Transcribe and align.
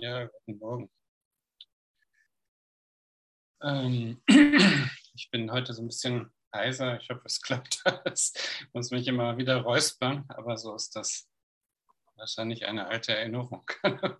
Ja, 0.00 0.24
guten 0.24 0.58
Morgen. 0.58 0.90
Ähm, 3.60 4.22
ich 5.14 5.30
bin 5.30 5.52
heute 5.52 5.74
so 5.74 5.82
ein 5.82 5.88
bisschen 5.88 6.32
heiser. 6.54 6.98
Ich 6.98 7.10
hoffe, 7.10 7.20
es 7.26 7.42
klappt 7.42 7.82
alles. 7.84 8.32
Ich 8.34 8.72
muss 8.72 8.90
mich 8.92 9.06
immer 9.08 9.36
wieder 9.36 9.58
räuspern, 9.58 10.24
aber 10.28 10.56
so 10.56 10.74
ist 10.74 10.96
das 10.96 11.28
wahrscheinlich 12.16 12.64
eine 12.64 12.86
alte 12.86 13.14
Erinnerung. 13.14 13.70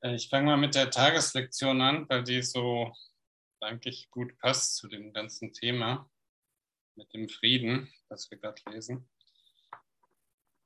Äh, 0.00 0.14
ich 0.14 0.28
fange 0.28 0.46
mal 0.46 0.56
mit 0.56 0.76
der 0.76 0.90
Tageslektion 0.90 1.82
an, 1.82 2.08
weil 2.08 2.22
die 2.22 2.40
so 2.40 2.94
eigentlich 3.60 4.08
gut 4.10 4.38
passt 4.38 4.76
zu 4.76 4.86
dem 4.86 5.12
ganzen 5.12 5.52
Thema 5.52 6.08
mit 6.94 7.12
dem 7.12 7.28
Frieden, 7.28 7.92
was 8.08 8.30
wir 8.30 8.38
gerade 8.38 8.62
lesen. 8.70 9.10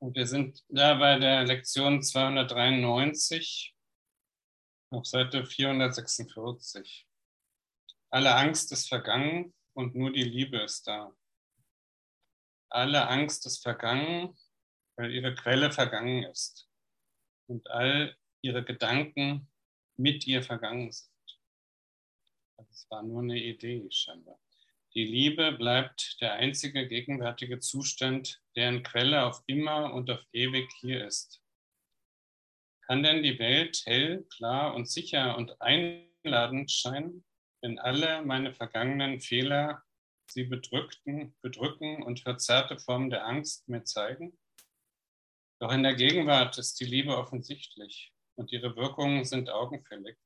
Und 0.03 0.17
wir 0.17 0.27
sind 0.27 0.65
da 0.69 0.95
bei 0.95 1.17
der 1.17 1.45
Lektion 1.45 2.03
293 2.03 3.73
auf 4.91 5.07
Seite 5.07 5.47
446. 5.47 7.07
Alle 8.11 8.35
Angst 8.35 8.73
ist 8.73 8.89
vergangen 8.89 9.55
und 9.75 9.95
nur 9.95 10.13
die 10.13 10.25
Liebe 10.25 10.59
ist 10.59 10.89
da. 10.89 11.17
Alle 12.69 13.07
Angst 13.07 13.47
ist 13.47 13.63
vergangen, 13.63 14.37
weil 14.97 15.13
ihre 15.13 15.37
Quelle 15.37 15.71
vergangen 15.71 16.25
ist 16.25 16.69
und 17.47 17.71
all 17.71 18.19
ihre 18.41 18.65
Gedanken 18.65 19.53
mit 19.97 20.27
ihr 20.27 20.43
vergangen 20.43 20.91
sind. 20.91 21.13
Das 22.57 22.91
war 22.91 23.05
nur 23.05 23.23
eine 23.23 23.41
Idee 23.41 23.87
scheinbar. 23.89 24.41
Die 24.95 25.05
Liebe 25.05 25.53
bleibt 25.53 26.21
der 26.21 26.33
einzige 26.33 26.89
gegenwärtige 26.89 27.61
Zustand, 27.61 28.42
deren 28.57 28.83
Quelle 28.83 29.25
auf 29.25 29.43
immer 29.47 29.93
und 29.95 30.11
auf 30.11 30.25
ewig 30.33 30.71
hier 30.81 31.07
ist. 31.07 31.43
Kann 32.87 33.03
denn 33.03 33.23
die 33.23 33.39
Welt 33.39 33.83
hell, 33.85 34.27
klar 34.37 34.75
und 34.75 34.89
sicher 34.89 35.37
und 35.37 35.61
einladend 35.61 36.71
scheinen, 36.71 37.25
wenn 37.63 37.79
alle 37.79 38.23
meine 38.23 38.53
vergangenen 38.53 39.21
Fehler 39.21 39.83
sie 40.27 40.45
bedrückten, 40.45 41.35
bedrücken 41.43 42.03
und 42.03 42.21
verzerrte 42.21 42.79
Formen 42.79 43.11
der 43.11 43.27
Angst 43.27 43.69
mir 43.69 43.85
zeigen? 43.85 44.39
Doch 45.61 45.73
in 45.73 45.85
der 45.85 45.95
Gegenwart 45.95 46.59
ist 46.59 46.81
die 46.81 46.85
Liebe 46.85 47.17
offensichtlich 47.17 48.13
und 48.35 48.51
ihre 48.53 48.75
Wirkungen 48.77 49.25
sind 49.25 49.49
augenfällig. 49.49 50.19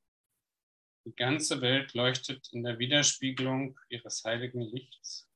Die 1.05 1.14
ganze 1.14 1.61
Welt 1.61 1.94
leuchtet 1.94 2.48
in 2.52 2.64
der 2.64 2.78
Widerspiegelung 2.78 3.78
ihres 3.88 4.24
heiligen 4.24 4.62
Lichts. 4.62 5.28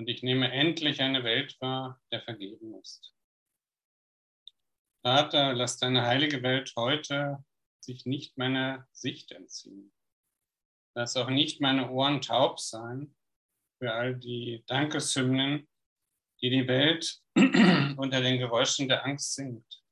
Und 0.00 0.08
ich 0.08 0.22
nehme 0.22 0.50
endlich 0.50 1.02
eine 1.02 1.24
Welt 1.24 1.60
wahr, 1.60 2.00
der 2.10 2.22
vergeben 2.22 2.74
ist. 2.80 3.14
Vater, 5.02 5.52
lass 5.52 5.76
deine 5.76 6.06
heilige 6.06 6.42
Welt 6.42 6.72
heute 6.74 7.44
sich 7.80 8.06
nicht 8.06 8.38
meiner 8.38 8.88
Sicht 8.92 9.30
entziehen. 9.30 9.92
Lass 10.94 11.18
auch 11.18 11.28
nicht 11.28 11.60
meine 11.60 11.90
Ohren 11.90 12.22
taub 12.22 12.60
sein 12.60 13.14
für 13.78 13.92
all 13.92 14.16
die 14.16 14.64
Dankeshymnen, 14.68 15.68
die 16.40 16.48
die 16.48 16.66
Welt 16.66 17.20
unter 17.98 18.22
den 18.22 18.38
Geräuschen 18.38 18.88
der 18.88 19.04
Angst 19.04 19.34
singt. 19.34 19.84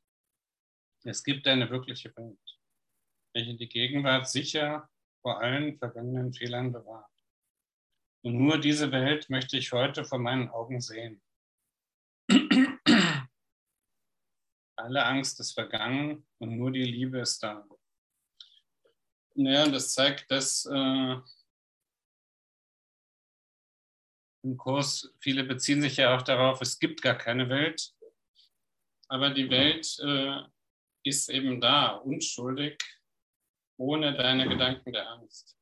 Es 1.04 1.22
gibt 1.22 1.46
eine 1.46 1.68
wirkliche 1.68 2.16
Welt 2.16 2.38
welche 3.34 3.54
die 3.54 3.68
Gegenwart 3.68 4.26
sicher 4.26 4.88
vor 5.20 5.42
allen 5.42 5.76
vergangenen 5.76 6.32
Fehlern 6.32 6.72
bewahrt. 6.72 7.17
Und 8.22 8.34
nur 8.34 8.58
diese 8.58 8.90
Welt 8.92 9.30
möchte 9.30 9.56
ich 9.56 9.72
heute 9.72 10.04
vor 10.04 10.18
meinen 10.18 10.48
Augen 10.48 10.80
sehen. 10.80 11.22
Alle 14.76 15.04
Angst 15.04 15.40
ist 15.40 15.52
vergangen 15.52 16.26
und 16.38 16.56
nur 16.56 16.70
die 16.70 16.84
Liebe 16.84 17.20
ist 17.20 17.42
da. 17.42 17.66
Ja, 19.34 19.64
und 19.64 19.72
das 19.72 19.92
zeigt, 19.92 20.30
dass 20.30 20.66
äh, 20.66 21.16
im 24.42 24.56
Kurs, 24.56 25.12
viele 25.20 25.44
beziehen 25.44 25.82
sich 25.82 25.96
ja 25.96 26.16
auch 26.16 26.22
darauf, 26.22 26.60
es 26.60 26.78
gibt 26.78 27.02
gar 27.02 27.16
keine 27.16 27.48
Welt, 27.48 27.94
aber 29.08 29.30
die 29.30 29.50
Welt 29.50 29.98
äh, 30.00 30.42
ist 31.04 31.28
eben 31.28 31.60
da, 31.60 31.96
unschuldig, 31.96 32.82
ohne 33.78 34.16
deine 34.16 34.48
Gedanken 34.48 34.92
der 34.92 35.08
Angst. 35.08 35.57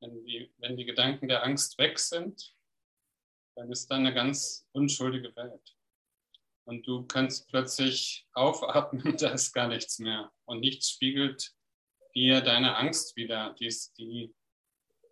Wenn 0.00 0.24
die, 0.24 0.50
wenn 0.58 0.76
die 0.76 0.86
Gedanken 0.86 1.28
der 1.28 1.44
Angst 1.44 1.78
weg 1.78 1.98
sind, 1.98 2.54
dann 3.54 3.70
ist 3.70 3.90
da 3.90 3.96
eine 3.96 4.14
ganz 4.14 4.66
unschuldige 4.72 5.34
Welt. 5.36 5.76
Und 6.64 6.86
du 6.86 7.04
kannst 7.06 7.48
plötzlich 7.48 8.26
aufatmen, 8.32 9.16
da 9.18 9.30
ist 9.30 9.52
gar 9.52 9.68
nichts 9.68 9.98
mehr. 9.98 10.32
Und 10.46 10.60
nichts 10.60 10.90
spiegelt 10.90 11.52
dir 12.14 12.40
deine 12.40 12.76
Angst 12.76 13.16
wieder. 13.16 13.54
Dies, 13.58 13.92
die 13.94 14.34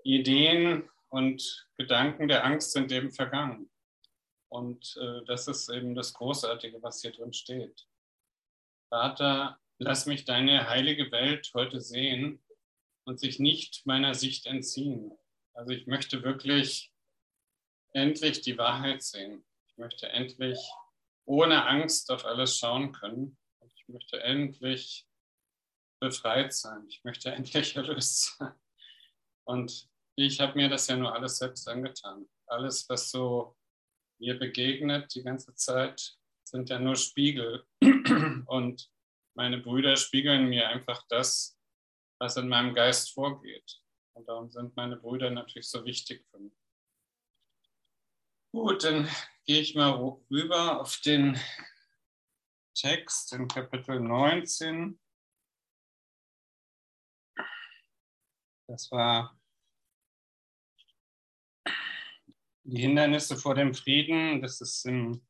Ideen 0.04 0.88
und 1.09 1.69
Gedanken 1.76 2.28
der 2.28 2.44
Angst 2.44 2.72
sind 2.72 2.91
eben 2.93 3.10
vergangen. 3.10 3.70
Und 4.49 4.97
äh, 5.00 5.25
das 5.26 5.49
ist 5.49 5.69
eben 5.69 5.94
das 5.94 6.15
Großartige, 6.15 6.82
was 6.82 7.03
hier 7.03 7.12
drin 7.12 7.32
steht. 7.32 7.87
Vater, 8.88 9.60
lass 9.78 10.06
mich 10.06 10.25
deine 10.25 10.69
heilige 10.69 11.10
Welt 11.10 11.50
heute 11.55 11.81
sehen 11.81 12.43
und 13.08 13.19
sich 13.19 13.38
nicht 13.38 13.86
meiner 13.86 14.12
Sicht 14.12 14.44
entziehen. 14.44 15.10
Also 15.54 15.70
ich 15.72 15.86
möchte 15.86 16.22
wirklich 16.22 16.92
endlich 17.94 18.42
die 18.42 18.58
Wahrheit 18.58 19.02
sehen. 19.02 19.46
Ich 19.66 19.78
möchte 19.78 20.10
endlich 20.10 20.58
ohne 21.24 21.66
Angst 21.66 22.10
auf 22.10 22.26
alles 22.26 22.58
schauen 22.58 22.92
können. 22.92 23.38
Und 23.60 23.72
ich 23.74 23.88
möchte 23.88 24.22
endlich 24.22 25.06
befreit 26.00 26.52
sein. 26.52 26.84
Ich 26.88 27.02
möchte 27.02 27.30
endlich 27.32 27.76
erlöst 27.76 28.36
sein. 28.36 28.52
Und 29.44 29.88
ich 30.14 30.38
habe 30.40 30.56
mir 30.56 30.69
das 30.69 30.86
ja 30.88 30.96
nur 30.96 31.14
alles 31.14 31.38
selbst 31.38 31.66
angetan. 31.66 32.28
Alles, 32.44 32.86
was 32.90 33.10
so 33.10 33.56
mir 34.20 34.38
begegnet 34.38 35.14
die 35.14 35.22
ganze 35.22 35.54
Zeit, 35.54 36.14
sind 36.44 36.69
ja 36.69 36.78
nur 36.78 36.96
Spiegel. 36.96 37.64
Und 38.46 38.90
meine 39.34 39.56
Brüder 39.56 39.96
spiegeln 39.96 40.50
mir 40.50 40.69
einfach 40.69 41.06
das, 41.08 41.57
was 42.19 42.37
in 42.37 42.49
meinem 42.49 42.75
Geist 42.75 43.12
vorgeht. 43.12 43.81
Und 44.15 44.29
darum 44.29 44.51
sind 44.51 44.75
meine 44.77 44.97
Brüder 44.97 45.31
natürlich 45.31 45.69
so 45.69 45.84
wichtig 45.84 46.27
für 46.31 46.39
mich. 46.39 46.53
Gut, 48.53 48.83
dann 48.84 49.09
gehe 49.45 49.61
ich 49.61 49.75
mal 49.75 49.91
rüber 50.31 50.81
auf 50.81 51.01
den 51.01 51.39
Text 52.75 53.33
in 53.33 53.47
Kapitel 53.47 54.01
19. 54.01 54.99
Das 58.69 58.91
war 58.91 59.39
die 62.65 62.81
Hindernisse 62.81 63.37
vor 63.37 63.55
dem 63.55 63.75
Frieden. 63.75 64.43
Das 64.43 64.61
ist 64.61 64.85
im 64.85 65.27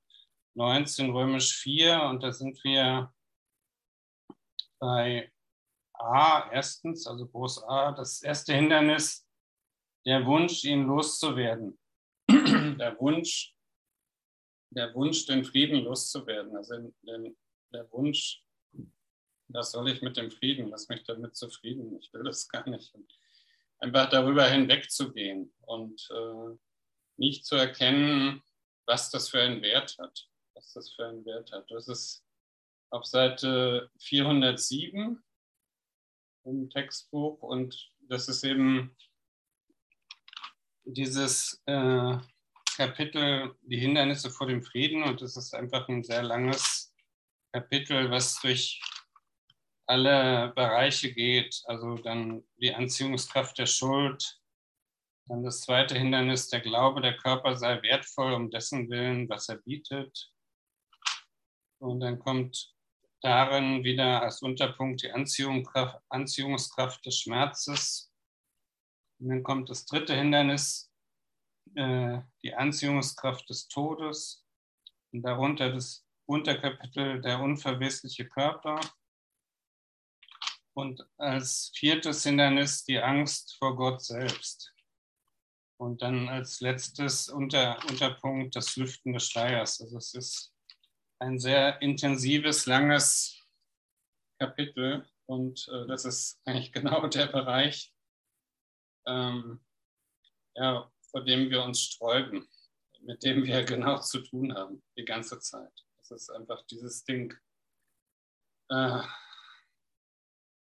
19 0.55 1.10
römisch 1.10 1.56
4 1.56 2.03
und 2.03 2.22
da 2.22 2.32
sind 2.32 2.62
wir 2.65 3.15
bei 4.81 5.32
A 5.98 6.50
erstens, 6.53 7.06
also 7.06 7.26
Groß 7.26 7.64
A, 7.64 7.92
das 7.92 8.22
erste 8.22 8.54
Hindernis, 8.54 9.26
der 10.06 10.25
Wunsch, 10.26 10.64
ihn 10.64 10.86
loszuwerden. 10.86 11.78
der 12.31 12.97
Wunsch, 13.00 13.54
der 14.70 14.94
Wunsch, 14.94 15.26
den 15.26 15.44
Frieden 15.44 15.82
loszuwerden. 15.82 16.56
Also 16.56 16.92
den, 17.03 17.37
der 17.72 17.91
Wunsch, 17.92 18.42
was 19.48 19.72
soll 19.72 19.88
ich 19.91 20.03
mit 20.03 20.16
dem 20.16 20.31
Frieden? 20.31 20.70
Was 20.70 20.88
mich 20.88 21.04
damit 21.04 21.37
zufrieden? 21.37 21.98
Ich 21.98 22.12
will 22.12 22.22
das 22.22 22.48
gar 22.48 22.69
nicht. 22.69 22.94
Und 22.94 23.12
einfach 23.78 24.10
darüber 24.10 24.47
hinwegzugehen 24.47 25.53
und 25.62 26.08
äh, 26.10 26.56
nicht 27.16 27.44
zu 27.47 27.56
erkennen, 27.56 28.42
was 28.87 29.10
das 29.10 29.28
für 29.28 29.41
einen 29.41 29.62
Wert 29.62 29.97
hat. 29.98 30.28
Was 30.54 30.72
das 30.72 30.92
für 30.92 31.06
einen 31.06 31.25
Wert 31.25 31.53
hat. 31.53 31.70
Das 31.70 31.88
ist 31.88 32.25
auf 32.90 33.05
Seite 33.05 33.90
407 33.99 35.22
im 36.48 36.70
Textbuch 36.70 37.42
und 37.42 37.90
das 38.08 38.28
ist 38.28 38.44
eben 38.44 38.96
dieses 40.84 41.62
äh, 41.66 42.16
Kapitel, 42.76 43.54
die 43.62 43.78
Hindernisse 43.78 44.30
vor 44.30 44.46
dem 44.46 44.62
Frieden 44.62 45.02
und 45.02 45.20
das 45.20 45.36
ist 45.36 45.54
einfach 45.54 45.88
ein 45.88 46.02
sehr 46.02 46.22
langes 46.22 46.94
Kapitel, 47.52 48.10
was 48.10 48.40
durch 48.40 48.80
alle 49.86 50.52
Bereiche 50.54 51.12
geht. 51.12 51.62
Also 51.64 51.96
dann 51.96 52.44
die 52.56 52.74
Anziehungskraft 52.74 53.58
der 53.58 53.66
Schuld, 53.66 54.40
dann 55.26 55.42
das 55.42 55.62
zweite 55.62 55.98
Hindernis, 55.98 56.48
der 56.48 56.60
Glaube, 56.60 57.00
der 57.00 57.16
Körper 57.16 57.56
sei 57.56 57.82
wertvoll 57.82 58.32
um 58.32 58.50
dessen 58.50 58.88
Willen, 58.88 59.28
was 59.28 59.48
er 59.48 59.56
bietet. 59.56 60.32
Und 61.80 62.00
dann 62.00 62.18
kommt 62.18 62.74
darin 63.20 63.85
wieder 63.85 64.23
als 64.23 64.43
Unterpunkt 64.43 65.03
die 65.03 65.11
Anziehungskraft, 65.11 66.00
Anziehungskraft 66.09 67.05
des 67.05 67.19
Schmerzes. 67.19 68.12
Und 69.19 69.29
dann 69.31 69.43
kommt 69.43 69.70
das 69.70 69.87
dritte 69.87 70.15
Hindernis, 70.15 70.93
äh, 71.75 72.20
die 72.43 72.55
Anziehungskraft 72.55 73.49
des 73.49 73.69
Todes. 73.69 74.44
Und 75.12 75.23
darunter 75.23 75.73
das 75.73 76.06
Unterkapitel 76.26 77.20
der 77.20 77.41
unverwesliche 77.41 78.29
Körper. 78.29 78.81
Und 80.75 81.05
als 81.17 81.73
viertes 81.75 82.23
Hindernis 82.23 82.85
die 82.85 83.00
Angst 83.00 83.56
vor 83.59 83.75
Gott 83.75 84.03
selbst. 84.03 84.73
Und 85.76 86.03
dann 86.03 86.29
als 86.29 86.61
letztes 86.61 87.29
Unter, 87.29 87.79
Unterpunkt 87.88 88.55
das 88.55 88.76
Lüften 88.76 89.12
des 89.12 89.29
Schleiers. 89.29 89.81
Also 89.81 89.97
es 89.97 90.15
ist 90.15 90.53
ein 91.19 91.38
sehr 91.38 91.81
intensives, 91.82 92.67
langes 92.67 93.47
Kapitel 94.38 95.09
und 95.26 95.69
äh, 95.69 95.87
das 95.87 96.05
ist 96.05 96.41
eigentlich 96.44 96.73
genau 96.73 97.06
der 97.06 97.26
Bereich, 97.26 97.93
ähm, 99.06 99.61
ja, 100.55 100.91
vor 101.11 101.25
dem 101.25 101.50
wir 101.50 101.62
uns 101.62 101.82
sträuben, 101.82 102.49
mit 103.00 103.23
dem 103.25 103.44
wir 103.44 103.65
genau 103.65 103.99
zu 104.00 104.20
tun 104.20 104.55
haben, 104.55 104.82
die 104.97 105.05
ganze 105.05 105.38
Zeit. 105.41 105.73
Das 105.99 106.11
ist 106.11 106.31
einfach 106.31 106.65
dieses 106.67 107.05
Ding, 107.05 107.35
äh, 108.70 109.03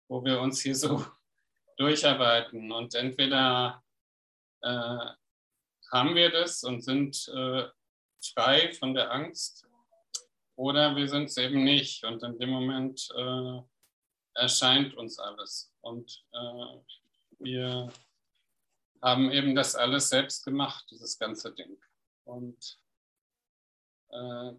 wo 0.08 0.24
wir 0.24 0.40
uns 0.40 0.60
hier 0.62 0.74
so 0.74 1.04
durcharbeiten 1.76 2.72
und 2.72 2.94
entweder 2.94 3.82
äh, 4.62 5.06
haben 5.92 6.14
wir 6.14 6.30
das 6.30 6.64
und 6.64 6.82
sind 6.82 7.28
äh, 7.28 7.68
frei 8.34 8.72
von 8.72 8.94
der 8.94 9.12
Angst 9.12 9.66
oder 10.56 10.96
wir 10.96 11.08
sind 11.08 11.24
es 11.24 11.36
eben 11.36 11.64
nicht. 11.64 12.04
Und 12.04 12.22
in 12.22 12.38
dem 12.38 12.50
Moment 12.50 13.08
äh, 13.16 13.60
erscheint 14.34 14.94
uns 14.94 15.18
alles. 15.18 15.72
Und 15.82 16.24
äh, 16.32 16.76
wir 17.38 17.92
haben 19.02 19.30
eben 19.30 19.54
das 19.54 19.76
alles 19.76 20.08
selbst 20.08 20.44
gemacht, 20.44 20.86
dieses 20.90 21.18
ganze 21.18 21.54
Ding. 21.54 21.76
Und 22.24 22.78
äh, 24.10 24.52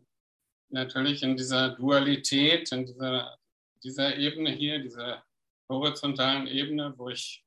natürlich 0.70 1.24
in 1.24 1.36
dieser 1.36 1.70
Dualität, 1.70 2.72
in 2.72 2.86
dieser, 2.86 3.38
dieser 3.84 4.16
Ebene 4.18 4.52
hier, 4.52 4.80
dieser 4.80 5.24
horizontalen 5.70 6.48
Ebene, 6.48 6.94
wo 6.98 7.10
ich 7.10 7.44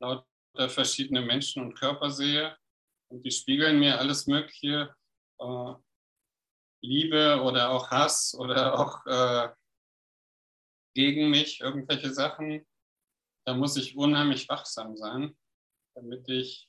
lauter 0.00 0.26
verschiedene 0.68 1.22
Menschen 1.22 1.62
und 1.62 1.74
Körper 1.74 2.10
sehe 2.10 2.56
und 3.08 3.24
die 3.24 3.30
spiegeln 3.30 3.78
mir 3.78 3.98
alles 3.98 4.26
Mögliche, 4.26 4.94
äh, 5.38 5.74
Liebe 6.82 7.40
oder 7.42 7.70
auch 7.70 7.90
Hass 7.90 8.34
oder 8.34 8.78
auch 8.78 9.06
äh, 9.06 9.54
gegen 10.94 11.30
mich 11.30 11.60
irgendwelche 11.60 12.12
Sachen, 12.12 12.66
da 13.46 13.54
muss 13.54 13.76
ich 13.76 13.96
unheimlich 13.96 14.48
wachsam 14.48 14.96
sein, 14.96 15.36
damit 15.94 16.28
ich 16.28 16.68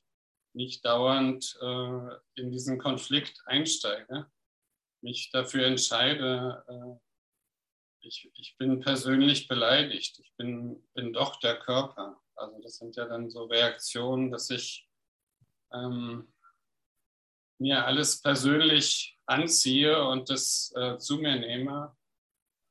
nicht 0.54 0.84
dauernd 0.84 1.56
äh, 1.60 2.40
in 2.40 2.52
diesen 2.52 2.78
Konflikt 2.78 3.42
einsteige, 3.46 4.30
mich 5.02 5.30
dafür 5.30 5.66
entscheide, 5.66 6.64
äh, 6.68 7.04
ich, 8.06 8.30
ich 8.34 8.56
bin 8.58 8.80
persönlich 8.80 9.48
beleidigt, 9.48 10.18
ich 10.18 10.32
bin, 10.36 10.86
bin 10.94 11.12
doch 11.12 11.40
der 11.40 11.58
Körper. 11.58 12.20
Also 12.36 12.60
das 12.60 12.76
sind 12.76 12.96
ja 12.96 13.06
dann 13.06 13.30
so 13.30 13.44
Reaktionen, 13.44 14.30
dass 14.30 14.50
ich 14.50 14.88
ähm, 15.72 16.32
mir 17.58 17.86
alles 17.86 18.20
persönlich 18.20 19.13
anziehe 19.26 20.06
und 20.06 20.30
das 20.30 20.72
äh, 20.76 20.98
zu 20.98 21.18
mir 21.18 21.36
nehme. 21.36 21.96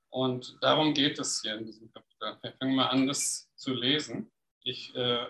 Und 0.09 0.57
darum 0.61 0.93
geht 0.93 1.17
es 1.19 1.41
hier 1.41 1.55
in 1.55 1.65
diesem 1.65 1.91
Kapitel. 1.91 2.37
Wir 2.41 2.53
fangen 2.53 2.75
mal 2.75 2.87
an, 2.87 3.07
das 3.07 3.49
zu 3.55 3.73
lesen. 3.73 4.31
Ich, 4.63 4.95
äh, 4.95 5.27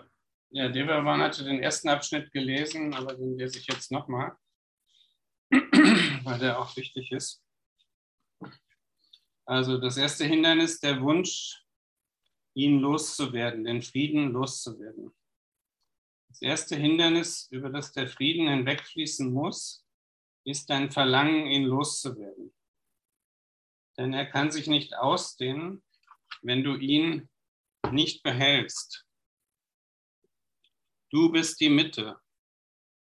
ja, 0.50 0.68
Devavan 0.68 1.20
hatte 1.20 1.44
den 1.44 1.62
ersten 1.62 1.88
Abschnitt 1.88 2.30
gelesen, 2.32 2.94
aber 2.94 3.14
den 3.14 3.38
lese 3.38 3.58
ich 3.58 3.66
jetzt 3.66 3.90
nochmal, 3.90 4.36
weil 5.50 6.38
der 6.38 6.58
auch 6.58 6.76
wichtig 6.76 7.10
ist. 7.12 7.42
Also 9.46 9.78
das 9.78 9.96
erste 9.96 10.24
Hindernis, 10.24 10.80
der 10.80 11.00
Wunsch, 11.02 11.64
ihn 12.54 12.78
loszuwerden, 12.78 13.64
den 13.64 13.82
Frieden 13.82 14.32
loszuwerden. 14.32 15.12
Das 16.28 16.40
erste 16.40 16.76
Hindernis, 16.76 17.48
über 17.50 17.68
das 17.68 17.92
der 17.92 18.08
Frieden 18.08 18.48
hinwegfließen 18.48 19.32
muss, 19.32 19.83
ist 20.44 20.70
dein 20.70 20.90
Verlangen, 20.90 21.46
ihn 21.46 21.64
loszuwerden. 21.64 22.54
Denn 23.96 24.12
er 24.12 24.26
kann 24.26 24.50
sich 24.50 24.66
nicht 24.66 24.94
ausdehnen, 24.96 25.82
wenn 26.42 26.62
du 26.62 26.76
ihn 26.76 27.28
nicht 27.90 28.22
behältst. 28.22 29.06
Du 31.10 31.30
bist 31.30 31.60
die 31.60 31.68
Mitte, 31.68 32.20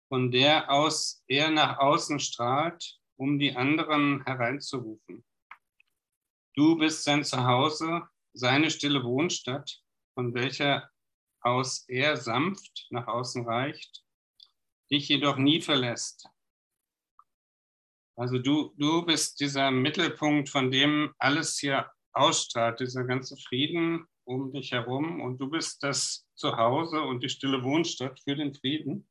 von 0.08 0.30
der 0.30 0.70
aus 0.70 1.24
er 1.26 1.50
nach 1.50 1.78
außen 1.78 2.20
strahlt, 2.20 3.00
um 3.16 3.38
die 3.38 3.56
anderen 3.56 4.24
hereinzurufen. 4.24 5.24
Du 6.54 6.76
bist 6.76 7.04
sein 7.04 7.24
Zuhause, 7.24 8.02
seine 8.32 8.70
stille 8.70 9.02
Wohnstadt, 9.02 9.82
von 10.14 10.34
welcher 10.34 10.90
aus 11.40 11.84
er 11.88 12.16
sanft 12.16 12.86
nach 12.90 13.06
außen 13.06 13.44
reicht, 13.46 14.04
dich 14.90 15.08
jedoch 15.08 15.36
nie 15.36 15.60
verlässt. 15.60 16.28
Also 18.16 18.38
du, 18.38 18.72
du 18.78 19.04
bist 19.04 19.40
dieser 19.40 19.70
Mittelpunkt, 19.70 20.48
von 20.48 20.70
dem 20.70 21.14
alles 21.18 21.58
hier 21.58 21.90
ausstrahlt, 22.12 22.80
dieser 22.80 23.04
ganze 23.04 23.36
Frieden 23.36 24.06
um 24.24 24.52
dich 24.52 24.72
herum 24.72 25.20
und 25.20 25.38
du 25.38 25.50
bist 25.50 25.82
das 25.82 26.26
Zuhause 26.34 27.02
und 27.02 27.22
die 27.22 27.28
stille 27.28 27.62
Wohnstadt 27.62 28.18
für 28.20 28.34
den 28.34 28.54
Frieden. 28.54 29.06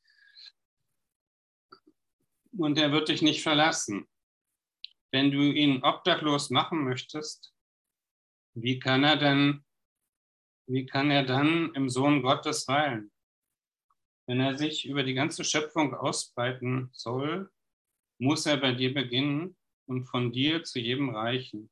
Und 2.57 2.77
er 2.77 2.91
wird 2.91 3.09
dich 3.09 3.21
nicht 3.21 3.43
verlassen. 3.43 4.07
Wenn 5.11 5.31
du 5.31 5.41
ihn 5.41 5.83
obdachlos 5.83 6.49
machen 6.49 6.83
möchtest, 6.83 7.53
wie 8.55 8.79
kann 8.79 9.03
er 9.03 9.17
denn 9.17 9.65
wie 10.67 10.87
kann 10.87 11.11
er 11.11 11.23
dann 11.23 11.73
im 11.75 11.89
Sohn 11.89 12.23
Gottes 12.23 12.67
weilen? 12.67 13.11
Wenn 14.27 14.39
er 14.39 14.57
sich 14.57 14.87
über 14.87 15.03
die 15.03 15.13
ganze 15.13 15.43
Schöpfung 15.43 15.93
ausbreiten 15.93 16.89
soll, 16.91 17.51
muss 18.17 18.45
er 18.45 18.57
bei 18.57 18.73
dir 18.73 18.93
beginnen 18.93 19.55
und 19.87 20.05
von 20.05 20.31
dir 20.31 20.63
zu 20.63 20.79
jedem 20.79 21.09
reichen. 21.09 21.69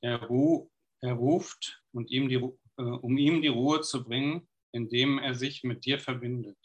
Er, 0.00 0.22
ru 0.22 0.70
er 1.00 1.14
ruft, 1.14 1.82
und 1.92 2.10
ihm 2.10 2.28
die, 2.28 2.36
äh, 2.36 2.82
um 2.82 3.16
ihm 3.18 3.42
die 3.42 3.48
Ruhe 3.48 3.80
zu 3.82 4.02
bringen, 4.02 4.48
indem 4.72 5.18
er 5.18 5.34
sich 5.34 5.62
mit 5.62 5.84
dir 5.84 5.98
verbindet. 6.00 6.58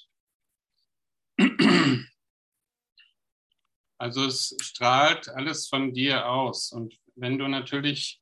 Also 4.00 4.26
es 4.26 4.56
strahlt 4.62 5.28
alles 5.30 5.68
von 5.68 5.94
dir 5.94 6.30
aus. 6.30 6.72
Und 6.72 7.00
wenn 7.16 7.38
du 7.38 7.48
natürlich 7.48 8.22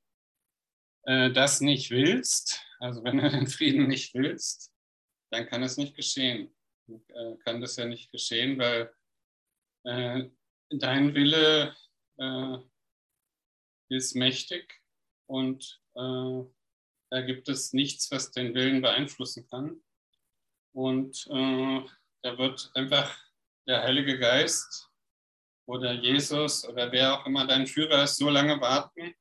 äh, 1.04 1.32
das 1.32 1.60
nicht 1.62 1.92
willst, 1.92 2.62
also 2.80 3.04
wenn 3.04 3.18
du 3.18 3.30
den 3.30 3.48
Frieden 3.48 3.88
nicht 3.88 4.14
willst, 4.14 4.72
dann 5.32 5.48
kann 5.48 5.64
es 5.64 5.78
nicht 5.78 5.96
geschehen. 5.96 6.56
Äh, 6.88 7.36
kann 7.44 7.62
das 7.62 7.76
ja 7.76 7.86
nicht 7.86 8.12
geschehen, 8.12 8.58
weil 8.58 8.94
äh, 9.84 10.30
dein 10.70 11.14
Wille 11.14 11.76
äh, 12.18 12.58
ist 13.90 14.16
mächtig 14.16 14.82
und 15.28 15.82
äh, 15.96 16.44
da 17.12 17.22
gibt 17.22 17.48
es 17.50 17.74
nichts, 17.74 18.12
was 18.12 18.32
den 18.32 18.54
Willen 18.54 18.82
beeinflussen 18.82 19.48
kann. 19.48 19.82
Und 20.74 21.28
äh, 21.28 21.82
da 22.24 22.38
wird 22.38 22.72
einfach 22.74 23.18
der 23.68 23.84
Heilige 23.84 24.20
Geist 24.20 24.90
oder 25.68 25.94
Jesus 25.94 26.68
oder 26.68 26.92
wer 26.92 27.14
auch 27.14 27.26
immer 27.26 27.48
dein 27.48 27.68
Führer 27.68 28.04
ist, 28.04 28.18
so 28.18 28.30
lange 28.30 28.60
warten, 28.60 29.16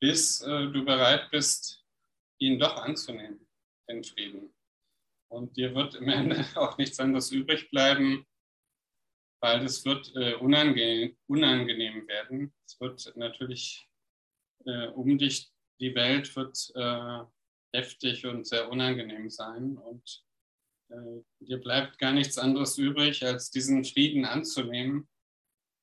bis 0.00 0.40
äh, 0.40 0.66
du 0.66 0.84
bereit 0.84 1.30
bist, 1.30 1.84
ihn 2.38 2.58
doch 2.58 2.76
anzunehmen, 2.76 3.46
den 3.88 4.02
Frieden. 4.02 4.54
Und 5.30 5.56
dir 5.56 5.74
wird 5.74 5.94
im 5.94 6.08
Ende 6.08 6.44
auch 6.56 6.76
nichts 6.78 6.98
anderes 6.98 7.30
übrig 7.30 7.70
bleiben, 7.70 8.26
weil 9.40 9.64
es 9.64 9.84
wird 9.84 10.14
äh, 10.16 10.34
unangenehm, 10.34 11.16
unangenehm, 11.26 12.06
werden. 12.06 12.52
Es 12.66 12.80
wird 12.80 13.12
natürlich 13.16 13.88
äh, 14.66 14.88
um 14.88 15.16
dich, 15.18 15.50
die 15.80 15.94
Welt 15.94 16.34
wird 16.36 16.70
äh, 16.74 17.24
heftig 17.72 18.26
und 18.26 18.46
sehr 18.46 18.70
unangenehm 18.70 19.30
sein. 19.30 19.78
Und 19.78 20.24
äh, 20.90 21.22
dir 21.40 21.58
bleibt 21.58 21.98
gar 21.98 22.12
nichts 22.12 22.38
anderes 22.38 22.76
übrig, 22.76 23.24
als 23.24 23.50
diesen 23.50 23.84
Frieden 23.84 24.24
anzunehmen 24.24 25.08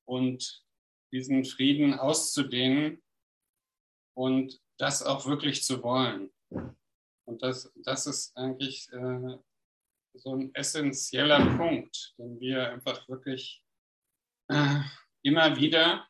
und 0.06 0.64
diesen 1.12 1.46
Frieden 1.46 1.94
auszudehnen 1.94 3.02
und 4.16 4.62
das 4.78 5.02
auch 5.02 5.26
wirklich 5.26 5.64
zu 5.64 5.82
wollen. 5.82 6.32
Und 7.26 7.42
das, 7.42 7.72
das 7.76 8.08
ist 8.08 8.38
eigentlich 8.38 8.92
äh, 8.94 9.38
so 10.18 10.36
ein 10.36 10.54
essentieller 10.54 11.58
Punkt, 11.58 12.14
den 12.18 12.40
wir 12.40 12.72
einfach 12.72 13.08
wirklich 13.08 13.64
äh, 14.50 14.80
immer 15.24 15.56
wieder 15.56 16.08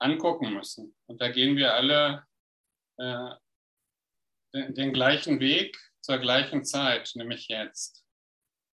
angucken 0.00 0.54
müssen. 0.54 0.94
Und 1.06 1.20
da 1.20 1.28
gehen 1.28 1.56
wir 1.56 1.74
alle 1.74 2.26
äh, 2.98 3.30
den, 4.54 4.74
den 4.74 4.92
gleichen 4.92 5.40
Weg 5.40 5.76
zur 6.00 6.18
gleichen 6.18 6.64
Zeit, 6.64 7.12
nämlich 7.14 7.48
jetzt. 7.48 8.04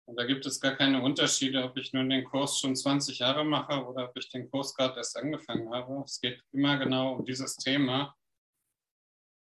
Und 0.06 0.16
da 0.16 0.24
gibt 0.24 0.44
es 0.44 0.60
gar 0.60 0.76
keine 0.76 1.02
Unterschiede, 1.02 1.64
ob 1.64 1.78
ich 1.78 1.94
nun 1.94 2.10
den 2.10 2.24
Kurs 2.24 2.60
schon 2.60 2.76
20 2.76 3.20
Jahre 3.20 3.44
mache 3.44 3.84
oder 3.86 4.10
ob 4.10 4.16
ich 4.18 4.28
den 4.28 4.50
Kurs 4.50 4.74
gerade 4.74 4.96
erst 4.96 5.16
angefangen 5.16 5.72
habe. 5.72 6.02
Es 6.04 6.20
geht 6.20 6.42
immer 6.52 6.76
genau 6.76 7.14
um 7.14 7.24
dieses 7.24 7.56
Thema. 7.56 8.14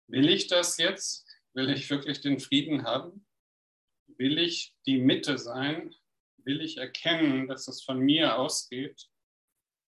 Will 0.09 0.31
ich 0.31 0.47
das 0.47 0.79
jetzt? 0.79 1.27
Will 1.55 1.69
ich 1.69 1.91
wirklich 1.91 2.23
den 2.23 2.41
Frieden 2.41 2.85
haben? 2.85 3.26
Will 4.19 4.39
ich 4.39 4.75
die 4.87 4.99
Mitte 4.99 5.39
sein? 5.39 5.95
Will 6.39 6.61
ich 6.61 6.79
erkennen, 6.79 7.49
dass 7.49 7.69
es 7.69 7.83
von 7.83 7.99
mir 7.99 8.39
ausgeht, 8.39 9.09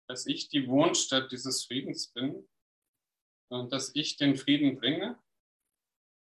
dass 0.08 0.26
ich 0.26 0.48
die 0.48 0.68
Wohnstatt 0.68 1.32
dieses 1.32 1.64
Friedens 1.64 2.08
bin 2.08 2.48
und 3.48 3.72
dass 3.72 3.94
ich 3.94 4.16
den 4.16 4.36
Frieden 4.36 4.78
bringe? 4.78 5.18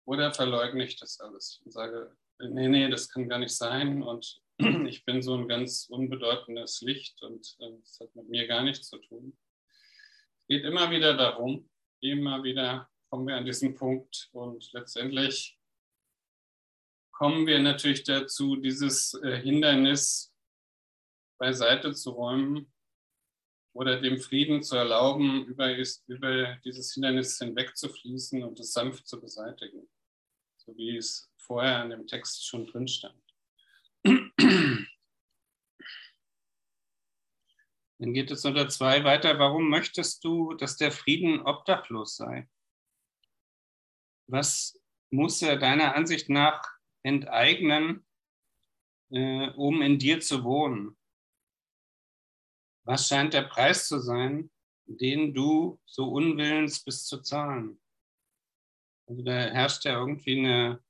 Oder 0.07 0.33
verleugne 0.33 0.85
ich 0.85 0.97
das 0.97 1.21
alles 1.21 1.61
und 1.65 1.73
sage, 1.73 2.17
nee, 2.39 2.69
nee, 2.69 2.89
das 2.89 3.09
kann 3.09 3.29
gar 3.29 3.39
nicht 3.39 3.55
sein 3.55 4.03
und 4.03 4.41
ich 4.87 5.05
bin 5.05 5.23
so 5.23 5.37
ein 5.37 5.49
ganz 5.49 5.87
unbedeutendes 5.89 6.81
Licht 6.81 7.23
und 7.23 7.57
äh, 7.61 7.71
das 7.81 8.01
hat 8.01 8.15
mit 8.17 8.29
mir 8.29 8.47
gar 8.47 8.63
nichts 8.63 8.89
zu 8.89 8.99
tun. 8.99 9.37
Es 10.41 10.47
geht 10.49 10.65
immer 10.65 10.91
wieder 10.91 11.17
darum, 11.17 11.69
immer 12.01 12.43
wieder 12.43 12.91
kommen 13.09 13.27
wir 13.27 13.37
an 13.37 13.45
diesen 13.45 13.75
Punkt 13.75 14.29
und 14.33 14.73
letztendlich 14.73 15.60
kommen 17.21 17.47
wir 17.47 17.59
natürlich 17.59 18.03
dazu, 18.05 18.57
dieses 18.57 19.13
äh, 19.13 19.43
Hindernis 19.43 20.33
beiseite 21.39 21.93
zu 21.93 22.13
räumen 22.13 22.73
oder 23.75 24.01
dem 24.01 24.19
Frieden 24.19 24.63
zu 24.63 24.77
erlauben, 24.77 25.45
über, 25.45 25.77
über 26.07 26.57
dieses 26.65 26.95
Hindernis 26.95 27.37
hinwegzufließen 27.37 28.43
und 28.43 28.59
es 28.59 28.73
sanft 28.73 29.07
zu 29.07 29.21
beseitigen, 29.21 29.87
so 30.57 30.75
wie 30.79 30.97
es 30.97 31.31
vorher 31.37 31.85
in 31.85 31.91
dem 31.91 32.07
Text 32.07 32.47
schon 32.47 32.67
drin 32.67 32.89
stand. 32.89 33.23
Dann 34.03 34.87
geht 37.99 38.31
es 38.31 38.47
unter 38.47 38.67
zwei 38.71 39.05
weiter. 39.05 39.39
Warum 39.39 39.69
möchtest 39.69 40.25
du, 40.25 40.55
dass 40.55 40.79
der 40.79 40.91
Frieden 40.91 41.43
obdachlos 41.43 42.17
sei? 42.17 42.49
Was 44.27 44.81
muss 45.11 45.43
er 45.43 45.59
deiner 45.59 45.95
Ansicht 45.95 46.31
nach 46.31 46.80
enteignen, 47.03 48.05
äh, 49.11 49.51
um 49.51 49.83
in 49.83 49.99
dir 49.99 50.21
zu 50.21 50.45
wohnen? 50.45 50.97
Was 52.85 53.09
scheint 53.09 53.35
der 53.35 53.43
Preis 53.43 53.89
zu 53.89 54.01
sein, 54.01 54.51
den 54.87 55.35
du 55.35 55.81
so 55.85 56.11
unwillens 56.11 56.83
bist 56.83 57.07
zu 57.07 57.21
zahlen? 57.23 57.81
Also 59.07 59.23
da 59.23 59.33
herrscht 59.33 59.85
ja 59.85 59.99
irgendwie 59.99 60.39
eine, 60.39 60.83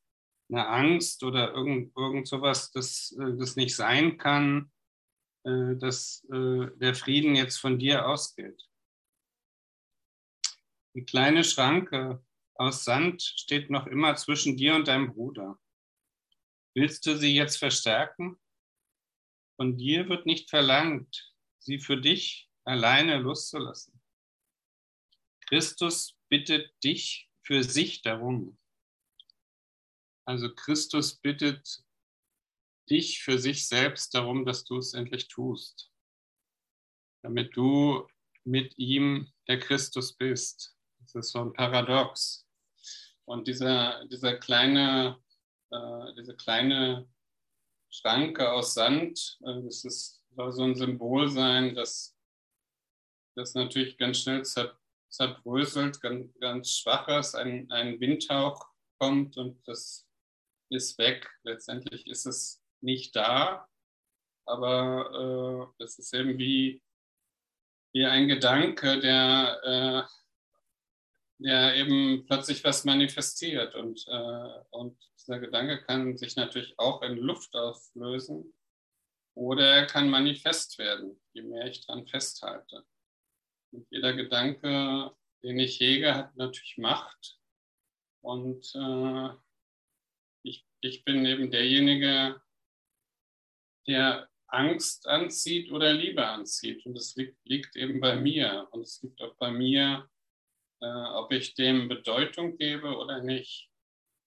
eine 0.50 0.68
Angst 0.68 1.22
oder 1.24 1.52
irgend, 1.52 1.96
irgend 1.96 2.28
sowas, 2.28 2.70
das, 2.70 3.16
äh, 3.18 3.36
das 3.36 3.56
nicht 3.56 3.74
sein 3.74 4.18
kann, 4.18 4.70
äh, 5.44 5.76
dass 5.76 6.26
äh, 6.30 6.66
der 6.76 6.94
Frieden 6.94 7.34
jetzt 7.34 7.56
von 7.56 7.78
dir 7.78 8.06
ausgeht. 8.06 8.68
Die 10.94 11.04
kleine 11.04 11.44
Schranke 11.44 12.22
aus 12.56 12.84
Sand 12.84 13.22
steht 13.22 13.70
noch 13.70 13.86
immer 13.86 14.16
zwischen 14.16 14.56
dir 14.56 14.74
und 14.74 14.88
deinem 14.88 15.12
Bruder. 15.14 15.58
Willst 16.74 17.04
du 17.06 17.16
sie 17.16 17.34
jetzt 17.34 17.56
verstärken? 17.56 18.38
Von 19.56 19.76
dir 19.76 20.08
wird 20.08 20.26
nicht 20.26 20.48
verlangt, 20.48 21.34
sie 21.58 21.78
für 21.78 22.00
dich 22.00 22.48
alleine 22.64 23.18
loszulassen. 23.18 24.00
Christus 25.48 26.16
bittet 26.28 26.72
dich 26.84 27.28
für 27.42 27.64
sich 27.64 28.02
darum. 28.02 28.58
Also 30.24 30.54
Christus 30.54 31.16
bittet 31.16 31.82
dich 32.88 33.22
für 33.22 33.38
sich 33.38 33.66
selbst 33.66 34.14
darum, 34.14 34.44
dass 34.44 34.64
du 34.64 34.78
es 34.78 34.94
endlich 34.94 35.28
tust, 35.28 35.90
damit 37.22 37.56
du 37.56 38.06
mit 38.44 38.78
ihm 38.78 39.32
der 39.48 39.58
Christus 39.58 40.16
bist. 40.16 40.76
Das 41.00 41.14
ist 41.14 41.32
so 41.32 41.40
ein 41.40 41.52
Paradox. 41.52 42.46
Und 43.24 43.48
dieser, 43.48 44.06
dieser 44.06 44.36
kleine, 44.38 45.20
äh, 45.70 46.14
diese 46.16 46.36
kleine 46.36 47.08
Schranke 47.90 48.52
aus 48.52 48.74
Sand, 48.74 49.38
äh, 49.44 49.62
das 49.62 49.84
ist, 49.84 50.22
soll 50.30 50.52
so 50.52 50.62
ein 50.64 50.76
Symbol 50.76 51.28
sein, 51.28 51.74
dass 51.74 52.16
das 53.36 53.54
natürlich 53.54 53.98
ganz 53.98 54.18
schnell 54.18 54.44
zer, 54.44 54.78
zerbröselt, 55.08 56.00
ganz, 56.00 56.32
ganz 56.38 56.76
schwach 56.76 57.08
ist, 57.08 57.34
ein, 57.34 57.70
ein 57.70 57.98
Windhauch 58.00 58.68
kommt 58.98 59.36
und 59.36 59.66
das 59.66 60.06
ist 60.70 60.98
weg. 60.98 61.28
Letztendlich 61.42 62.06
ist 62.06 62.26
es 62.26 62.62
nicht 62.80 63.16
da, 63.16 63.68
aber 64.46 65.72
äh, 65.78 65.84
es 65.84 65.98
ist 65.98 66.14
eben 66.14 66.38
wie, 66.38 66.82
wie 67.92 68.06
ein 68.06 68.28
Gedanke, 68.28 69.00
der, 69.00 69.60
äh, 69.64 71.42
der 71.42 71.76
eben 71.76 72.24
plötzlich 72.26 72.62
was 72.62 72.84
manifestiert 72.84 73.74
und, 73.74 74.06
äh, 74.06 74.64
und 74.70 74.96
dieser 75.30 75.40
Gedanke 75.40 75.80
kann 75.82 76.16
sich 76.16 76.34
natürlich 76.34 76.76
auch 76.76 77.02
in 77.02 77.16
Luft 77.16 77.54
auflösen 77.54 78.52
oder 79.36 79.64
er 79.64 79.86
kann 79.86 80.10
manifest 80.10 80.76
werden, 80.78 81.20
je 81.32 81.42
mehr 81.42 81.66
ich 81.66 81.86
daran 81.86 82.06
festhalte. 82.06 82.84
Und 83.72 83.86
jeder 83.90 84.12
Gedanke, 84.14 85.14
den 85.44 85.60
ich 85.60 85.78
hege, 85.78 86.16
hat 86.16 86.36
natürlich 86.36 86.78
Macht 86.78 87.38
und 88.22 88.74
äh, 88.74 89.28
ich, 90.42 90.66
ich 90.80 91.04
bin 91.04 91.24
eben 91.24 91.52
derjenige, 91.52 92.42
der 93.86 94.28
Angst 94.48 95.06
anzieht 95.06 95.70
oder 95.70 95.92
Liebe 95.92 96.26
anzieht. 96.26 96.84
Und 96.84 96.96
es 96.96 97.14
liegt, 97.14 97.38
liegt 97.44 97.76
eben 97.76 98.00
bei 98.00 98.16
mir. 98.16 98.66
Und 98.72 98.82
es 98.82 99.00
liegt 99.00 99.22
auch 99.22 99.34
bei 99.36 99.52
mir, 99.52 100.10
äh, 100.80 100.86
ob 100.86 101.30
ich 101.32 101.54
dem 101.54 101.88
Bedeutung 101.88 102.56
gebe 102.56 102.96
oder 102.96 103.22
nicht. 103.22 103.69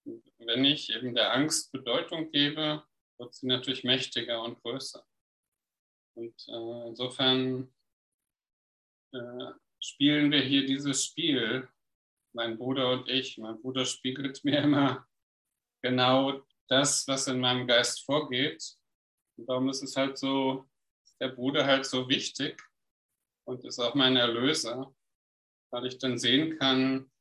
Wenn 0.06 0.66
ich 0.66 0.90
eben 0.92 1.16
der 1.16 1.34
Angst 1.34 1.72
Bedeutung 1.72 2.30
gebe, 2.32 2.84
wird 3.18 3.34
sie 3.34 3.48
natürlich 3.48 3.84
mächtiger 3.84 4.42
und 4.42 4.62
größer. 4.62 5.06
Und 6.16 6.36
äh, 6.48 6.88
insofern 6.88 7.74
äh, 9.14 9.52
spielen 9.80 10.32
wir 10.32 10.42
hier 10.42 10.66
dieses 10.66 11.06
Spiel, 11.06 11.70
mein 12.34 12.58
Bruder 12.58 12.92
und 12.92 13.10
ich. 13.10 13.38
Mein 13.38 13.62
Bruder 13.62 13.86
spiegelt 13.86 14.44
mir 14.44 14.60
immer 14.64 15.08
genau 15.82 16.42
das, 16.68 17.08
was 17.08 17.28
in 17.28 17.40
meinem 17.40 17.68
Geist 17.68 18.06
vorgeht. 18.06 18.78
Und 19.38 19.48
darum 19.48 19.70
ist 19.70 19.84
es 19.84 19.96
halt 19.96 20.18
so, 20.18 20.68
der 21.20 21.30
Bruder 21.30 21.66
halt 21.66 21.86
so 21.86 22.10
wichtig 22.10 22.62
und 23.46 23.64
ist 23.66 23.80
auch 23.80 23.96
mein 23.96 24.16
Erlöser, 24.16 24.94
weil 25.72 25.86
ich 25.86 25.98
dann 25.98 26.18
sehen 26.18 26.58
kann, 26.58 27.12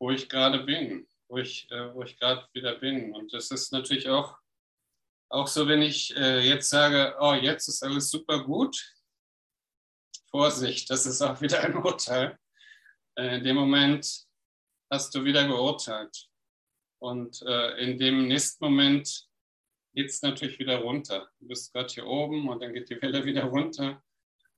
wo 0.00 0.10
ich 0.10 0.28
gerade 0.28 0.64
bin, 0.64 1.08
wo 1.28 1.38
ich, 1.38 1.70
äh, 1.70 1.94
wo 1.94 2.02
ich 2.02 2.18
gerade 2.18 2.46
wieder 2.52 2.74
bin. 2.76 3.14
Und 3.14 3.32
das 3.32 3.50
ist 3.50 3.72
natürlich 3.72 4.08
auch, 4.08 4.38
auch 5.30 5.46
so, 5.46 5.68
wenn 5.68 5.82
ich 5.82 6.16
äh, 6.16 6.40
jetzt 6.40 6.70
sage, 6.70 7.16
oh, 7.20 7.34
jetzt 7.34 7.68
ist 7.68 7.82
alles 7.82 8.10
super 8.10 8.42
gut. 8.44 8.94
Vorsicht, 10.30 10.90
das 10.90 11.06
ist 11.06 11.22
auch 11.22 11.40
wieder 11.40 11.60
ein 11.60 11.76
Urteil. 11.76 12.38
Äh, 13.16 13.36
in 13.36 13.44
dem 13.44 13.56
Moment 13.56 14.26
hast 14.90 15.14
du 15.14 15.24
wieder 15.24 15.46
geurteilt. 15.46 16.28
Und 17.00 17.42
äh, 17.42 17.78
in 17.78 17.98
dem 17.98 18.26
nächsten 18.26 18.64
Moment 18.64 19.28
geht 19.94 20.10
es 20.10 20.22
natürlich 20.22 20.58
wieder 20.58 20.78
runter. 20.78 21.30
Du 21.38 21.48
bist 21.48 21.72
gerade 21.72 21.92
hier 21.92 22.06
oben 22.06 22.48
und 22.48 22.60
dann 22.60 22.72
geht 22.72 22.90
die 22.90 23.00
Welle 23.00 23.24
wieder 23.24 23.44
runter 23.44 24.02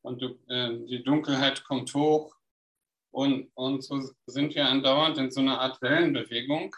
und 0.03 0.23
du, 0.23 0.39
äh, 0.49 0.87
die 0.87 1.03
Dunkelheit 1.03 1.65
kommt 1.65 1.93
hoch. 1.95 2.35
Und, 3.13 3.51
und 3.55 3.83
so 3.83 4.01
sind 4.27 4.55
wir 4.55 4.67
andauernd 4.67 5.19
in 5.19 5.31
so 5.31 5.41
einer 5.41 5.61
Art 5.61 5.81
Wellenbewegung. 5.83 6.75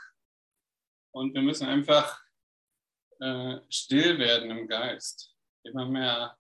Und 1.12 1.35
wir 1.35 1.43
müssen 1.43 1.69
einfach 1.69 2.23
äh, 3.21 3.59
still 3.69 4.19
werden 4.19 4.51
im 4.51 4.67
Geist. 4.67 5.35
Immer 5.65 5.87
mehr 5.87 6.39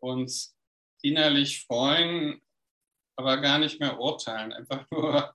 uns 0.00 0.56
innerlich 1.02 1.64
freuen, 1.64 2.40
aber 3.16 3.40
gar 3.40 3.58
nicht 3.58 3.80
mehr 3.80 3.98
urteilen. 4.00 4.52
Einfach 4.52 4.90
nur, 4.90 5.34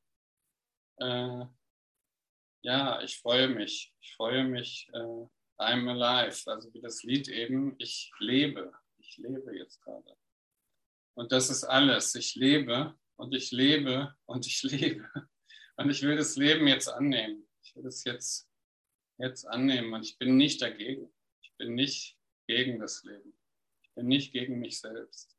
äh, 0.98 1.46
ja, 2.64 3.02
ich 3.02 3.20
freue 3.20 3.48
mich. 3.48 3.94
Ich 4.02 4.16
freue 4.16 4.44
mich. 4.44 4.90
Äh, 4.94 5.28
I'm 5.60 5.90
alive, 5.90 6.50
also 6.52 6.72
wie 6.74 6.82
das 6.82 7.04
Lied 7.04 7.28
eben, 7.30 7.76
ich 7.80 8.12
lebe, 8.20 8.72
ich 9.00 9.18
lebe 9.18 9.58
jetzt 9.58 9.82
gerade. 9.82 10.16
Und 11.16 11.32
das 11.32 11.50
ist 11.50 11.64
alles, 11.64 12.14
ich 12.14 12.36
lebe 12.36 12.96
und 13.18 13.34
ich 13.34 13.52
lebe 13.52 14.16
und 14.26 14.48
ich 14.48 14.64
lebe. 14.64 15.10
Und 15.76 15.90
ich 15.92 16.02
will 16.02 16.16
das 16.16 16.36
Leben 16.38 16.68
jetzt 16.68 16.88
annehmen. 16.88 17.48
Ich 17.62 17.76
will 17.76 17.86
es 17.86 18.04
jetzt, 18.04 18.50
jetzt 19.20 19.46
annehmen 19.46 19.94
und 19.94 20.04
ich 20.04 20.18
bin 20.18 20.38
nicht 20.38 20.62
dagegen. 20.62 21.14
Ich 21.42 21.54
bin 21.58 21.76
nicht 21.76 22.18
gegen 22.48 22.80
das 22.80 23.04
Leben. 23.04 23.38
Ich 23.84 23.94
bin 23.94 24.08
nicht 24.08 24.32
gegen 24.32 24.60
mich 24.60 24.80
selbst. 24.80 25.38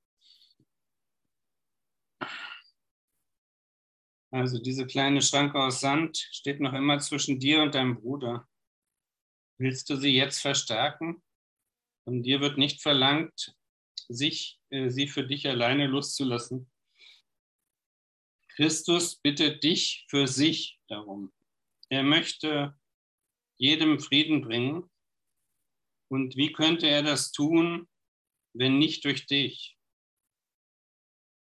Also 4.31 4.61
diese 4.61 4.87
kleine 4.87 5.23
Schranke 5.23 5.59
aus 5.59 5.81
Sand 5.81 6.19
steht 6.19 6.61
noch 6.61 6.75
immer 6.75 6.99
zwischen 6.99 7.41
dir 7.41 7.63
und 7.63 7.75
deinem 7.75 7.97
Bruder. 7.97 8.47
Willst 9.59 9.89
du 9.89 9.97
sie 9.97 10.15
jetzt 10.15 10.41
verstärken? 10.41 11.23
Von 12.05 12.23
dir 12.23 12.41
wird 12.41 12.59
nicht 12.59 12.83
verlangt, 12.83 13.57
sich, 14.09 14.61
äh, 14.71 14.91
sie 14.91 15.09
für 15.09 15.27
dich 15.27 15.49
alleine 15.49 15.87
loszulassen. 15.87 16.71
Christus 18.59 19.15
bittet 19.15 19.63
dich 19.63 20.05
für 20.09 20.27
sich 20.27 20.81
darum. 20.89 21.33
Er 21.91 22.03
möchte 22.03 22.77
jedem 23.57 24.01
Frieden 24.01 24.41
bringen. 24.41 24.91
Und 26.11 26.35
wie 26.35 26.53
könnte 26.53 26.89
er 26.89 27.05
das 27.05 27.31
tun, 27.31 27.89
wenn 28.55 28.79
nicht 28.79 29.05
durch 29.05 29.27
dich? 29.27 29.79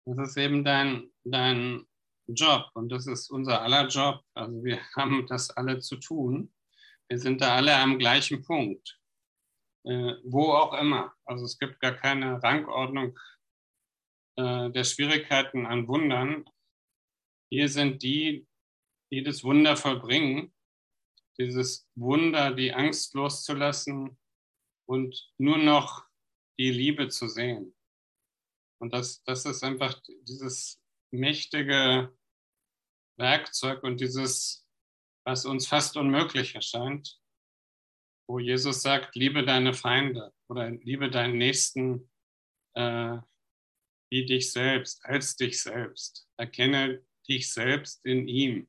Das 0.07 0.17
ist 0.17 0.37
eben 0.37 0.63
dein, 0.63 1.11
dein 1.25 1.89
Job 2.29 2.71
und 2.75 2.91
das 2.91 3.09
ist 3.09 3.31
unser 3.31 3.63
aller 3.63 3.89
Job. 3.89 4.23
Also 4.35 4.63
wir 4.63 4.81
haben 4.97 5.27
das 5.27 5.51
alle 5.51 5.81
zu 5.81 5.97
tun. 5.97 6.55
Wir 7.09 7.19
sind 7.19 7.41
da 7.41 7.57
alle 7.57 7.77
am 7.79 7.99
gleichen 7.99 8.45
Punkt, 8.45 9.01
äh, 9.87 10.15
wo 10.23 10.53
auch 10.53 10.75
immer. 10.75 11.13
Also 11.25 11.47
es 11.47 11.59
gibt 11.59 11.81
gar 11.81 11.95
keine 11.95 12.41
Rangordnung 12.41 13.19
äh, 14.37 14.71
der 14.71 14.85
Schwierigkeiten 14.85 15.67
an 15.67 15.89
Wundern. 15.89 16.45
Hier 17.53 17.69
sind 17.69 18.03
die, 18.03 18.49
die 19.13 19.23
das 19.23 19.45
Wunder 19.45 19.77
vollbringen, 19.77 20.55
dieses 21.39 21.87
Wunder, 21.95 22.55
die 22.55 22.73
Angst 22.73 23.13
loszulassen 23.13 24.19
und 24.89 25.31
nur 25.37 25.59
noch 25.59 26.07
die 26.59 26.71
Liebe 26.71 27.09
zu 27.09 27.29
sehen. 27.29 27.77
Und 28.81 28.95
das, 28.95 29.23
das 29.25 29.45
ist 29.45 29.63
einfach 29.63 30.01
dieses 30.23 30.81
mächtige 31.11 32.17
Werkzeug 33.19 33.83
und 33.83 34.01
dieses, 34.01 34.67
was 35.27 35.45
uns 35.45 35.67
fast 35.67 35.99
unmöglich 35.99 36.55
erscheint, 36.55 37.21
wo 38.27 38.39
Jesus 38.39 38.81
sagt, 38.81 39.15
liebe 39.15 39.45
deine 39.45 39.75
Feinde 39.75 40.33
oder 40.49 40.71
liebe 40.71 41.11
deinen 41.11 41.37
Nächsten 41.37 42.11
äh, 42.73 43.19
wie 44.11 44.25
dich 44.25 44.51
selbst, 44.53 45.05
als 45.05 45.37
dich 45.37 45.61
selbst. 45.61 46.27
Erkenne 46.39 47.05
dich 47.29 47.53
selbst 47.53 48.05
in 48.05 48.29
ihm. 48.29 48.69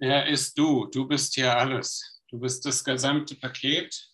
Er 0.00 0.26
ist 0.26 0.58
du, 0.58 0.86
du 0.86 1.06
bist 1.06 1.34
hier 1.34 1.56
alles. 1.56 2.22
Du 2.28 2.38
bist 2.38 2.64
das 2.64 2.82
gesamte 2.82 3.36
Paket. 3.36 4.10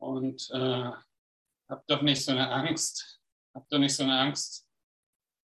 Und 0.00 0.48
äh, 0.50 0.92
hab 1.68 1.86
doch 1.86 2.02
nicht 2.02 2.24
so 2.24 2.32
eine 2.32 2.50
Angst, 2.50 3.20
hab 3.54 3.68
doch 3.68 3.78
nicht 3.78 3.94
so 3.94 4.04
eine 4.04 4.18
Angst 4.18 4.66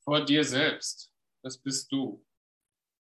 vor 0.03 0.25
dir 0.25 0.45
selbst. 0.45 1.13
Das 1.43 1.59
bist 1.59 1.91
du. 1.93 2.25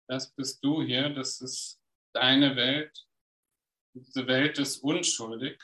Das 0.09 0.31
bist 0.33 0.63
du 0.65 0.83
hier, 0.83 1.09
das 1.11 1.41
ist 1.41 1.81
deine 2.13 2.55
Welt. 2.57 3.07
Diese 3.95 4.27
Welt 4.27 4.59
ist 4.59 4.79
unschuldig. 4.79 5.61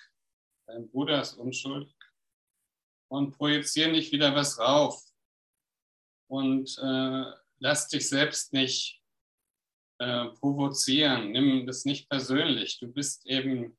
Dein 0.67 0.89
Bruder 0.91 1.21
ist 1.21 1.35
unschuldig. 1.35 1.97
Und 3.09 3.37
projiziere 3.37 3.91
nicht 3.91 4.11
wieder 4.11 4.35
was 4.35 4.59
rauf. 4.59 5.01
Und 6.29 6.77
äh, 6.79 7.25
lass 7.59 7.89
dich 7.89 8.09
selbst 8.09 8.53
nicht 8.53 9.01
äh, 9.99 10.27
provozieren. 10.41 11.33
Nimm 11.33 11.67
das 11.67 11.85
nicht 11.85 12.09
persönlich. 12.09 12.79
Du 12.79 12.89
bist 12.89 13.27
eben 13.27 13.79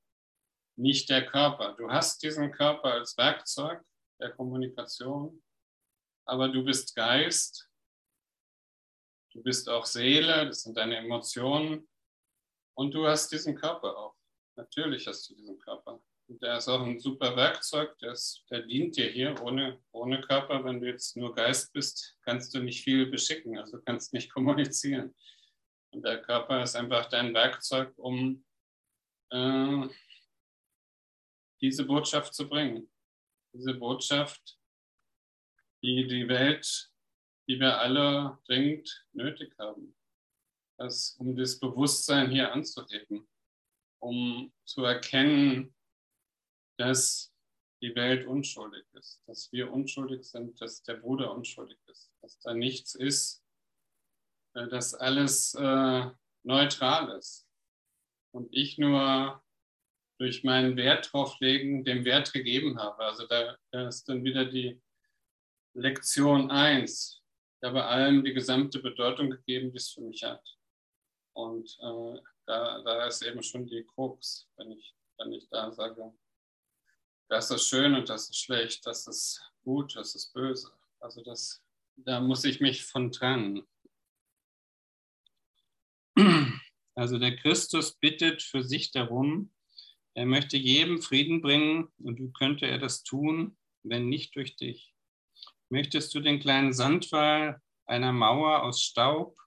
nicht 0.77 1.09
der 1.09 1.25
Körper. 1.25 1.73
Du 1.73 1.89
hast 1.89 2.23
diesen 2.23 2.51
Körper 2.51 2.93
als 2.93 3.17
Werkzeug 3.17 3.83
der 4.19 4.31
Kommunikation, 4.31 5.43
aber 6.25 6.49
du 6.49 6.63
bist 6.63 6.95
Geist. 6.95 7.69
Du 9.33 9.43
bist 9.43 9.69
auch 9.69 9.85
Seele, 9.85 10.47
das 10.47 10.61
sind 10.63 10.77
deine 10.77 10.97
Emotionen. 10.97 11.87
Und 12.75 12.93
du 12.93 13.07
hast 13.07 13.31
diesen 13.31 13.55
Körper 13.55 13.95
auch. 13.97 14.15
Natürlich 14.55 15.05
hast 15.07 15.29
du 15.29 15.35
diesen 15.35 15.59
Körper. 15.59 16.01
Der 16.29 16.57
ist 16.57 16.67
auch 16.67 16.81
ein 16.81 16.99
super 16.99 17.37
Werkzeug, 17.37 17.97
der, 17.99 18.11
ist, 18.11 18.43
der 18.49 18.63
dient 18.63 18.97
dir 18.97 19.09
hier 19.09 19.41
ohne, 19.41 19.81
ohne 19.91 20.19
Körper. 20.19 20.63
Wenn 20.65 20.81
du 20.81 20.87
jetzt 20.87 21.15
nur 21.15 21.33
Geist 21.33 21.71
bist, 21.71 22.17
kannst 22.23 22.53
du 22.53 22.59
nicht 22.59 22.83
viel 22.83 23.05
beschicken, 23.05 23.57
also 23.57 23.81
kannst 23.81 24.13
nicht 24.13 24.29
kommunizieren. 24.33 25.15
Und 25.91 26.03
der 26.03 26.21
Körper 26.21 26.61
ist 26.63 26.75
einfach 26.75 27.07
dein 27.07 27.33
Werkzeug, 27.33 27.93
um 27.97 28.43
äh, 29.31 29.87
diese 31.61 31.85
Botschaft 31.85 32.33
zu 32.33 32.49
bringen. 32.49 32.91
Diese 33.53 33.73
Botschaft, 33.73 34.59
die 35.81 36.07
die 36.07 36.27
Welt, 36.27 36.91
die 37.47 37.57
wir 37.57 37.79
alle 37.79 38.37
dringend 38.47 39.05
nötig 39.13 39.57
haben. 39.57 39.95
Das, 40.77 41.15
um 41.19 41.37
das 41.37 41.57
Bewusstsein 41.57 42.29
hier 42.29 42.51
anzuheben, 42.51 43.27
um 43.99 44.51
zu 44.65 44.83
erkennen, 44.83 45.73
dass 46.77 47.33
die 47.81 47.95
Welt 47.95 48.25
unschuldig 48.25 48.85
ist, 48.93 49.21
dass 49.27 49.51
wir 49.51 49.71
unschuldig 49.71 50.23
sind, 50.23 50.59
dass 50.61 50.81
der 50.83 50.95
Bruder 50.95 51.33
unschuldig 51.33 51.77
ist, 51.87 52.11
dass 52.21 52.39
da 52.39 52.53
nichts 52.53 52.95
ist, 52.95 53.43
äh, 54.53 54.67
dass 54.67 54.93
alles 54.95 55.53
äh, 55.53 56.09
neutral 56.43 57.17
ist 57.17 57.47
und 58.31 58.47
ich 58.51 58.77
nur 58.77 59.43
durch 60.19 60.43
meinen 60.43 60.75
Wert 60.77 61.11
drauflegen 61.11 61.83
dem 61.85 62.03
Wert 62.03 62.33
gegeben 62.33 62.79
habe. 62.79 63.03
Also 63.03 63.27
da, 63.27 63.57
ist 63.87 64.09
dann 64.09 64.23
wieder 64.23 64.45
die 64.45 64.81
Lektion 65.75 66.49
1. 66.49 67.21
Ich 67.61 67.67
habe 67.67 67.85
allem 67.85 68.23
die 68.23 68.33
gesamte 68.33 68.79
Bedeutung 68.79 69.29
gegeben, 69.29 69.71
die 69.71 69.77
es 69.77 69.91
für 69.91 70.01
mich 70.01 70.23
hat. 70.23 70.43
Und 71.33 71.77
äh, 71.79 72.19
da, 72.47 72.81
da 72.81 73.05
ist 73.05 73.21
eben 73.21 73.43
schon 73.43 73.67
die 73.67 73.85
Krux, 73.85 74.49
wenn 74.57 74.71
ich, 74.71 74.95
wenn 75.19 75.33
ich 75.33 75.47
da 75.49 75.71
sage, 75.71 76.11
das 77.29 77.51
ist 77.51 77.67
schön 77.67 77.95
und 77.95 78.09
das 78.09 78.29
ist 78.29 78.37
schlecht, 78.37 78.85
das 78.85 79.07
ist 79.07 79.41
gut, 79.63 79.95
das 79.95 80.15
ist 80.15 80.33
böse. 80.33 80.71
Also 80.99 81.21
das, 81.23 81.61
da 81.95 82.19
muss 82.19 82.43
ich 82.45 82.59
mich 82.61 82.83
von 82.85 83.11
trennen. 83.11 83.67
Also 86.95 87.19
der 87.19 87.35
Christus 87.35 87.95
bittet 87.95 88.41
für 88.41 88.63
sich 88.63 88.91
darum, 88.91 89.51
er 90.15 90.25
möchte 90.25 90.57
jedem 90.57 90.99
Frieden 90.99 91.41
bringen 91.41 91.89
und 91.99 92.17
wie 92.17 92.31
könnte 92.31 92.65
er 92.65 92.79
das 92.79 93.03
tun, 93.03 93.55
wenn 93.83 94.09
nicht 94.09 94.35
durch 94.35 94.55
dich? 94.55 94.95
Möchtest 95.69 96.15
du 96.15 96.21
den 96.21 96.39
kleinen 96.39 96.73
Sandwall 96.73 97.61
einer 97.85 98.13
Mauer 98.13 98.63
aus 98.63 98.81
Staub, 98.81 99.37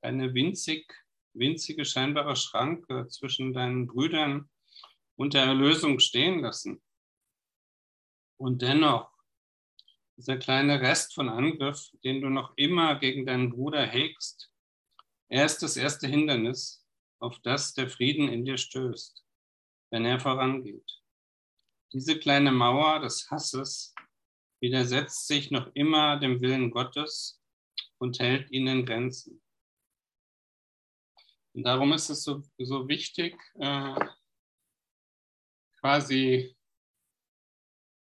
eine 0.00 0.34
winzig, 0.34 0.92
winzige 1.34 1.84
scheinbare 1.84 2.34
Schranke 2.34 3.06
zwischen 3.06 3.52
deinen 3.52 3.86
Brüdern 3.86 4.50
und 5.14 5.34
der 5.34 5.44
Erlösung 5.44 6.00
stehen 6.00 6.40
lassen? 6.40 6.82
Und 8.42 8.60
dennoch, 8.60 9.08
dieser 10.16 10.36
kleine 10.36 10.80
Rest 10.80 11.14
von 11.14 11.28
Angriff, 11.28 11.92
den 12.02 12.20
du 12.20 12.28
noch 12.28 12.52
immer 12.56 12.98
gegen 12.98 13.24
deinen 13.24 13.50
Bruder 13.50 13.86
hegst, 13.86 14.52
er 15.28 15.46
ist 15.46 15.62
das 15.62 15.76
erste 15.76 16.08
Hindernis, 16.08 16.84
auf 17.20 17.38
das 17.42 17.72
der 17.72 17.88
Frieden 17.88 18.26
in 18.26 18.44
dir 18.44 18.56
stößt, 18.58 19.24
wenn 19.90 20.04
er 20.04 20.18
vorangeht. 20.18 20.90
Diese 21.92 22.18
kleine 22.18 22.50
Mauer 22.50 22.98
des 22.98 23.30
Hasses 23.30 23.94
widersetzt 24.60 25.28
sich 25.28 25.52
noch 25.52 25.70
immer 25.74 26.18
dem 26.18 26.40
Willen 26.40 26.72
Gottes 26.72 27.40
und 27.98 28.18
hält 28.18 28.50
ihn 28.50 28.66
in 28.66 28.84
Grenzen. 28.84 29.40
Und 31.52 31.62
darum 31.62 31.92
ist 31.92 32.10
es 32.10 32.24
so, 32.24 32.42
so 32.58 32.88
wichtig, 32.88 33.40
äh, 33.60 33.94
quasi 35.78 36.56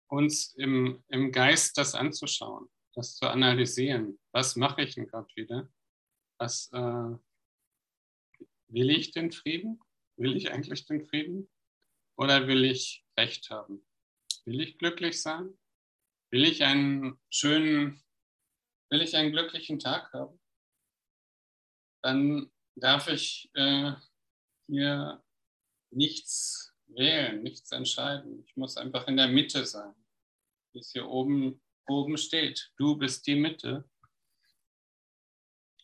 uns 0.09 0.55
im, 0.55 1.03
im 1.09 1.33
Geist 1.33 1.77
das 1.79 1.95
anzuschauen, 1.95 2.69
das 2.95 3.17
zu 3.17 3.27
analysieren. 3.27 4.19
Was 4.33 4.57
mache 4.57 4.83
ich 4.83 4.95
denn 4.95 5.07
gerade 5.07 5.29
wieder? 5.37 5.69
Was 6.39 6.71
äh, 6.73 7.17
will 8.69 8.91
ich 8.91 9.13
den 9.13 9.33
Frieden? 9.33 9.81
Will 10.17 10.37
ich 10.37 10.51
eigentlich 10.51 10.87
den 10.87 11.07
Frieden? 11.07 11.49
Oder 12.17 12.47
will 12.49 12.65
ich 12.65 13.05
Recht 13.17 13.51
haben? 13.51 13.85
Will 14.45 14.61
ich 14.61 14.79
glücklich 14.79 15.21
sein? 15.23 15.57
Will 16.31 16.45
ich 16.45 16.65
einen 16.65 17.21
schönen, 17.31 18.03
will 18.91 19.03
ich 19.03 19.17
einen 19.17 19.33
glücklichen 19.33 19.79
Tag 19.79 20.13
haben? 20.13 20.41
Dann 22.03 22.51
darf 22.77 23.09
ich 23.09 23.51
äh, 23.55 23.93
hier 24.67 25.23
nichts 25.91 26.75
wählen, 26.89 27.43
nichts 27.43 27.73
entscheiden. 27.73 28.45
Ich 28.47 28.57
muss 28.57 28.77
einfach 28.77 29.07
in 29.09 29.17
der 29.17 29.29
Mitte 29.29 29.65
sein, 29.67 29.95
wie 30.73 30.81
es 30.81 30.93
hier 30.93 31.07
oben, 31.07 31.61
oben 31.87 32.17
steht. 32.17 32.73
Du 32.77 32.97
bist 32.97 33.27
die 33.27 33.37
Mitte. 33.37 33.89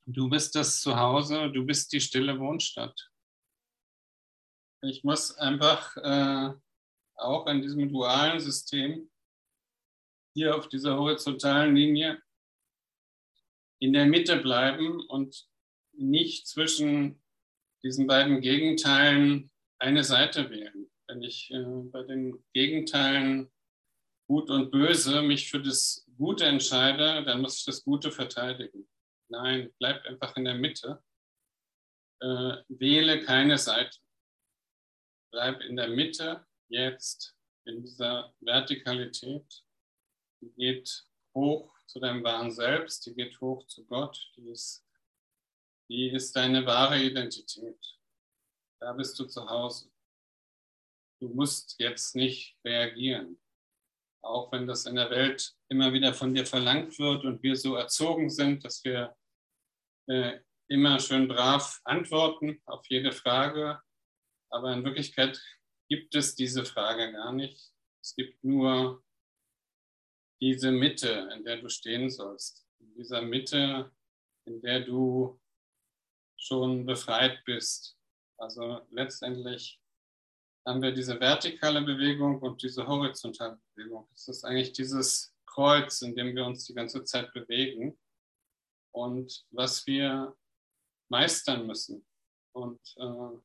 Du 0.07 0.29
bist 0.29 0.55
das 0.55 0.81
Zuhause, 0.81 1.51
du 1.51 1.65
bist 1.65 1.93
die 1.93 2.01
stille 2.01 2.39
Wohnstadt. 2.39 3.11
Ich 4.83 5.03
muss 5.03 5.35
einfach 5.39 5.97
äh, 5.97 6.53
auch 7.15 7.47
in 7.47 7.63
diesem 7.63 7.89
dualen 7.89 8.39
System 8.39 9.11
hier 10.35 10.57
auf 10.57 10.69
dieser 10.69 10.99
horizontalen 10.99 11.75
Linie 11.75 12.21
in 13.79 13.95
der 13.95 14.05
Mitte 14.05 14.37
bleiben 14.37 15.01
und 15.09 15.49
nicht 15.93 16.49
zwischen 16.49 17.23
diesen 17.83 18.07
beiden 18.07 18.41
Gegenteilen 18.41 19.51
eine 19.79 20.05
Seite 20.05 20.51
wählen 20.51 20.91
wenn 21.07 21.23
ich 21.23 21.51
äh, 21.51 21.65
bei 21.91 22.03
den 22.03 22.45
Gegenteilen 22.53 23.51
Gut 24.27 24.49
und 24.49 24.71
Böse 24.71 25.21
mich 25.21 25.51
für 25.51 25.61
das 25.61 26.07
Gute 26.17 26.47
entscheide, 26.47 27.25
dann 27.25 27.43
muss 27.43 27.59
ich 27.59 27.65
das 27.67 27.85
Gute 27.85 28.11
verteidigen. 28.11 28.89
Nein, 29.29 29.73
bleib 29.79 30.05
einfach 30.07 30.37
in 30.37 30.45
der 30.45 30.55
Mitte. 30.55 31.03
Äh, 32.21 32.57
wähle 32.69 33.23
keine 33.23 33.59
Seite. 33.59 33.99
bleib 35.31 35.61
in 35.63 35.77
der 35.77 35.89
Mitte 35.89 36.47
jetzt, 36.69 37.37
in 37.67 37.83
dieser 37.83 38.33
Vertikalität. 38.41 39.65
Die 40.41 40.53
geht 40.53 41.07
hoch 41.35 41.75
zu 41.87 41.99
deinem 42.01 42.23
wahren 42.23 42.51
Selbst, 42.51 43.05
die 43.05 43.15
geht 43.15 43.41
hoch 43.41 43.67
zu 43.67 43.85
Gott, 43.87 44.31
die 44.37 44.49
ist, 44.49 44.87
die 45.89 46.11
ist 46.11 46.35
deine 46.35 46.65
wahre 46.65 47.03
Identität. 47.03 47.99
Da 48.81 48.93
bist 48.93 49.19
du 49.19 49.25
zu 49.27 49.49
Hause. 49.49 49.91
Du 51.21 51.29
musst 51.29 51.77
jetzt 51.79 52.15
nicht 52.17 52.57
reagieren, 52.65 53.41
auch 54.23 54.51
wenn 54.53 54.67
das 54.67 54.87
in 54.87 54.97
der 54.97 55.11
Welt 55.11 55.55
immer 55.69 55.93
wieder 55.93 56.15
von 56.15 56.35
dir 56.35 56.47
verlangt 56.47 56.99
wird 56.99 57.25
und 57.25 57.43
wir 57.43 57.57
so 57.57 57.77
erzogen 57.77 58.31
sind, 58.31 58.65
dass 58.65 58.85
wir 58.85 59.17
äh, 60.09 60.41
immer 60.69 60.99
schön 60.99 61.29
brav 61.29 61.81
antworten 61.85 62.61
auf 62.67 62.85
jede 62.89 63.13
Frage. 63.13 63.81
Aber 64.51 64.73
in 64.73 64.85
Wirklichkeit 64.85 65.41
gibt 65.89 66.15
es 66.15 66.35
diese 66.35 66.65
Frage 66.65 67.13
gar 67.13 67.33
nicht. 67.33 67.73
Es 68.03 68.15
gibt 68.15 68.43
nur 68.45 69.03
diese 70.41 70.71
Mitte, 70.71 71.31
in 71.35 71.45
der 71.45 71.61
du 71.61 71.69
stehen 71.69 72.11
sollst. 72.11 72.67
In 72.81 72.95
dieser 72.95 73.23
Mitte, 73.23 73.93
in 74.47 74.61
der 74.61 74.81
du 74.81 75.41
schon 76.37 76.85
befreit 76.85 77.43
bist. 77.45 77.99
Also 78.37 78.87
letztendlich 78.91 79.81
haben 80.67 80.83
wir 80.83 80.93
diese 80.93 81.21
vertikale 81.21 81.83
Bewegung 81.83 82.41
und 82.41 82.63
diese 82.63 82.87
horizontale 82.87 83.61
Bewegung. 83.75 84.09
Das 84.13 84.29
ist 84.29 84.45
eigentlich 84.45 84.73
dieses 84.73 85.35
Kreuz, 85.47 86.03
in 86.03 86.15
dem 86.15 86.35
wir 86.35 86.45
uns 86.47 86.65
die 86.65 86.75
ganze 86.75 87.05
Zeit 87.05 87.33
bewegen 87.33 87.99
und 88.93 89.47
was 89.51 89.87
wir 89.87 90.37
meistern 91.11 91.67
müssen. 91.67 92.07
Und 92.55 92.81
äh, 92.97 93.39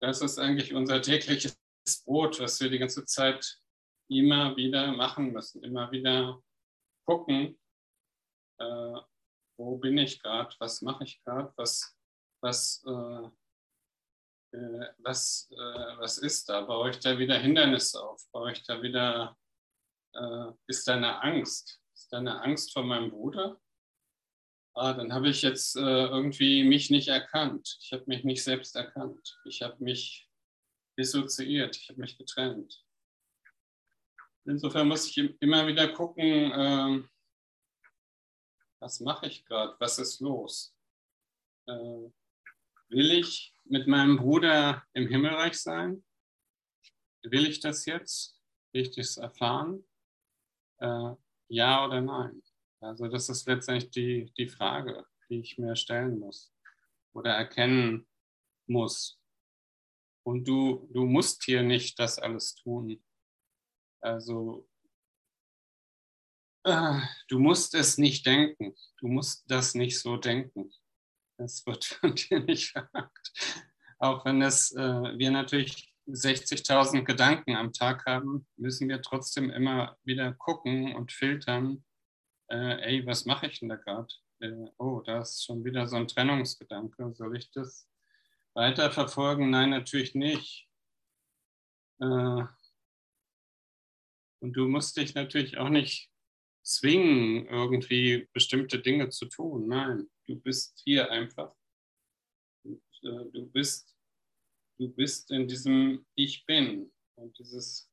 das 0.00 0.22
ist 0.22 0.38
eigentlich 0.38 0.74
unser 0.74 1.00
tägliches 1.00 1.56
Brot, 2.04 2.40
was 2.40 2.60
wir 2.60 2.68
die 2.68 2.78
ganze 2.78 3.04
Zeit 3.04 3.60
immer 4.08 4.56
wieder 4.56 4.92
machen 4.92 5.32
müssen, 5.32 5.62
immer 5.62 5.90
wieder 5.90 6.42
gucken, 7.06 7.58
äh, 8.58 9.00
wo 9.56 9.76
bin 9.78 9.98
ich 9.98 10.20
gerade, 10.20 10.54
was 10.58 10.82
mache 10.82 11.04
ich 11.04 11.22
gerade, 11.22 11.52
was, 11.56 11.96
was, 12.42 12.82
äh, 12.86 13.30
was, 14.98 15.48
äh, 15.52 15.98
was 15.98 16.18
ist 16.18 16.48
da, 16.48 16.62
baue 16.62 16.90
ich 16.90 16.98
da 16.98 17.18
wieder 17.18 17.38
Hindernisse 17.38 18.02
auf, 18.02 18.22
baue 18.32 18.52
ich 18.52 18.62
da 18.64 18.82
wieder, 18.82 19.36
äh, 20.14 20.52
ist 20.66 20.86
da 20.86 20.94
eine 20.94 21.22
Angst, 21.22 21.80
ist 21.94 22.12
da 22.12 22.18
eine 22.18 22.40
Angst 22.42 22.72
vor 22.72 22.84
meinem 22.84 23.10
Bruder? 23.10 23.60
Ah, 24.76 24.92
dann 24.92 25.12
habe 25.12 25.28
ich 25.28 25.42
jetzt 25.42 25.76
äh, 25.76 25.80
irgendwie 25.80 26.64
mich 26.64 26.90
nicht 26.90 27.06
erkannt. 27.06 27.78
Ich 27.80 27.92
habe 27.92 28.04
mich 28.06 28.24
nicht 28.24 28.42
selbst 28.42 28.74
erkannt. 28.74 29.38
Ich 29.44 29.62
habe 29.62 29.82
mich 29.82 30.28
dissoziiert. 30.98 31.76
Ich 31.76 31.88
habe 31.88 32.00
mich 32.00 32.18
getrennt. 32.18 32.84
Insofern 34.46 34.88
muss 34.88 35.06
ich 35.06 35.16
immer 35.40 35.66
wieder 35.68 35.92
gucken, 35.92 36.52
äh, 36.52 37.08
was 38.80 38.98
mache 38.98 39.26
ich 39.26 39.44
gerade? 39.44 39.76
Was 39.78 39.98
ist 40.00 40.20
los? 40.20 40.76
Äh, 41.66 42.10
will 42.88 43.10
ich 43.12 43.53
mit 43.64 43.86
meinem 43.86 44.16
Bruder 44.16 44.84
im 44.92 45.08
Himmelreich 45.08 45.54
sein? 45.54 46.04
Will 47.22 47.46
ich 47.46 47.60
das 47.60 47.86
jetzt? 47.86 48.40
Will 48.72 48.82
ich 48.82 48.94
das 48.94 49.16
erfahren? 49.16 49.84
Äh, 50.78 51.12
ja 51.48 51.86
oder 51.86 52.00
nein? 52.00 52.42
Also 52.80 53.08
das 53.08 53.28
ist 53.28 53.46
letztendlich 53.46 53.90
die, 53.90 54.32
die 54.36 54.48
Frage, 54.48 55.06
die 55.28 55.40
ich 55.40 55.58
mir 55.58 55.76
stellen 55.76 56.18
muss 56.18 56.52
oder 57.14 57.32
erkennen 57.32 58.06
muss. 58.66 59.18
Und 60.22 60.46
du, 60.46 60.88
du 60.92 61.04
musst 61.04 61.44
hier 61.44 61.62
nicht 61.62 61.98
das 61.98 62.18
alles 62.18 62.54
tun. 62.54 63.02
Also 64.00 64.68
äh, 66.64 67.00
du 67.28 67.38
musst 67.38 67.74
es 67.74 67.98
nicht 67.98 68.26
denken. 68.26 68.74
Du 68.98 69.08
musst 69.08 69.44
das 69.50 69.74
nicht 69.74 69.98
so 70.00 70.16
denken. 70.16 70.70
Das 71.36 71.66
wird 71.66 71.84
von 72.00 72.14
dir 72.14 72.40
nicht 72.40 72.70
verlangt. 72.70 73.32
Auch 73.98 74.24
wenn 74.24 74.42
es, 74.42 74.72
äh, 74.72 75.18
wir 75.18 75.30
natürlich 75.30 75.92
60.000 76.06 77.04
Gedanken 77.04 77.56
am 77.56 77.72
Tag 77.72 78.04
haben, 78.06 78.46
müssen 78.56 78.88
wir 78.88 79.00
trotzdem 79.00 79.50
immer 79.50 79.96
wieder 80.04 80.32
gucken 80.32 80.94
und 80.94 81.12
filtern, 81.12 81.84
äh, 82.50 82.80
ey, 82.82 83.06
was 83.06 83.24
mache 83.24 83.46
ich 83.46 83.60
denn 83.60 83.70
da 83.70 83.76
gerade? 83.76 84.12
Äh, 84.40 84.66
oh, 84.78 85.00
da 85.00 85.22
ist 85.22 85.44
schon 85.44 85.64
wieder 85.64 85.86
so 85.88 85.96
ein 85.96 86.08
Trennungsgedanke. 86.08 87.14
Soll 87.14 87.36
ich 87.36 87.50
das 87.52 87.88
weiterverfolgen? 88.54 89.50
Nein, 89.50 89.70
natürlich 89.70 90.14
nicht. 90.14 90.68
Äh, 92.00 92.44
und 94.40 94.52
du 94.52 94.68
musst 94.68 94.96
dich 94.98 95.14
natürlich 95.14 95.56
auch 95.56 95.70
nicht 95.70 96.10
zwingen, 96.64 97.46
irgendwie 97.46 98.28
bestimmte 98.32 98.80
Dinge 98.80 99.10
zu 99.10 99.26
tun. 99.26 99.68
Nein, 99.68 100.10
du 100.26 100.36
bist 100.40 100.80
hier 100.84 101.10
einfach. 101.10 101.54
Und, 102.64 102.82
äh, 103.02 103.30
du 103.30 103.46
bist, 103.46 103.94
du 104.78 104.88
bist 104.88 105.30
in 105.30 105.46
diesem 105.46 106.06
Ich 106.14 106.44
bin. 106.46 106.90
Und 107.16 107.38
dieses 107.38 107.90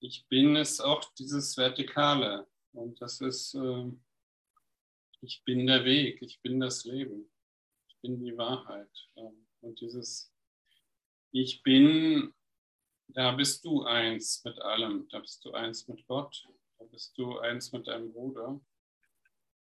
Ich 0.00 0.28
bin 0.28 0.56
ist 0.56 0.80
auch 0.80 1.02
dieses 1.14 1.56
Vertikale. 1.56 2.46
Und 2.72 3.00
das 3.00 3.20
ist, 3.22 3.54
äh, 3.54 3.90
ich 5.22 5.42
bin 5.44 5.66
der 5.66 5.84
Weg, 5.84 6.20
ich 6.20 6.40
bin 6.42 6.60
das 6.60 6.84
Leben, 6.84 7.32
ich 7.88 7.96
bin 8.02 8.22
die 8.22 8.36
Wahrheit. 8.36 8.90
Ähm, 9.16 9.46
und 9.62 9.80
dieses 9.80 10.30
Ich 11.32 11.62
bin, 11.62 12.34
da 13.08 13.32
bist 13.32 13.64
du 13.64 13.84
eins 13.84 14.44
mit 14.44 14.60
allem, 14.60 15.08
da 15.08 15.20
bist 15.20 15.42
du 15.44 15.52
eins 15.52 15.88
mit 15.88 16.06
Gott, 16.06 16.46
da 16.78 16.84
bist 16.86 17.16
du 17.16 17.38
eins 17.38 17.72
mit 17.72 17.86
deinem 17.86 18.12
Bruder. 18.12 18.60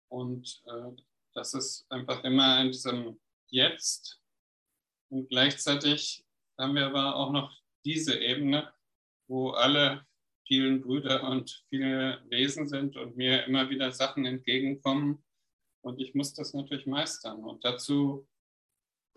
Und 0.10 0.62
äh, 0.66 0.92
das 1.34 1.54
ist 1.54 1.86
einfach 1.90 2.24
immer 2.24 2.62
in 2.62 2.72
diesem 2.72 3.20
Jetzt. 3.48 4.22
Und 5.10 5.30
gleichzeitig 5.30 6.26
haben 6.58 6.76
wir 6.76 6.88
aber 6.88 7.16
auch 7.16 7.32
noch 7.32 7.56
diese 7.86 8.20
Ebene, 8.20 8.72
wo 9.28 9.52
alle 9.52 10.06
vielen 10.46 10.82
Brüder 10.82 11.24
und 11.30 11.64
viele 11.70 12.22
Wesen 12.30 12.68
sind 12.68 12.96
und 12.98 13.16
mir 13.16 13.46
immer 13.46 13.70
wieder 13.70 13.92
Sachen 13.92 14.26
entgegenkommen. 14.26 15.24
Und 15.82 16.00
ich 16.00 16.14
muss 16.14 16.34
das 16.34 16.54
natürlich 16.54 16.86
meistern. 16.86 17.44
Und 17.44 17.64
dazu 17.64 18.28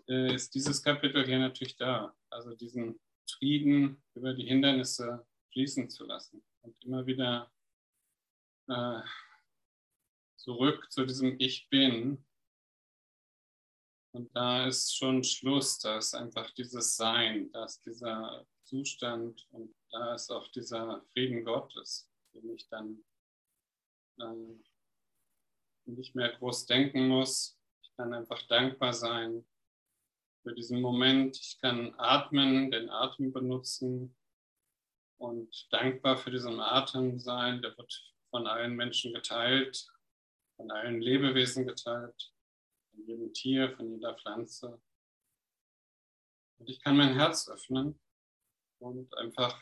äh, 0.07 0.33
ist 0.33 0.53
dieses 0.55 0.81
Kapitel 0.81 1.25
hier 1.25 1.39
natürlich 1.39 1.77
da. 1.77 2.15
Also 2.29 2.55
diesen 2.55 2.99
Frieden 3.29 4.01
über 4.15 4.33
die 4.33 4.45
Hindernisse 4.45 5.25
fließen 5.51 5.89
zu 5.89 6.05
lassen 6.05 6.43
und 6.61 6.75
immer 6.83 7.05
wieder 7.05 7.51
äh, 8.67 9.01
zurück 10.35 10.91
zu 10.91 11.05
diesem 11.05 11.35
Ich 11.39 11.67
bin. 11.69 12.25
Und 14.13 14.35
da 14.35 14.65
ist 14.65 14.95
schon 14.95 15.23
Schluss, 15.23 15.79
da 15.79 15.97
ist 15.97 16.15
einfach 16.15 16.49
dieses 16.51 16.95
Sein, 16.95 17.51
da 17.51 17.65
ist 17.65 17.85
dieser 17.85 18.47
Zustand 18.63 19.47
und 19.51 19.75
da 19.91 20.15
ist 20.15 20.31
auch 20.31 20.47
dieser 20.51 21.03
Frieden 21.11 21.45
Gottes, 21.45 22.09
den 22.33 22.53
ich 22.55 22.67
dann 22.69 23.03
ähm, 24.19 24.63
nicht 25.85 26.15
mehr 26.15 26.33
groß 26.37 26.65
denken 26.65 27.07
muss. 27.07 27.59
Ich 27.83 27.95
kann 27.95 28.13
einfach 28.13 28.41
dankbar 28.47 28.93
sein 28.93 29.45
für 30.43 30.53
diesen 30.53 30.81
Moment. 30.81 31.37
Ich 31.37 31.59
kann 31.59 31.93
atmen, 31.97 32.71
den 32.71 32.89
Atem 32.89 33.31
benutzen 33.31 34.15
und 35.17 35.67
dankbar 35.71 36.17
für 36.17 36.31
diesen 36.31 36.59
Atem 36.59 37.19
sein. 37.19 37.61
Der 37.61 37.77
wird 37.77 38.16
von 38.29 38.47
allen 38.47 38.75
Menschen 38.75 39.13
geteilt, 39.13 39.87
von 40.55 40.71
allen 40.71 41.01
Lebewesen 41.01 41.65
geteilt, 41.65 42.33
von 42.91 43.05
jedem 43.05 43.33
Tier, 43.33 43.75
von 43.75 43.91
jeder 43.91 44.15
Pflanze. 44.17 44.81
Und 46.57 46.69
ich 46.69 46.81
kann 46.81 46.97
mein 46.97 47.13
Herz 47.13 47.47
öffnen 47.47 47.99
und 48.79 49.15
einfach 49.17 49.61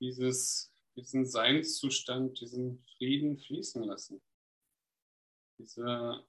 dieses, 0.00 0.74
diesen 0.96 1.24
Seinszustand, 1.24 2.40
diesen 2.40 2.84
Frieden 2.96 3.38
fließen 3.38 3.82
lassen. 3.84 4.22
Diese 5.58 6.26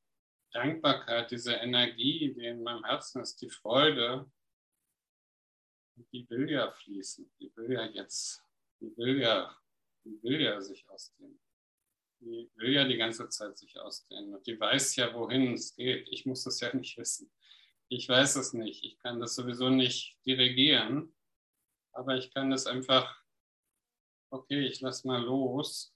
Dankbarkeit, 0.52 1.32
diese 1.32 1.54
Energie, 1.54 2.34
die 2.34 2.46
in 2.46 2.64
meinem 2.64 2.84
Herzen 2.84 3.22
ist, 3.22 3.42
die 3.42 3.50
Freude, 3.50 4.32
die 6.12 6.30
will 6.30 6.50
ja 6.50 6.72
fließen, 6.72 7.32
die 7.40 7.56
will 7.56 7.74
ja 7.74 7.86
jetzt, 7.86 8.44
die 8.80 8.96
will 8.98 9.22
ja, 9.22 9.58
will 10.06 10.42
ja 10.42 10.62
sich 10.62 10.88
ausdehnen. 10.90 11.40
Die 12.20 12.50
will 12.56 12.74
ja 12.74 12.86
die 12.86 12.98
ganze 12.98 13.28
Zeit 13.30 13.58
sich 13.58 13.78
ausdehnen 13.80 14.34
und 14.34 14.48
die 14.48 14.60
weiß 14.60 14.96
ja, 14.96 15.14
wohin 15.14 15.54
es 15.54 15.76
geht. 15.76 16.08
Ich 16.10 16.26
muss 16.26 16.46
es 16.46 16.60
ja 16.60 16.74
nicht 16.74 16.98
wissen. 16.98 17.32
Ich 17.90 18.08
weiß 18.08 18.38
es 18.38 18.54
nicht. 18.54 18.84
Ich 18.84 18.98
kann 19.00 19.20
das 19.20 19.36
sowieso 19.36 19.70
nicht 19.70 20.18
dirigieren, 20.26 21.14
aber 21.92 22.18
ich 22.18 22.34
kann 22.34 22.50
das 22.50 22.66
einfach, 22.66 23.24
okay, 24.30 24.66
ich 24.66 24.82
lass 24.82 25.04
mal 25.04 25.22
los. 25.22 25.94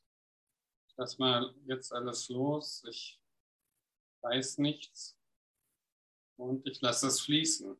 Ich 0.90 0.96
lass 0.98 1.18
mal 1.18 1.56
jetzt 1.66 1.94
alles 1.94 2.30
los. 2.30 2.84
Ich 2.88 3.22
weiß 4.22 4.58
nichts 4.60 5.18
und 6.38 6.68
ich 6.68 6.82
lasse 6.82 7.08
es 7.08 7.22
fließen. 7.22 7.80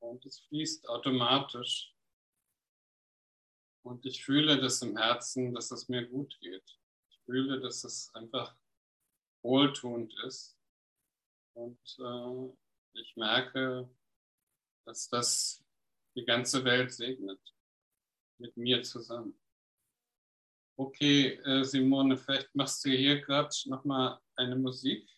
Und 0.00 0.26
es 0.26 0.40
fließt 0.40 0.88
automatisch. 0.88 1.91
Und 3.82 4.06
ich 4.06 4.24
fühle 4.24 4.60
das 4.60 4.80
im 4.82 4.96
Herzen, 4.96 5.54
dass 5.54 5.70
es 5.70 5.88
mir 5.88 6.06
gut 6.06 6.38
geht. 6.40 6.78
Ich 7.10 7.20
fühle, 7.24 7.60
dass 7.60 7.84
es 7.84 8.14
einfach 8.14 8.56
wohltuend 9.42 10.14
ist. 10.24 10.56
Und 11.54 11.80
äh, 11.98 12.52
ich 13.00 13.16
merke, 13.16 13.90
dass 14.84 15.08
das 15.08 15.64
die 16.14 16.24
ganze 16.24 16.64
Welt 16.64 16.92
segnet. 16.92 17.40
Mit 18.38 18.56
mir 18.56 18.82
zusammen. 18.82 19.38
Okay, 20.76 21.34
äh, 21.44 21.64
Simone, 21.64 22.16
vielleicht 22.16 22.54
machst 22.54 22.84
du 22.84 22.90
hier 22.90 23.20
gerade 23.20 23.54
nochmal 23.66 24.20
eine 24.36 24.56
Musik. 24.56 25.08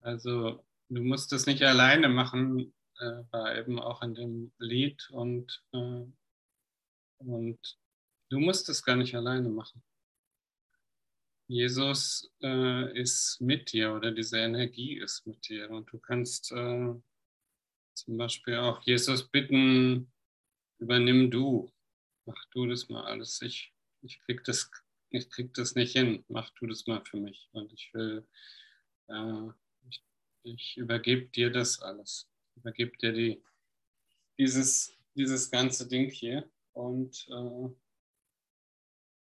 Also 0.00 0.64
du 0.94 1.02
musst 1.02 1.32
es 1.32 1.46
nicht 1.46 1.62
alleine 1.62 2.08
machen, 2.08 2.74
äh, 2.98 3.22
war 3.30 3.56
eben 3.56 3.78
auch 3.78 4.02
in 4.02 4.14
dem 4.14 4.52
Lied 4.58 5.08
und, 5.10 5.62
äh, 5.72 6.04
und 7.18 7.78
du 8.30 8.38
musst 8.38 8.68
es 8.68 8.82
gar 8.82 8.96
nicht 8.96 9.14
alleine 9.14 9.48
machen. 9.48 9.82
Jesus 11.48 12.30
äh, 12.42 12.98
ist 12.98 13.40
mit 13.40 13.72
dir 13.72 13.94
oder 13.94 14.12
diese 14.12 14.38
Energie 14.38 14.98
ist 14.98 15.26
mit 15.26 15.48
dir 15.48 15.70
und 15.70 15.90
du 15.92 15.98
kannst 15.98 16.52
äh, 16.52 16.94
zum 17.94 18.16
Beispiel 18.16 18.56
auch 18.56 18.82
Jesus 18.82 19.28
bitten, 19.28 20.12
übernimm 20.78 21.30
du, 21.30 21.70
mach 22.26 22.44
du 22.52 22.66
das 22.66 22.88
mal 22.88 23.04
alles. 23.04 23.40
Ich, 23.42 23.74
ich 24.02 24.20
krieg 24.20 24.44
das, 24.44 24.70
ich 25.10 25.28
krieg 25.30 25.52
das 25.54 25.74
nicht 25.74 25.92
hin, 25.92 26.24
mach 26.28 26.50
du 26.50 26.66
das 26.66 26.86
mal 26.86 27.02
für 27.04 27.18
mich 27.18 27.48
und 27.52 27.72
ich 27.72 27.92
will 27.92 28.26
äh, 29.08 29.52
ich 30.42 30.76
übergebe 30.76 31.26
dir 31.26 31.50
das 31.50 31.80
alles. 31.80 32.28
Ich 32.50 32.56
übergebe 32.58 32.96
dir 32.98 33.12
die, 33.12 33.42
dieses, 34.38 34.96
dieses 35.14 35.50
ganze 35.50 35.88
Ding 35.88 36.10
hier 36.10 36.48
und, 36.72 37.26
äh, 37.28 37.68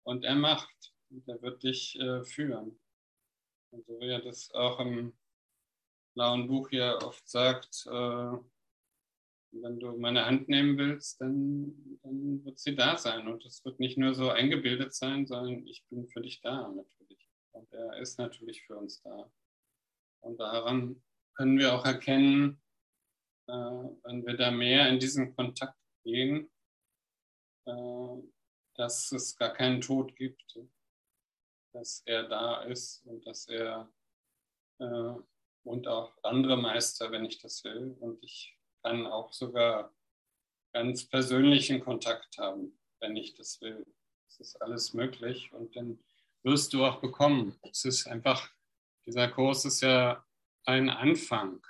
und 0.04 0.24
er 0.24 0.34
macht. 0.34 0.94
Und 1.10 1.26
er 1.28 1.42
wird 1.42 1.62
dich 1.62 1.98
äh, 1.98 2.24
führen. 2.24 2.78
Und 3.70 3.84
so 3.86 3.98
wie 4.00 4.08
er 4.08 4.20
das 4.20 4.50
auch 4.52 4.78
im 4.80 5.12
blauen 6.14 6.46
Buch 6.46 6.68
hier 6.70 6.98
oft 7.02 7.28
sagt, 7.28 7.86
äh, 7.86 8.36
wenn 9.52 9.80
du 9.80 9.96
meine 9.96 10.26
Hand 10.26 10.48
nehmen 10.48 10.78
willst, 10.78 11.20
dann, 11.20 11.98
dann 12.02 12.44
wird 12.44 12.58
sie 12.60 12.76
da 12.76 12.96
sein. 12.96 13.26
Und 13.26 13.44
es 13.44 13.64
wird 13.64 13.80
nicht 13.80 13.98
nur 13.98 14.14
so 14.14 14.30
eingebildet 14.30 14.94
sein, 14.94 15.26
sondern 15.26 15.66
ich 15.66 15.84
bin 15.88 16.06
für 16.08 16.20
dich 16.20 16.40
da 16.40 16.68
natürlich. 16.68 17.28
Und 17.52 17.72
er 17.72 17.98
ist 17.98 18.18
natürlich 18.18 18.62
für 18.62 18.76
uns 18.76 19.02
da. 19.02 19.30
Und 20.20 20.38
daran 20.38 21.02
können 21.34 21.58
wir 21.58 21.74
auch 21.74 21.84
erkennen, 21.84 22.60
äh, 23.46 23.52
wenn 23.52 24.26
wir 24.26 24.36
da 24.36 24.50
mehr 24.50 24.88
in 24.88 24.98
diesen 24.98 25.34
Kontakt 25.34 25.78
gehen, 26.04 26.50
äh, 27.66 28.16
dass 28.74 29.12
es 29.12 29.36
gar 29.36 29.52
keinen 29.52 29.80
Tod 29.80 30.14
gibt, 30.16 30.58
dass 31.72 32.02
er 32.06 32.28
da 32.28 32.62
ist 32.62 33.04
und 33.06 33.26
dass 33.26 33.46
er 33.48 33.92
äh, 34.78 35.14
und 35.64 35.88
auch 35.88 36.16
andere 36.22 36.56
Meister, 36.56 37.10
wenn 37.10 37.24
ich 37.24 37.38
das 37.38 37.64
will. 37.64 37.96
Und 38.00 38.22
ich 38.22 38.58
kann 38.82 39.06
auch 39.06 39.32
sogar 39.32 39.94
ganz 40.72 41.06
persönlichen 41.06 41.80
Kontakt 41.80 42.38
haben, 42.38 42.78
wenn 43.00 43.16
ich 43.16 43.34
das 43.34 43.60
will. 43.60 43.86
Es 44.28 44.40
ist 44.40 44.62
alles 44.62 44.94
möglich 44.94 45.52
und 45.52 45.74
dann 45.76 46.02
wirst 46.42 46.72
du 46.72 46.84
auch 46.84 47.00
bekommen. 47.00 47.58
Es 47.62 47.84
ist 47.84 48.06
einfach, 48.06 48.50
dieser 49.06 49.28
Kurs 49.28 49.64
ist 49.64 49.80
ja 49.80 50.24
ein 50.64 50.88
Anfang. 50.88 51.64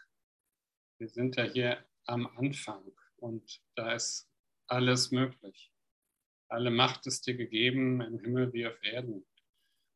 Wir 0.99 1.09
sind 1.09 1.37
ja 1.37 1.45
hier 1.45 1.85
am 2.07 2.27
Anfang 2.37 2.93
und 3.17 3.63
da 3.75 3.93
ist 3.93 4.29
alles 4.67 5.11
möglich. 5.11 5.73
Alle 6.49 6.71
Macht 6.71 7.07
ist 7.07 7.27
dir 7.27 7.37
gegeben 7.37 8.01
im 8.01 8.19
Himmel 8.19 8.53
wie 8.53 8.67
auf 8.67 8.83
Erden. 8.83 9.27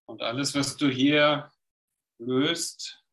Und 0.06 0.22
alles, 0.22 0.54
was 0.54 0.76
du 0.76 0.88
hier 0.88 1.50
löst 2.18 3.04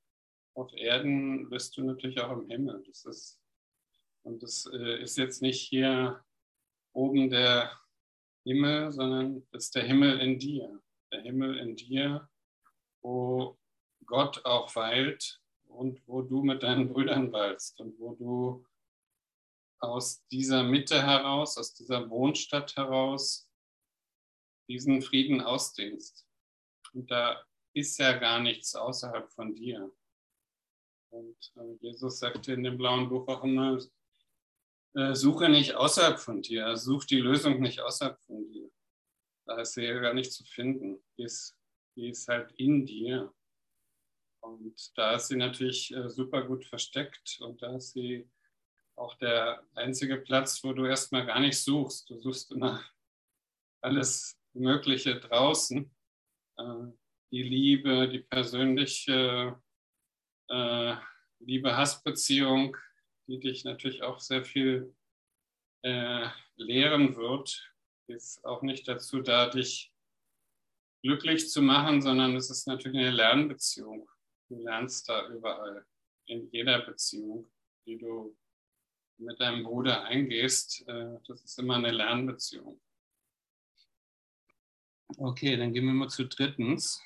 auf 0.53 0.71
Erden, 0.73 1.49
löst 1.49 1.75
du 1.77 1.83
natürlich 1.83 2.19
auch 2.21 2.31
im 2.31 2.49
Himmel. 2.49 2.83
Das 2.85 3.05
ist, 3.05 3.41
und 4.23 4.43
das 4.43 4.65
äh, 4.71 5.01
ist 5.01 5.17
jetzt 5.17 5.41
nicht 5.41 5.61
hier 5.61 6.23
oben 6.93 7.29
der 7.29 7.71
Himmel, 8.43 8.91
sondern 8.91 9.47
das 9.51 9.65
ist 9.65 9.75
der 9.75 9.83
Himmel 9.83 10.19
in 10.19 10.37
dir. 10.37 10.81
Der 11.11 11.21
Himmel 11.21 11.57
in 11.57 11.75
dir, 11.75 12.29
wo 13.01 13.59
Gott 14.11 14.43
auch 14.43 14.75
weilt 14.75 15.41
und 15.69 16.05
wo 16.05 16.21
du 16.21 16.43
mit 16.43 16.63
deinen 16.63 16.89
Brüdern 16.89 17.31
weilst 17.31 17.79
und 17.79 17.97
wo 17.97 18.13
du 18.13 18.65
aus 19.79 20.27
dieser 20.27 20.63
Mitte 20.63 21.01
heraus, 21.01 21.57
aus 21.57 21.73
dieser 21.73 22.09
Wohnstadt 22.09 22.75
heraus 22.75 23.49
diesen 24.67 25.01
Frieden 25.01 25.39
ausdehnst. 25.39 26.27
Und 26.93 27.09
da 27.09 27.41
ist 27.73 27.97
ja 27.99 28.11
gar 28.17 28.41
nichts 28.41 28.75
außerhalb 28.75 29.31
von 29.31 29.55
dir. 29.55 29.89
Und 31.09 31.53
äh, 31.55 31.77
Jesus 31.79 32.19
sagte 32.19 32.51
in 32.51 32.63
dem 32.63 32.77
blauen 32.77 33.07
Buch 33.07 33.29
auch 33.29 33.45
immer, 33.45 33.79
äh, 34.93 35.15
suche 35.15 35.47
nicht 35.47 35.75
außerhalb 35.75 36.19
von 36.19 36.41
dir, 36.41 36.75
such 36.75 37.05
die 37.05 37.21
Lösung 37.21 37.61
nicht 37.61 37.79
außerhalb 37.79 38.19
von 38.19 38.45
dir. 38.51 38.69
Da 39.45 39.61
ist 39.61 39.73
sie 39.73 39.83
ja 39.83 39.97
gar 39.99 40.13
nicht 40.13 40.33
zu 40.33 40.43
finden. 40.43 41.01
Die 41.17 41.23
ist, 41.23 41.57
die 41.95 42.09
ist 42.09 42.27
halt 42.27 42.51
in 42.57 42.85
dir. 42.85 43.33
Und 44.41 44.97
da 44.97 45.15
ist 45.15 45.27
sie 45.27 45.37
natürlich 45.37 45.93
äh, 45.93 46.09
super 46.09 46.43
gut 46.43 46.65
versteckt 46.65 47.39
und 47.41 47.61
da 47.61 47.75
ist 47.75 47.93
sie 47.93 48.29
auch 48.95 49.15
der 49.15 49.63
einzige 49.75 50.17
Platz, 50.17 50.63
wo 50.63 50.73
du 50.73 50.85
erstmal 50.85 51.25
gar 51.25 51.39
nicht 51.39 51.57
suchst. 51.57 52.09
Du 52.09 52.17
suchst 52.19 52.51
immer 52.51 52.83
alles 53.81 54.37
Mögliche 54.53 55.19
draußen. 55.19 55.89
Äh, 56.57 56.63
die 57.31 57.43
Liebe, 57.43 58.09
die 58.09 58.19
persönliche 58.19 59.61
äh, 60.49 60.95
Liebe-Hass-Beziehung, 61.39 62.75
die 63.27 63.39
dich 63.39 63.63
natürlich 63.63 64.03
auch 64.03 64.19
sehr 64.19 64.43
viel 64.43 64.93
lehren 65.83 67.15
wird, 67.15 67.73
ist 68.05 68.45
auch 68.45 68.61
nicht 68.61 68.87
dazu 68.87 69.21
da, 69.21 69.49
dich 69.49 69.91
glücklich 71.01 71.49
zu 71.49 71.63
machen, 71.63 72.03
sondern 72.03 72.35
es 72.35 72.51
ist 72.51 72.67
natürlich 72.67 72.99
eine 72.99 73.09
Lernbeziehung. 73.09 74.07
Du 74.51 74.57
lernst 74.57 75.07
da 75.07 75.29
überall, 75.29 75.85
in 76.25 76.51
jeder 76.51 76.85
Beziehung, 76.85 77.49
die 77.85 77.97
du 77.97 78.35
mit 79.17 79.39
deinem 79.39 79.63
Bruder 79.63 80.03
eingehst. 80.03 80.85
Äh, 80.89 81.19
das 81.25 81.41
ist 81.41 81.57
immer 81.57 81.75
eine 81.75 81.91
Lernbeziehung. 81.91 82.81
Okay, 85.15 85.55
dann 85.55 85.71
gehen 85.71 85.85
wir 85.85 85.93
mal 85.93 86.09
zu 86.09 86.25
drittens. 86.25 87.01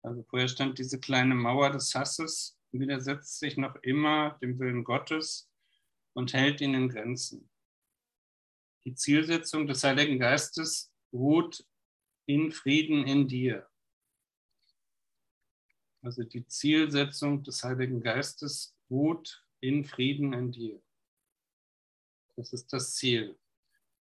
Also 0.00 0.22
vorher 0.22 0.48
stand 0.48 0.78
diese 0.78 0.98
kleine 0.98 1.34
Mauer 1.34 1.72
des 1.72 1.94
Hasses, 1.94 2.58
widersetzt 2.72 3.38
sich 3.38 3.58
noch 3.58 3.76
immer 3.82 4.38
dem 4.40 4.58
Willen 4.58 4.84
Gottes 4.84 5.50
und 6.14 6.32
hält 6.32 6.62
ihn 6.62 6.72
in 6.72 6.88
Grenzen. 6.88 7.50
Die 8.86 8.94
Zielsetzung 8.94 9.66
des 9.66 9.84
Heiligen 9.84 10.18
Geistes 10.18 10.90
ruht 11.12 11.66
in 12.24 12.50
Frieden 12.50 13.06
in 13.06 13.28
dir. 13.28 13.68
Also 16.02 16.22
die 16.22 16.46
Zielsetzung 16.46 17.42
des 17.42 17.62
Heiligen 17.64 18.00
Geistes 18.00 18.76
ruht 18.90 19.44
in 19.60 19.84
Frieden 19.84 20.32
in 20.32 20.52
dir. 20.52 20.82
Das 22.36 22.52
ist 22.52 22.72
das 22.72 22.94
Ziel. 22.94 23.36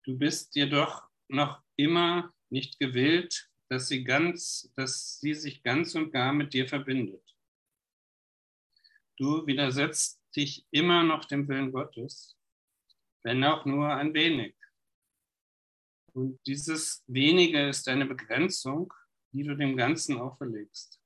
Du 0.03 0.17
bist 0.17 0.55
jedoch 0.55 1.07
noch 1.29 1.63
immer 1.75 2.33
nicht 2.49 2.79
gewillt, 2.79 3.49
dass 3.69 3.87
sie, 3.87 4.03
ganz, 4.03 4.71
dass 4.75 5.19
sie 5.19 5.33
sich 5.33 5.63
ganz 5.63 5.95
und 5.95 6.11
gar 6.11 6.33
mit 6.33 6.53
dir 6.53 6.67
verbindet. 6.67 7.23
Du 9.17 9.45
widersetzt 9.47 10.21
dich 10.35 10.65
immer 10.71 11.03
noch 11.03 11.25
dem 11.25 11.47
Willen 11.47 11.71
Gottes, 11.71 12.37
wenn 13.23 13.43
auch 13.43 13.65
nur 13.65 13.93
ein 13.93 14.13
wenig. 14.13 14.55
Und 16.13 16.39
dieses 16.45 17.03
wenige 17.07 17.69
ist 17.69 17.87
eine 17.87 18.05
Begrenzung, 18.05 18.93
die 19.31 19.43
du 19.43 19.55
dem 19.55 19.75
Ganzen 19.75 20.17
auferlegst. 20.17 20.96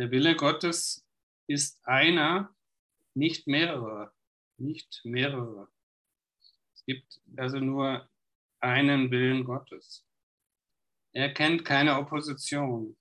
Der 0.00 0.10
Wille 0.10 0.34
Gottes 0.34 1.06
ist 1.46 1.86
einer, 1.86 2.56
nicht 3.12 3.46
mehrere, 3.46 4.14
nicht 4.56 5.02
mehrere. 5.04 5.68
Es 6.72 6.82
gibt 6.86 7.20
also 7.36 7.58
nur 7.58 8.08
einen 8.60 9.10
Willen 9.10 9.44
Gottes. 9.44 10.06
Er 11.12 11.34
kennt 11.34 11.66
keine 11.66 11.98
Opposition 11.98 12.96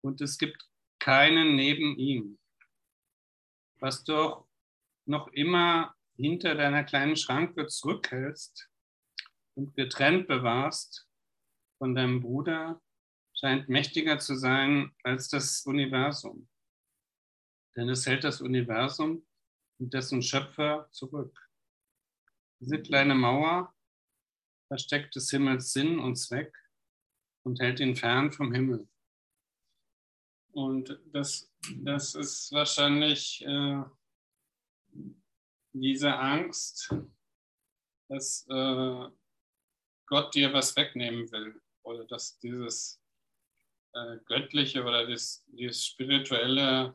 und 0.00 0.22
es 0.22 0.38
gibt 0.38 0.66
keinen 0.98 1.56
neben 1.56 1.98
ihm. 1.98 2.38
Was 3.78 4.02
du 4.02 4.16
auch 4.16 4.48
noch 5.04 5.28
immer 5.28 5.94
hinter 6.16 6.54
deiner 6.54 6.84
kleinen 6.84 7.16
Schranke 7.16 7.66
zurückhältst 7.66 8.70
und 9.52 9.74
getrennt 9.76 10.26
bewahrst 10.26 11.06
von 11.76 11.94
deinem 11.94 12.22
Bruder, 12.22 12.80
scheint 13.38 13.68
mächtiger 13.68 14.18
zu 14.18 14.34
sein 14.34 14.94
als 15.02 15.28
das 15.28 15.64
Universum. 15.66 16.48
Denn 17.76 17.88
es 17.88 18.06
hält 18.06 18.24
das 18.24 18.40
Universum 18.40 19.26
und 19.78 19.92
dessen 19.92 20.22
Schöpfer 20.22 20.88
zurück. 20.90 21.38
Diese 22.60 22.80
kleine 22.80 23.14
Mauer 23.14 23.74
versteckt 24.68 25.14
des 25.14 25.30
Himmels 25.30 25.72
Sinn 25.72 25.98
und 25.98 26.16
Zweck 26.16 26.56
und 27.44 27.60
hält 27.60 27.80
ihn 27.80 27.94
fern 27.94 28.32
vom 28.32 28.52
Himmel. 28.52 28.88
Und 30.52 30.98
das, 31.12 31.52
das 31.82 32.14
ist 32.14 32.50
wahrscheinlich 32.50 33.44
äh, 33.44 33.82
diese 35.74 36.16
Angst, 36.16 36.94
dass 38.08 38.46
äh, 38.48 39.10
Gott 40.06 40.34
dir 40.34 40.52
was 40.54 40.74
wegnehmen 40.76 41.30
will 41.30 41.60
oder 41.82 42.06
dass 42.06 42.38
dieses 42.38 43.02
äh, 43.96 44.18
Göttliche 44.26 44.84
oder 44.84 45.06
das, 45.06 45.44
dieses 45.48 45.86
Spirituelle, 45.86 46.94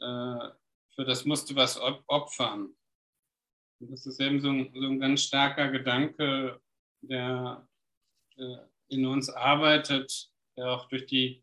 äh, 0.00 0.48
für 0.94 1.04
das 1.04 1.24
musst 1.24 1.50
du 1.50 1.56
was 1.56 1.78
opfern. 1.78 2.74
Und 3.80 3.90
das 3.90 4.06
ist 4.06 4.20
eben 4.20 4.40
so 4.40 4.50
ein, 4.50 4.70
so 4.74 4.86
ein 4.86 5.00
ganz 5.00 5.22
starker 5.22 5.70
Gedanke, 5.70 6.60
der 7.00 7.66
äh, 8.36 8.56
in 8.88 9.06
uns 9.06 9.30
arbeitet, 9.30 10.30
der 10.56 10.70
auch 10.70 10.88
durch 10.88 11.06
die 11.06 11.42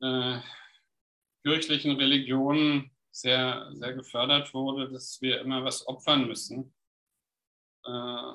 äh, 0.00 0.40
kirchlichen 1.42 1.92
Religionen 1.92 2.90
sehr, 3.12 3.70
sehr 3.74 3.94
gefördert 3.94 4.52
wurde, 4.52 4.90
dass 4.90 5.20
wir 5.20 5.40
immer 5.40 5.64
was 5.64 5.86
opfern 5.86 6.26
müssen. 6.26 6.74
Äh, 7.84 8.32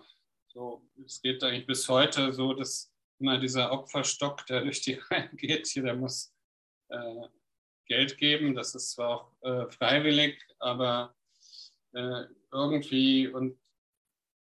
so, 0.47 0.87
es 1.05 1.21
geht 1.21 1.43
eigentlich 1.43 1.67
bis 1.67 1.87
heute 1.89 2.33
so, 2.33 2.53
dass 2.53 2.94
immer 3.19 3.38
dieser 3.39 3.71
Opferstock, 3.71 4.45
der 4.45 4.62
durch 4.62 4.82
die 4.82 4.93
Reihen 5.10 5.36
geht, 5.38 5.67
hier, 5.67 5.84
der 5.84 5.95
muss 5.95 6.34
äh, 6.89 7.28
Geld 7.88 8.17
geben. 8.17 8.56
Das 8.56 8.75
ist 8.75 8.91
zwar 8.91 9.10
auch 9.10 9.32
äh, 9.41 9.69
freiwillig, 9.71 10.41
aber 10.60 11.15
äh, 11.93 12.23
irgendwie 12.51 13.28
und 13.28 13.60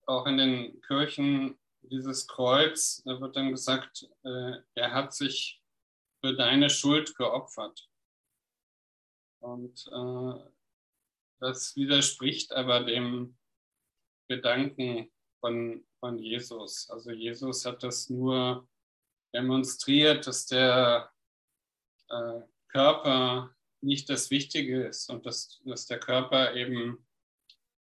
auch 0.05 0.25
in 0.27 0.37
den 0.37 0.81
Kirchen 0.81 1.57
dieses 1.81 2.27
Kreuz, 2.27 3.01
da 3.05 3.19
wird 3.19 3.35
dann 3.35 3.51
gesagt, 3.51 4.09
äh, 4.23 4.57
er 4.75 4.93
hat 4.93 5.13
sich 5.13 5.61
für 6.21 6.35
deine 6.35 6.69
Schuld 6.69 7.15
geopfert. 7.15 7.89
Und 9.39 9.87
äh, 9.91 10.49
das 11.39 11.75
widerspricht 11.75 12.53
aber 12.53 12.85
dem 12.85 13.37
Gedanken 14.29 15.11
von, 15.41 15.85
von 16.03 16.19
Jesus. 16.19 16.89
Also 16.89 17.11
Jesus 17.11 17.63
hat 17.63 17.81
das 17.81 18.09
nur 18.09 18.67
demonstriert, 19.33 20.27
dass 20.27 20.45
der 20.45 21.09
äh, 22.09 22.41
Körper 22.67 23.55
nicht 23.79 24.09
das 24.09 24.29
Wichtige 24.29 24.85
ist 24.85 25.09
und 25.09 25.25
dass, 25.25 25.61
dass 25.63 25.85
der 25.85 26.01
Körper 26.01 26.55
eben 26.55 27.07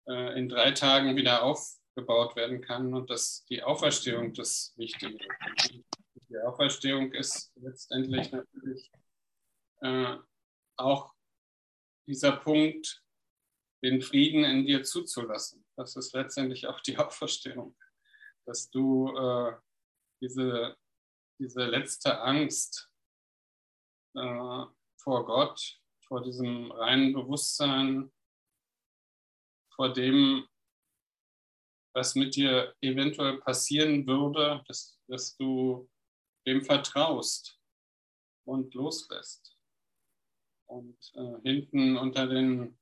äh, 0.09 0.39
in 0.39 0.49
drei 0.49 0.71
Tagen 0.71 1.15
wieder 1.17 1.43
aufgebaut 1.43 2.37
werden 2.37 2.63
kann 2.63 2.95
und 2.95 3.11
dass 3.11 3.45
die 3.51 3.63
Auferstehung 3.63 4.33
das 4.33 4.73
Wichtige 4.79 5.19
ist. 5.19 5.75
Die 6.31 6.39
Auferstehung 6.39 7.13
ist 7.13 7.53
letztendlich 7.57 8.33
natürlich 8.33 8.91
äh, 9.83 10.17
auch 10.79 11.13
dieser 12.07 12.33
Punkt, 12.33 13.03
den 13.85 14.01
Frieden 14.01 14.43
in 14.43 14.65
dir 14.65 14.85
zuzulassen. 14.85 15.67
Das 15.77 15.97
ist 15.97 16.15
letztendlich 16.15 16.67
auch 16.67 16.81
die 16.81 16.97
Auferstehung, 16.97 17.77
dass 18.47 18.71
du 18.71 19.09
äh, 19.17 19.57
diese, 20.23 20.77
diese 21.39 21.67
letzte 21.67 22.21
Angst 22.21 22.91
äh, 24.15 24.65
vor 25.03 25.27
Gott, 25.27 25.81
vor 26.07 26.23
diesem 26.23 26.71
reinen 26.73 27.13
Bewusstsein, 27.13 28.13
vor 29.75 29.93
dem, 29.93 30.47
was 31.95 32.15
mit 32.15 32.37
dir 32.37 32.75
eventuell 32.81 33.39
passieren 33.39 34.07
würde, 34.07 34.63
dass, 34.67 34.99
dass 35.09 35.37
du 35.37 35.89
dem 36.47 36.63
vertraust 36.63 37.59
und 38.47 38.75
loslässt. 38.75 39.57
Und 40.69 40.99
äh, 41.15 41.41
hinten 41.43 41.97
unter 41.97 42.27
den, 42.27 42.79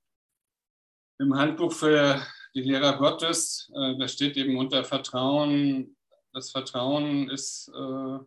im 1.18 1.37
Handbuch 1.37 1.72
für 1.72 2.24
die 2.55 2.62
Lehrer 2.62 2.97
Gottes, 2.99 3.71
äh, 3.75 3.97
da 3.97 4.09
steht 4.09 4.37
eben 4.37 4.57
unter 4.57 4.85
Vertrauen, 4.85 5.97
das 6.33 6.51
Vertrauen 6.51 7.31
ist 7.31 7.69
äh, 7.69 8.19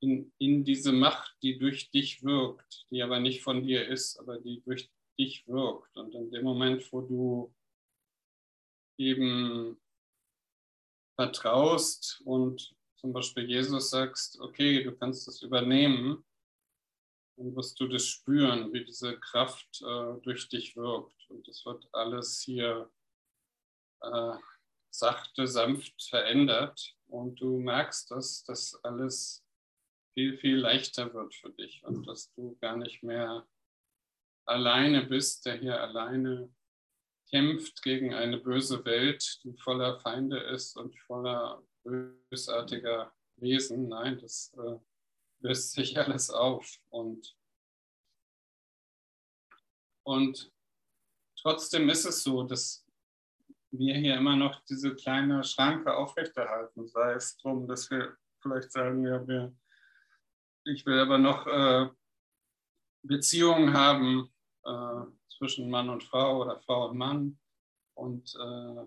in, 0.00 0.32
in 0.38 0.64
diese 0.64 0.92
Macht, 0.92 1.36
die 1.42 1.58
durch 1.58 1.90
dich 1.90 2.22
wirkt, 2.22 2.86
die 2.90 3.02
aber 3.02 3.20
nicht 3.20 3.42
von 3.42 3.62
dir 3.62 3.86
ist, 3.86 4.18
aber 4.18 4.38
die 4.38 4.62
durch 4.62 4.90
dich 5.18 5.46
wirkt. 5.46 5.96
Und 5.96 6.14
in 6.14 6.30
dem 6.30 6.44
Moment, 6.44 6.90
wo 6.92 7.02
du 7.02 7.54
eben 8.98 9.80
vertraust 11.16 12.22
und 12.24 12.74
zum 12.96 13.12
Beispiel 13.12 13.48
Jesus 13.48 13.90
sagst, 13.90 14.40
okay, 14.40 14.82
du 14.82 14.92
kannst 14.92 15.26
das 15.26 15.42
übernehmen, 15.42 16.24
dann 17.36 17.54
wirst 17.56 17.80
du 17.80 17.88
das 17.88 18.06
spüren, 18.06 18.72
wie 18.72 18.84
diese 18.84 19.18
Kraft 19.18 19.82
äh, 19.82 20.20
durch 20.22 20.48
dich 20.48 20.76
wirkt. 20.76 21.30
Und 21.30 21.46
es 21.48 21.64
wird 21.64 21.88
alles 21.92 22.40
hier 22.40 22.90
äh, 24.02 24.34
sachte, 24.90 25.46
sanft 25.46 26.02
verändert. 26.02 26.96
Und 27.06 27.40
du 27.40 27.58
merkst, 27.58 28.10
dass 28.10 28.44
das 28.44 28.78
alles 28.84 29.44
viel, 30.14 30.38
viel 30.38 30.56
leichter 30.56 31.12
wird 31.14 31.34
für 31.34 31.50
dich 31.50 31.84
und 31.84 32.06
dass 32.06 32.32
du 32.34 32.56
gar 32.60 32.76
nicht 32.76 33.02
mehr 33.02 33.46
alleine 34.44 35.06
bist, 35.06 35.46
der 35.46 35.56
hier 35.56 35.80
alleine 35.80 36.52
kämpft 37.30 37.82
gegen 37.82 38.12
eine 38.12 38.38
böse 38.38 38.84
Welt, 38.84 39.40
die 39.44 39.56
voller 39.56 40.00
Feinde 40.00 40.38
ist 40.38 40.76
und 40.76 40.98
voller 41.00 41.62
bösartiger 41.84 43.14
Wesen. 43.36 43.88
Nein, 43.88 44.18
das 44.18 44.52
äh, 44.54 44.78
löst 45.40 45.72
sich 45.72 45.96
alles 45.96 46.30
auf. 46.30 46.78
Und, 46.88 47.36
und 50.02 50.52
trotzdem 51.36 51.88
ist 51.88 52.04
es 52.04 52.22
so, 52.22 52.42
dass 52.42 52.84
wir 53.72 53.94
hier 53.94 54.16
immer 54.16 54.36
noch 54.36 54.64
diese 54.64 54.94
kleine 54.94 55.44
Schranke 55.44 55.94
aufrechterhalten. 55.94 56.86
Sei 56.88 57.12
es 57.12 57.36
darum, 57.38 57.68
dass 57.68 57.90
wir 57.90 58.16
vielleicht 58.40 58.72
sagen, 58.72 59.04
ja, 59.04 59.26
wir, 59.26 59.54
ich 60.64 60.84
will 60.86 60.98
aber 60.98 61.18
noch 61.18 61.46
äh, 61.46 61.88
Beziehungen 63.02 63.72
haben 63.72 64.30
äh, 64.64 65.02
zwischen 65.28 65.70
Mann 65.70 65.88
und 65.88 66.04
Frau 66.04 66.42
oder 66.42 66.60
Frau 66.60 66.88
und 66.88 66.98
Mann. 66.98 67.38
Und 67.94 68.34
äh, 68.34 68.86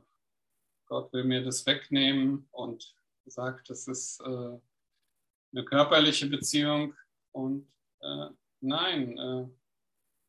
Gott 0.88 1.14
will 1.14 1.24
mir 1.24 1.44
das 1.44 1.66
wegnehmen 1.66 2.48
und 2.52 2.96
sagt, 3.26 3.70
das 3.70 3.88
ist 3.88 4.20
äh, 4.22 4.60
eine 5.54 5.66
körperliche 5.66 6.28
Beziehung. 6.28 6.96
Und 7.32 7.68
äh, 8.02 8.28
nein, 8.60 9.18
äh, 9.18 9.48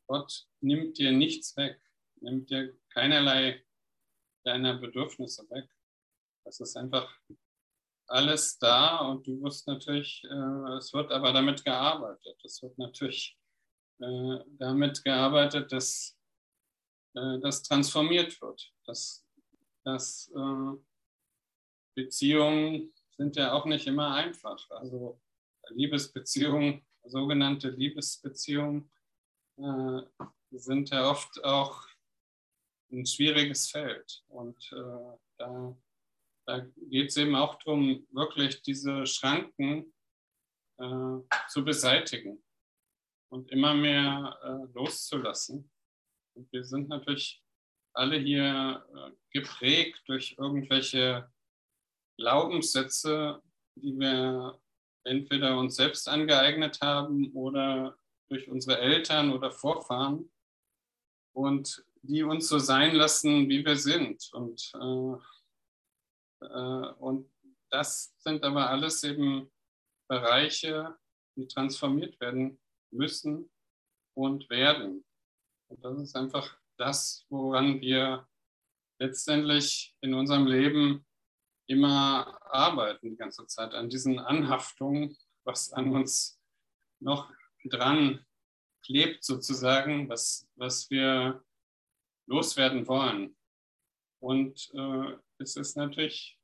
Gott 0.07 0.47
nimmt 0.61 0.99
dir 0.99 1.13
nichts 1.13 1.57
weg, 1.57 1.81
nimmt 2.21 2.51
dir 2.51 2.77
keinerlei 2.91 3.65
deiner 4.45 4.75
Bedürfnisse 4.75 5.49
weg. 5.51 5.69
Das 6.45 6.61
ist 6.61 6.77
einfach 6.77 7.19
alles 8.07 8.59
da 8.59 8.99
und 8.99 9.27
du 9.27 9.43
wirst 9.43 9.67
natürlich, 9.67 10.23
äh, 10.25 10.77
es 10.77 10.93
wird 10.93 11.11
aber 11.11 11.33
damit 11.33 11.65
gearbeitet. 11.65 12.39
Es 12.45 12.63
wird 12.63 12.77
natürlich 12.79 13.39
äh, 14.01 14.39
damit 14.59 15.03
gearbeitet, 15.05 15.73
dass 15.73 16.19
äh, 17.15 17.39
das 17.41 17.63
transformiert 17.63 18.41
wird. 18.43 18.73
Dass, 18.87 19.27
dass 19.85 20.31
äh, 20.35 20.77
Beziehungen 21.95 22.93
sind 23.17 23.37
ja 23.37 23.53
auch 23.53 23.65
nicht 23.65 23.87
immer 23.87 24.15
einfach. 24.15 24.71
Also 24.71 25.21
Liebesbeziehungen, 25.71 26.85
sogenannte 27.05 27.71
Liebesbeziehungen, 27.71 28.91
äh, 29.57 30.03
sind 30.51 30.91
ja 30.91 31.11
oft 31.11 31.43
auch 31.45 31.87
ein 32.93 33.07
schwieriges 33.07 33.71
Feld. 33.71 34.23
Und 34.29 34.57
äh, 34.73 35.17
da, 35.39 35.77
da 36.47 36.61
geht 36.91 37.11
es 37.11 37.17
eben 37.17 37.35
auch 37.35 37.59
darum, 37.63 38.07
wirklich 38.11 38.63
diese 38.63 39.07
Schranken 39.07 39.93
äh, 40.79 41.19
zu 41.49 41.65
beseitigen 41.65 42.43
und 43.31 43.51
immer 43.51 43.75
mehr 43.75 44.39
äh, 44.43 44.73
loszulassen. 44.75 45.71
Und 46.37 46.53
wir 46.53 46.65
sind 46.65 46.89
natürlich 46.89 47.43
alle 47.95 48.19
hier 48.19 48.85
äh, 48.95 49.11
geprägt 49.33 50.03
durch 50.07 50.37
irgendwelche 50.39 51.31
Glaubenssätze, 52.19 53.43
die 53.77 53.99
wir 53.99 54.61
entweder 55.05 55.59
uns 55.59 55.77
selbst 55.77 56.09
angeeignet 56.09 56.81
haben 56.81 57.33
oder 57.33 57.97
durch 58.29 58.49
unsere 58.49 58.79
Eltern 58.79 59.33
oder 59.33 59.51
Vorfahren. 59.51 60.31
Und 61.35 61.85
die 62.07 62.23
uns 62.23 62.49
so 62.49 62.59
sein 62.59 62.95
lassen, 62.95 63.49
wie 63.49 63.65
wir 63.65 63.77
sind. 63.77 64.29
Und, 64.33 64.73
äh, 64.75 65.17
äh, 66.47 66.93
und 66.99 67.31
das 67.71 68.15
sind 68.19 68.45
aber 68.45 68.71
alles 68.71 69.03
eben 69.05 69.51
Bereiche, 70.09 70.97
die 71.37 71.47
transformiert 71.47 72.21
werden 72.21 72.61
müssen 72.91 73.51
und 74.15 74.49
werden. 74.51 75.05
Und 75.69 75.85
das 75.85 75.99
ist 75.99 76.17
einfach 76.17 76.57
das, 76.77 77.25
woran 77.31 77.81
wir 77.81 78.29
letztendlich 79.01 79.97
in 80.01 80.15
unserem 80.15 80.47
Leben 80.47 81.05
immer 81.67 82.39
arbeiten, 82.53 83.11
die 83.11 83.17
ganze 83.17 83.47
Zeit, 83.47 83.73
an 83.73 83.89
diesen 83.89 84.19
Anhaftungen, 84.19 85.17
was 85.45 85.73
an 85.73 85.91
uns 85.93 86.39
noch 87.01 87.31
dran 87.65 88.25
klebt, 88.85 89.25
sozusagen, 89.25 90.09
was, 90.09 90.47
was 90.57 90.91
wir 90.91 91.43
loswerden 92.27 92.87
wollen. 92.87 93.37
Und 94.21 94.71
äh, 94.75 95.17
es 95.39 95.57
ist 95.57 95.77
natürlich 95.77 96.39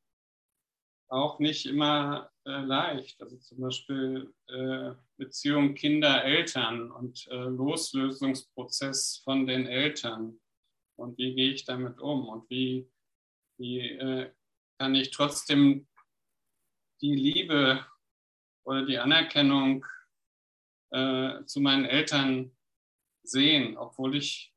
auch 1.09 1.39
nicht 1.39 1.67
immer 1.67 2.31
äh, 2.47 2.61
leicht. 2.61 3.21
Also 3.21 3.37
zum 3.39 3.61
Beispiel 3.61 4.33
äh, 4.49 4.93
Beziehung 5.17 5.75
Kinder-Eltern 5.75 6.91
und 6.91 7.27
äh, 7.29 7.35
Loslösungsprozess 7.35 9.23
von 9.25 9.47
den 9.47 9.67
Eltern. 9.67 10.41
Und 10.97 11.19
wie 11.19 11.35
gehe 11.35 11.53
ich 11.53 11.65
damit 11.65 11.99
um? 11.99 12.29
Und 12.29 12.49
wie, 12.51 12.89
wie 13.59 13.81
äh, 13.81 14.31
kann 14.79 14.95
ich 14.95 15.11
trotzdem 15.11 15.89
die 17.01 17.15
Liebe 17.15 17.85
oder 18.65 18.85
die 18.85 18.99
Anerkennung 18.99 19.85
äh, 20.91 21.45
zu 21.45 21.61
meinen 21.61 21.87
Eltern 21.87 22.57
sehen, 23.23 23.77
obwohl 23.77 24.17
ich 24.17 24.50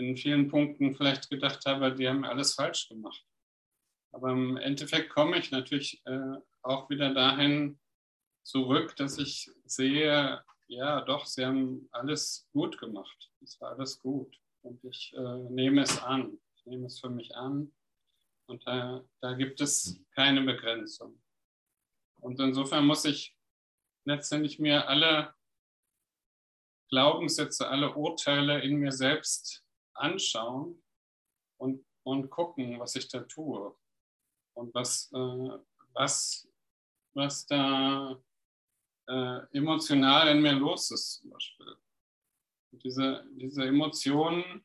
in 0.00 0.16
vielen 0.16 0.48
Punkten 0.48 0.94
vielleicht 0.94 1.30
gedacht 1.30 1.64
habe, 1.66 1.94
die 1.94 2.08
haben 2.08 2.24
alles 2.24 2.54
falsch 2.54 2.88
gemacht. 2.88 3.24
Aber 4.12 4.30
im 4.30 4.56
Endeffekt 4.56 5.10
komme 5.10 5.38
ich 5.38 5.50
natürlich 5.50 6.02
äh, 6.06 6.36
auch 6.62 6.90
wieder 6.90 7.14
dahin 7.14 7.78
zurück, 8.42 8.96
dass 8.96 9.18
ich 9.18 9.50
sehe, 9.64 10.42
ja 10.66 11.00
doch, 11.02 11.26
sie 11.26 11.44
haben 11.44 11.88
alles 11.92 12.48
gut 12.52 12.78
gemacht. 12.78 13.30
Es 13.42 13.60
war 13.60 13.72
alles 13.72 14.00
gut. 14.00 14.36
Und 14.62 14.82
ich 14.84 15.12
äh, 15.14 15.36
nehme 15.50 15.82
es 15.82 16.02
an. 16.02 16.38
Ich 16.56 16.66
nehme 16.66 16.86
es 16.86 16.98
für 16.98 17.10
mich 17.10 17.34
an. 17.34 17.72
Und 18.46 18.66
da, 18.66 19.04
da 19.20 19.34
gibt 19.34 19.60
es 19.60 20.02
keine 20.14 20.42
Begrenzung. 20.42 21.22
Und 22.20 22.40
insofern 22.40 22.86
muss 22.86 23.04
ich 23.04 23.36
letztendlich 24.04 24.58
mir 24.58 24.88
alle 24.88 25.34
Glaubenssätze, 26.90 27.68
alle 27.68 27.94
Urteile 27.94 28.60
in 28.60 28.76
mir 28.76 28.92
selbst 28.92 29.64
anschauen 29.94 30.82
und, 31.58 31.84
und 32.02 32.30
gucken, 32.30 32.78
was 32.78 32.96
ich 32.96 33.08
da 33.08 33.20
tue 33.20 33.74
und 34.54 34.74
was, 34.74 35.10
äh, 35.12 35.58
was, 35.92 36.48
was 37.14 37.46
da 37.46 38.20
äh, 39.08 39.40
emotional 39.52 40.28
in 40.28 40.42
mir 40.42 40.52
los 40.52 40.90
ist 40.90 41.20
zum 41.20 41.30
Beispiel. 41.30 41.76
Diese, 42.72 43.26
diese 43.32 43.64
Emotionen, 43.64 44.64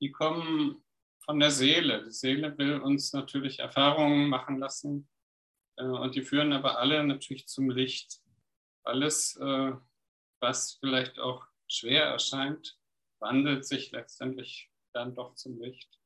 die 0.00 0.10
kommen 0.10 0.82
von 1.20 1.38
der 1.38 1.50
Seele. 1.50 2.04
Die 2.04 2.12
Seele 2.12 2.56
will 2.58 2.80
uns 2.80 3.12
natürlich 3.12 3.58
Erfahrungen 3.58 4.28
machen 4.28 4.58
lassen 4.58 5.08
äh, 5.76 5.84
und 5.84 6.14
die 6.14 6.22
führen 6.22 6.52
aber 6.52 6.78
alle 6.78 7.04
natürlich 7.04 7.46
zum 7.46 7.70
Licht. 7.70 8.20
Alles, 8.82 9.36
äh, 9.36 9.72
was 10.40 10.78
vielleicht 10.80 11.18
auch 11.18 11.46
schwer 11.68 12.04
erscheint, 12.04 12.77
wandelt 13.20 13.66
sich 13.66 13.90
letztendlich 13.90 14.70
dann 14.92 15.14
doch 15.14 15.34
zum 15.34 15.60
Licht. 15.60 16.00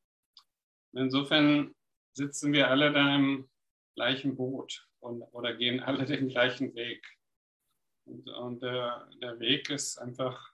insofern 0.93 1.75
sitzen 2.15 2.53
wir 2.53 2.69
alle 2.69 2.93
da 2.93 3.15
im 3.15 3.51
gleichen 3.95 4.37
Boot 4.37 4.89
und, 5.01 5.23
oder 5.33 5.55
gehen 5.55 5.81
alle 5.81 6.05
den 6.07 6.29
gleichen 6.29 6.75
Weg. 6.75 7.05
Und, 8.05 8.29
und 8.29 8.63
der, 8.63 9.09
der 9.21 9.39
Weg 9.39 9.71
ist 9.71 9.99
einfach 9.99 10.53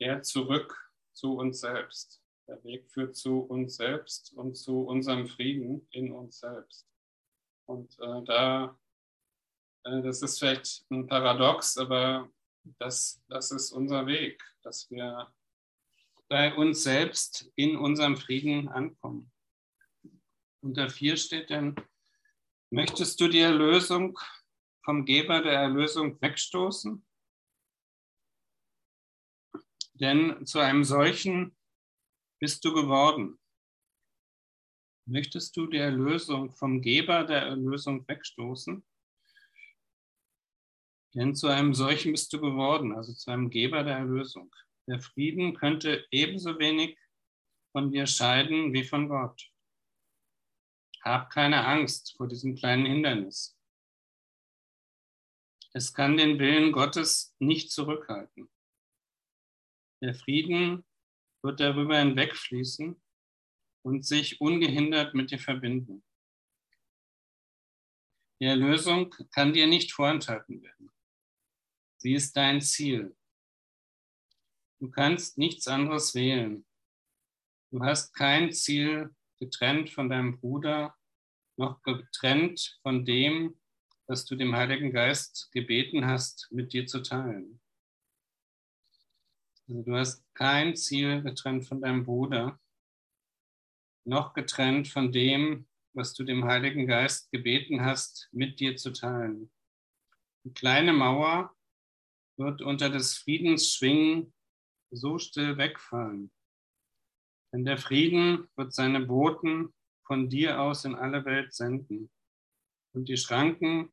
der 0.00 0.22
zurück 0.22 0.90
zu 1.12 1.36
uns 1.36 1.60
selbst. 1.60 2.22
Der 2.48 2.62
Weg 2.64 2.90
führt 2.90 3.16
zu 3.16 3.40
uns 3.40 3.76
selbst 3.76 4.32
und 4.32 4.54
zu 4.56 4.82
unserem 4.82 5.26
Frieden 5.26 5.86
in 5.90 6.12
uns 6.12 6.40
selbst. 6.40 6.88
Und 7.66 7.98
äh, 8.00 8.24
da, 8.24 8.78
äh, 9.84 10.02
das 10.02 10.22
ist 10.22 10.38
vielleicht 10.38 10.84
ein 10.90 11.06
Paradox, 11.06 11.76
aber 11.76 12.30
das, 12.64 13.22
das 13.28 13.50
ist 13.50 13.72
unser 13.72 14.06
Weg, 14.06 14.42
dass 14.62 14.90
wir 14.90 15.32
bei 16.28 16.54
uns 16.54 16.82
selbst 16.82 17.50
in 17.56 17.76
unserem 17.76 18.16
Frieden 18.16 18.68
ankommen. 18.68 19.32
Unter 20.62 20.90
vier 20.90 21.16
steht 21.16 21.50
dann, 21.50 21.74
möchtest 22.70 23.20
du 23.20 23.28
die 23.28 23.40
Erlösung 23.40 24.18
vom 24.84 25.04
Geber 25.04 25.42
der 25.42 25.54
Erlösung 25.54 26.20
wegstoßen? 26.20 27.04
Denn 29.94 30.46
zu 30.46 30.58
einem 30.60 30.84
solchen 30.84 31.56
bist 32.38 32.64
du 32.64 32.72
geworden. 32.72 33.38
Möchtest 35.06 35.56
du 35.56 35.66
die 35.66 35.78
Erlösung 35.78 36.52
vom 36.52 36.80
Geber 36.80 37.24
der 37.24 37.42
Erlösung 37.42 38.06
wegstoßen? 38.06 38.84
Denn 41.14 41.34
zu 41.34 41.48
einem 41.48 41.74
solchen 41.74 42.12
bist 42.12 42.32
du 42.32 42.40
geworden, 42.40 42.94
also 42.94 43.12
zu 43.12 43.30
einem 43.30 43.50
Geber 43.50 43.82
der 43.82 43.98
Erlösung. 43.98 44.54
Der 44.86 45.00
Frieden 45.00 45.54
könnte 45.54 46.06
ebenso 46.10 46.58
wenig 46.58 46.96
von 47.72 47.90
dir 47.90 48.06
scheiden 48.06 48.72
wie 48.72 48.84
von 48.84 49.08
Gott. 49.08 49.50
Hab 51.02 51.30
keine 51.30 51.66
Angst 51.66 52.14
vor 52.16 52.28
diesem 52.28 52.54
kleinen 52.54 52.86
Hindernis. 52.86 53.56
Es 55.72 55.94
kann 55.94 56.16
den 56.16 56.38
Willen 56.38 56.72
Gottes 56.72 57.34
nicht 57.38 57.70
zurückhalten. 57.70 58.50
Der 60.02 60.14
Frieden 60.14 60.84
wird 61.42 61.60
darüber 61.60 61.98
hinwegfließen 61.98 63.00
und 63.82 64.04
sich 64.04 64.40
ungehindert 64.40 65.14
mit 65.14 65.30
dir 65.30 65.38
verbinden. 65.38 66.04
Die 68.40 68.46
Erlösung 68.46 69.10
kann 69.32 69.52
dir 69.52 69.66
nicht 69.66 69.92
vorenthalten 69.92 70.62
werden. 70.62 70.90
Sie 72.02 72.14
ist 72.14 72.34
dein 72.34 72.62
Ziel. 72.62 73.14
Du 74.78 74.90
kannst 74.90 75.36
nichts 75.36 75.68
anderes 75.68 76.14
wählen. 76.14 76.64
Du 77.70 77.84
hast 77.84 78.14
kein 78.14 78.52
Ziel 78.52 79.14
getrennt 79.38 79.90
von 79.90 80.08
deinem 80.08 80.40
Bruder, 80.40 80.96
noch 81.56 81.82
getrennt 81.82 82.78
von 82.82 83.04
dem, 83.04 83.60
was 84.06 84.24
du 84.24 84.34
dem 84.34 84.56
Heiligen 84.56 84.92
Geist 84.92 85.50
gebeten 85.52 86.06
hast, 86.06 86.48
mit 86.50 86.72
dir 86.72 86.86
zu 86.86 87.02
teilen. 87.02 87.60
Also 89.68 89.82
du 89.82 89.94
hast 89.94 90.24
kein 90.32 90.76
Ziel 90.76 91.22
getrennt 91.22 91.66
von 91.66 91.82
deinem 91.82 92.06
Bruder, 92.06 92.58
noch 94.06 94.32
getrennt 94.32 94.88
von 94.88 95.12
dem, 95.12 95.68
was 95.92 96.14
du 96.14 96.24
dem 96.24 96.46
Heiligen 96.46 96.86
Geist 96.86 97.30
gebeten 97.30 97.84
hast, 97.84 98.30
mit 98.32 98.58
dir 98.58 98.76
zu 98.76 98.90
teilen. 98.90 99.52
Die 100.44 100.54
kleine 100.54 100.94
Mauer 100.94 101.54
wird 102.40 102.62
unter 102.62 102.88
des 102.88 103.18
Friedens 103.18 103.74
schwingen 103.74 104.32
so 104.90 105.18
still 105.18 105.58
wegfallen. 105.58 106.32
Denn 107.52 107.64
der 107.66 107.76
Frieden 107.76 108.48
wird 108.56 108.72
seine 108.72 109.00
Boten 109.00 109.74
von 110.06 110.28
dir 110.30 110.60
aus 110.60 110.84
in 110.84 110.94
alle 110.94 111.24
Welt 111.26 111.52
senden. 111.52 112.10
Und 112.92 113.08
die 113.08 113.18
Schranken 113.18 113.92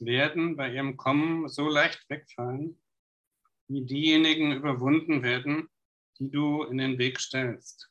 werden 0.00 0.56
bei 0.56 0.74
ihrem 0.74 0.96
Kommen 0.96 1.48
so 1.48 1.68
leicht 1.68 2.04
wegfallen, 2.10 2.82
wie 3.68 3.86
diejenigen 3.86 4.52
überwunden 4.52 5.22
werden, 5.22 5.70
die 6.18 6.30
du 6.30 6.64
in 6.64 6.78
den 6.78 6.98
Weg 6.98 7.20
stellst. 7.20 7.90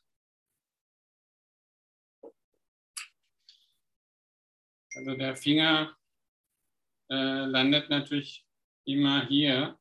Also 4.96 5.16
der 5.16 5.36
Finger 5.38 5.98
äh, 7.10 7.46
landet 7.46 7.90
natürlich 7.90 8.46
immer 8.86 9.26
hier. 9.28 9.80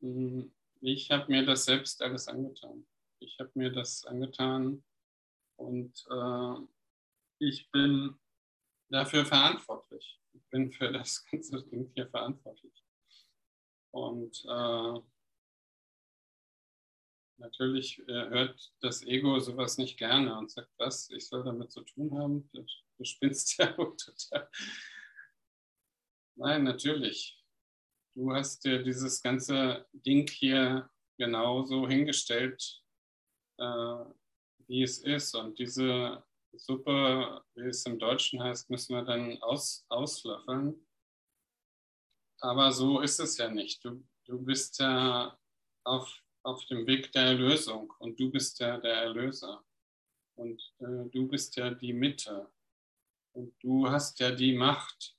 Hm, 0.00 0.52
ich 0.80 1.10
habe 1.10 1.30
mir 1.30 1.44
das 1.44 1.64
selbst 1.64 2.02
alles 2.02 2.28
angetan 2.28 2.86
ich 3.20 3.38
habe 3.38 3.50
mir 3.54 3.72
das 3.72 4.04
angetan 4.04 4.84
und 5.56 6.06
äh, 6.10 6.54
ich 7.38 7.70
bin 7.70 8.18
dafür 8.88 9.24
verantwortlich. 9.24 10.20
Ich 10.32 10.44
bin 10.48 10.72
für 10.72 10.92
das 10.92 11.24
ganze 11.30 11.62
Ding 11.64 11.90
hier 11.94 12.08
verantwortlich. 12.08 12.84
Und 13.90 14.44
äh, 14.46 15.00
natürlich 17.38 17.98
äh, 18.00 18.28
hört 18.28 18.72
das 18.80 19.02
Ego 19.02 19.38
sowas 19.40 19.78
nicht 19.78 19.98
gerne 19.98 20.36
und 20.36 20.50
sagt, 20.50 20.70
was, 20.78 21.10
ich 21.10 21.26
soll 21.26 21.44
damit 21.44 21.72
zu 21.72 21.82
tun 21.82 22.18
haben? 22.18 22.50
Du 22.52 23.04
spinnst 23.04 23.56
ja 23.58 23.72
total. 23.72 24.50
Nein, 26.34 26.64
natürlich. 26.64 27.35
Du 28.16 28.32
hast 28.32 28.64
dir 28.64 28.82
dieses 28.82 29.20
ganze 29.20 29.86
Ding 29.92 30.26
hier 30.30 30.88
genauso 31.18 31.86
hingestellt, 31.86 32.82
äh, 33.58 34.04
wie 34.68 34.82
es 34.82 35.00
ist. 35.00 35.34
Und 35.34 35.58
diese 35.58 36.24
Suppe, 36.54 37.44
wie 37.54 37.68
es 37.68 37.84
im 37.84 37.98
Deutschen 37.98 38.42
heißt, 38.42 38.70
müssen 38.70 38.94
wir 38.96 39.02
dann 39.02 39.36
aus, 39.42 39.84
auslöffeln. 39.90 40.86
aber 42.40 42.72
so 42.72 43.00
ist 43.00 43.20
es 43.20 43.36
ja 43.36 43.50
nicht. 43.50 43.84
Du, 43.84 44.02
du 44.24 44.42
bist 44.42 44.78
ja 44.78 45.38
auf, 45.84 46.10
auf 46.42 46.64
dem 46.66 46.86
Weg 46.86 47.12
der 47.12 47.24
Erlösung 47.24 47.92
und 47.98 48.18
du 48.18 48.30
bist 48.30 48.58
ja 48.60 48.78
der 48.78 48.94
Erlöser. 48.94 49.62
Und 50.36 50.58
äh, 50.78 51.10
du 51.10 51.28
bist 51.28 51.54
ja 51.56 51.68
die 51.68 51.92
Mitte. 51.92 52.50
Und 53.34 53.54
du 53.62 53.86
hast 53.90 54.18
ja 54.20 54.30
die 54.30 54.54
Macht. 54.54 55.14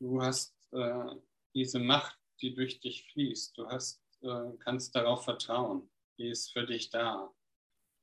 Du 0.00 0.22
hast 0.22 0.54
äh, 0.72 1.14
diese 1.54 1.78
Macht, 1.78 2.17
die 2.40 2.54
durch 2.54 2.80
dich 2.80 3.10
fließt. 3.12 3.56
Du 3.56 3.68
hast, 3.68 4.02
äh, 4.22 4.56
kannst 4.60 4.94
darauf 4.94 5.24
vertrauen. 5.24 5.90
Die 6.18 6.28
ist 6.28 6.52
für 6.52 6.66
dich 6.66 6.90
da. 6.90 7.32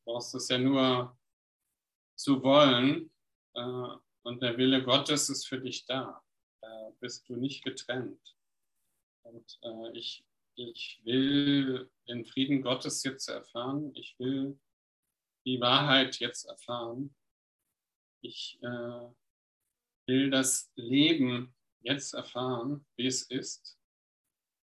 Du 0.05 0.11
brauchst 0.11 0.35
es 0.35 0.47
ja 0.49 0.57
nur 0.57 1.17
zu 2.15 2.41
wollen. 2.43 3.11
Äh, 3.53 3.87
und 4.23 4.41
der 4.41 4.57
Wille 4.57 4.83
Gottes 4.83 5.29
ist 5.29 5.47
für 5.47 5.59
dich 5.59 5.85
da. 5.85 6.23
Da 6.61 6.91
bist 6.99 7.27
du 7.29 7.35
nicht 7.35 7.63
getrennt. 7.63 8.35
Und 9.23 9.59
äh, 9.61 9.97
ich, 9.97 10.25
ich 10.55 11.01
will 11.03 11.91
den 12.07 12.25
Frieden 12.25 12.61
Gottes 12.61 13.03
jetzt 13.03 13.27
erfahren. 13.27 13.91
Ich 13.95 14.17
will 14.19 14.59
die 15.45 15.59
Wahrheit 15.59 16.19
jetzt 16.19 16.45
erfahren. 16.45 17.15
Ich 18.21 18.59
äh, 18.63 19.09
will 20.07 20.29
das 20.31 20.71
Leben 20.75 21.55
jetzt 21.81 22.13
erfahren, 22.13 22.85
wie 22.97 23.07
es 23.07 23.23
ist. 23.29 23.77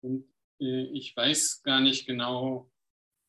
Und 0.04 0.28
äh, 0.60 0.86
ich 0.92 1.16
weiß 1.16 1.64
gar 1.64 1.80
nicht 1.80 2.06
genau, 2.06 2.72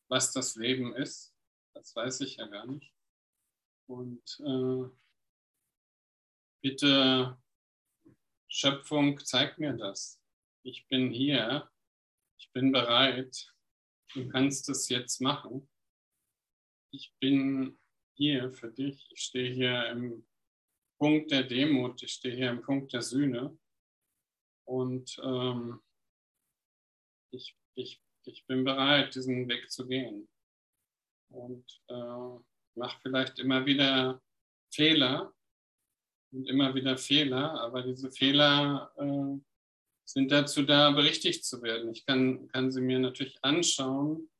was 0.08 0.32
das 0.32 0.56
Leben 0.56 0.94
ist. 0.94 1.34
Das 1.74 1.94
weiß 1.94 2.20
ich 2.20 2.36
ja 2.36 2.46
gar 2.46 2.66
nicht. 2.66 2.92
Und 3.86 4.40
äh, 4.40 4.88
bitte, 6.62 7.38
Schöpfung, 8.48 9.18
zeig 9.24 9.58
mir 9.58 9.72
das. 9.74 10.20
Ich 10.62 10.86
bin 10.88 11.10
hier. 11.10 11.70
Ich 12.38 12.50
bin 12.52 12.72
bereit. 12.72 13.52
Du 14.12 14.28
kannst 14.28 14.68
es 14.68 14.88
jetzt 14.88 15.20
machen 15.20 15.68
ich 16.94 17.12
bin 17.18 17.78
hier 18.14 18.52
für 18.52 18.70
dich. 18.70 19.10
Ich 19.10 19.22
stehe 19.22 19.52
hier 19.52 19.90
im 19.90 20.26
Punkt 20.98 21.32
der 21.32 21.42
Demut, 21.42 22.02
ich 22.02 22.12
stehe 22.12 22.36
hier 22.36 22.50
im 22.50 22.62
Punkt 22.62 22.92
der 22.92 23.02
Sühne. 23.02 23.58
Und 24.64 25.20
ähm, 25.22 25.82
ich, 27.34 27.56
ich, 27.74 28.00
ich 28.24 28.46
bin 28.46 28.64
bereit, 28.64 29.14
diesen 29.14 29.48
Weg 29.48 29.70
zu 29.70 29.86
gehen. 29.86 30.28
Und 31.30 31.64
äh, 31.88 32.38
mache 32.76 33.00
vielleicht 33.02 33.38
immer 33.38 33.66
wieder 33.66 34.22
Fehler 34.72 35.32
und 36.32 36.48
immer 36.48 36.74
wieder 36.74 36.96
Fehler, 36.96 37.60
aber 37.60 37.82
diese 37.82 38.10
Fehler 38.10 38.92
äh, 38.96 39.40
sind 40.04 40.30
dazu 40.30 40.62
da, 40.62 40.90
berichtigt 40.90 41.44
zu 41.44 41.62
werden. 41.62 41.90
Ich 41.92 42.04
kann, 42.04 42.48
kann 42.48 42.70
sie 42.70 42.80
mir 42.80 42.98
natürlich 42.98 43.38
anschauen 43.42 44.30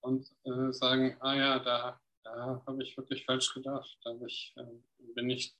und 0.00 0.30
äh, 0.44 0.72
sagen, 0.72 1.16
ah 1.20 1.34
ja, 1.34 1.58
da, 1.58 2.00
da 2.24 2.62
habe 2.66 2.82
ich 2.82 2.96
wirklich 2.96 3.24
falsch 3.24 3.52
gedacht. 3.54 3.98
Da 4.04 4.14
ich, 4.26 4.52
äh, 4.56 5.12
bin 5.14 5.30
ich 5.30 5.54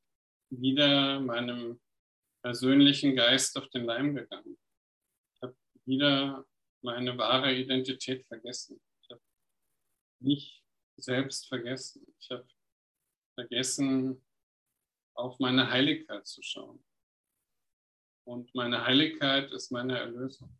wieder 0.50 1.20
meinem 1.20 1.80
persönlichen 2.42 3.16
Geist 3.16 3.56
auf 3.56 3.68
den 3.70 3.84
Leim 3.84 4.14
gegangen. 4.14 4.58
Ich 5.34 5.42
habe 5.42 5.56
wieder 5.86 6.46
meine 6.82 7.16
wahre 7.18 7.54
Identität 7.54 8.26
vergessen. 8.26 8.80
Ich 9.02 9.10
habe 9.10 9.22
mich 10.20 10.64
selbst 10.96 11.48
vergessen. 11.48 12.06
Ich 12.20 12.30
habe 12.30 12.48
vergessen, 13.34 14.24
auf 15.14 15.38
meine 15.38 15.70
Heiligkeit 15.70 16.26
zu 16.26 16.42
schauen. 16.42 16.84
Und 18.24 18.54
meine 18.54 18.84
Heiligkeit 18.84 19.50
ist 19.52 19.70
meine 19.72 19.98
Erlösung. 19.98 20.58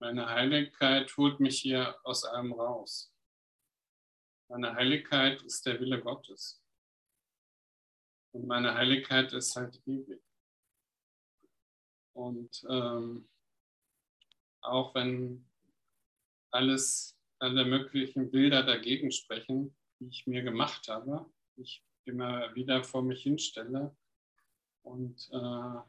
Meine 0.00 0.28
Heiligkeit 0.28 1.16
holt 1.16 1.38
mich 1.38 1.60
hier 1.60 1.96
aus 2.04 2.24
allem 2.24 2.52
raus. 2.52 3.14
Meine 4.48 4.74
Heiligkeit 4.74 5.40
ist 5.42 5.64
der 5.64 5.80
Wille 5.80 6.00
Gottes. 6.00 6.62
Und 8.32 8.46
meine 8.46 8.74
Heiligkeit 8.74 9.32
ist 9.32 9.54
halt 9.54 9.80
ewig. 9.86 10.22
Und 12.14 12.64
ähm, 12.68 13.28
auch 14.62 14.94
wenn 14.94 15.44
alles, 16.50 17.18
alle 17.38 17.64
möglichen 17.64 18.30
Bilder 18.30 18.62
dagegen 18.62 19.10
sprechen, 19.10 19.76
die 19.98 20.08
ich 20.08 20.26
mir 20.26 20.42
gemacht 20.42 20.88
habe, 20.88 21.30
ich 21.56 21.84
immer 22.04 22.54
wieder 22.54 22.82
vor 22.82 23.02
mich 23.02 23.22
hinstelle 23.22 23.96
und 24.82 25.28
äh, 25.32 25.80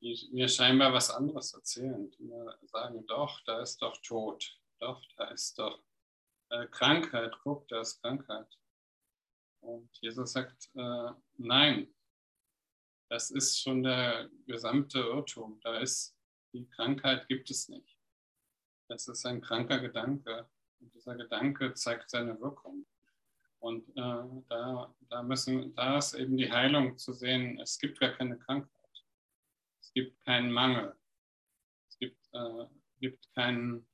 die 0.00 0.28
mir 0.32 0.48
scheinbar 0.48 0.92
was 0.92 1.10
anderes 1.10 1.54
erzählen, 1.54 2.10
die 2.10 2.24
mir 2.24 2.58
sagen, 2.62 3.06
doch, 3.06 3.40
da 3.44 3.62
ist 3.62 3.80
doch 3.80 3.96
Tod, 4.02 4.60
doch, 4.78 5.02
da 5.16 5.28
ist 5.28 5.58
doch 5.58 5.82
äh, 6.50 6.66
Krankheit, 6.66 7.34
guck, 7.42 7.66
da 7.68 7.80
ist 7.80 8.00
Krankheit. 8.02 8.58
Und 9.60 9.88
Jesus 10.02 10.32
sagt, 10.32 10.70
äh, 10.74 11.10
nein, 11.38 11.94
das 13.08 13.30
ist 13.30 13.60
schon 13.60 13.82
der 13.82 14.28
gesamte 14.46 14.98
Irrtum, 14.98 15.58
da 15.60 15.78
ist, 15.78 16.14
die 16.54 16.66
Krankheit 16.70 17.28
gibt 17.28 17.50
es 17.50 17.68
nicht. 17.68 17.98
Das 18.88 19.08
ist 19.08 19.26
ein 19.26 19.42
kranker 19.42 19.80
Gedanke 19.80 20.48
und 20.80 20.94
dieser 20.94 21.16
Gedanke 21.16 21.74
zeigt 21.74 22.08
seine 22.08 22.40
Wirkung. 22.40 22.86
Und 23.58 23.88
äh, 23.90 24.42
da, 24.48 24.94
da, 25.08 25.22
müssen, 25.22 25.74
da 25.74 25.98
ist 25.98 26.14
eben 26.14 26.36
die 26.36 26.50
Heilung 26.50 26.96
zu 26.96 27.12
sehen, 27.12 27.58
es 27.60 27.78
gibt 27.78 28.00
gar 28.00 28.12
keine 28.12 28.38
Krankheit 28.38 28.70
gibt 29.94 30.22
keinen 30.24 30.52
Mangel. 30.52 30.94
Es 31.88 31.98
gibt, 31.98 32.28
äh, 32.32 32.66
gibt 33.00 33.32
keinen 33.34 33.86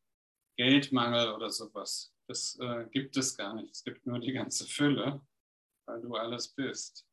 Geldmangel 0.57 1.33
oder 1.33 1.51
sowas. 1.51 2.13
Das 2.27 2.59
äh, 2.61 2.87
gibt 2.91 3.17
es 3.17 3.37
gar 3.37 3.55
nicht. 3.55 3.71
Es 3.71 3.85
gibt 3.85 4.07
nur 4.07 4.19
die 4.19 4.33
ganze 4.33 4.67
Fülle, 4.67 5.21
weil 5.85 6.01
du 6.01 6.17
alles 6.17 6.49
bist. 6.49 7.07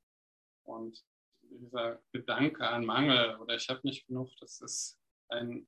Und 0.63 1.05
dieser 1.41 2.01
Gedanke 2.11 2.67
an 2.67 2.85
Mangel 2.85 3.37
oder 3.37 3.55
ich 3.55 3.69
habe 3.69 3.81
nicht 3.83 4.07
genug, 4.07 4.29
das 4.39 4.61
ist 4.61 4.99
ein, 5.29 5.67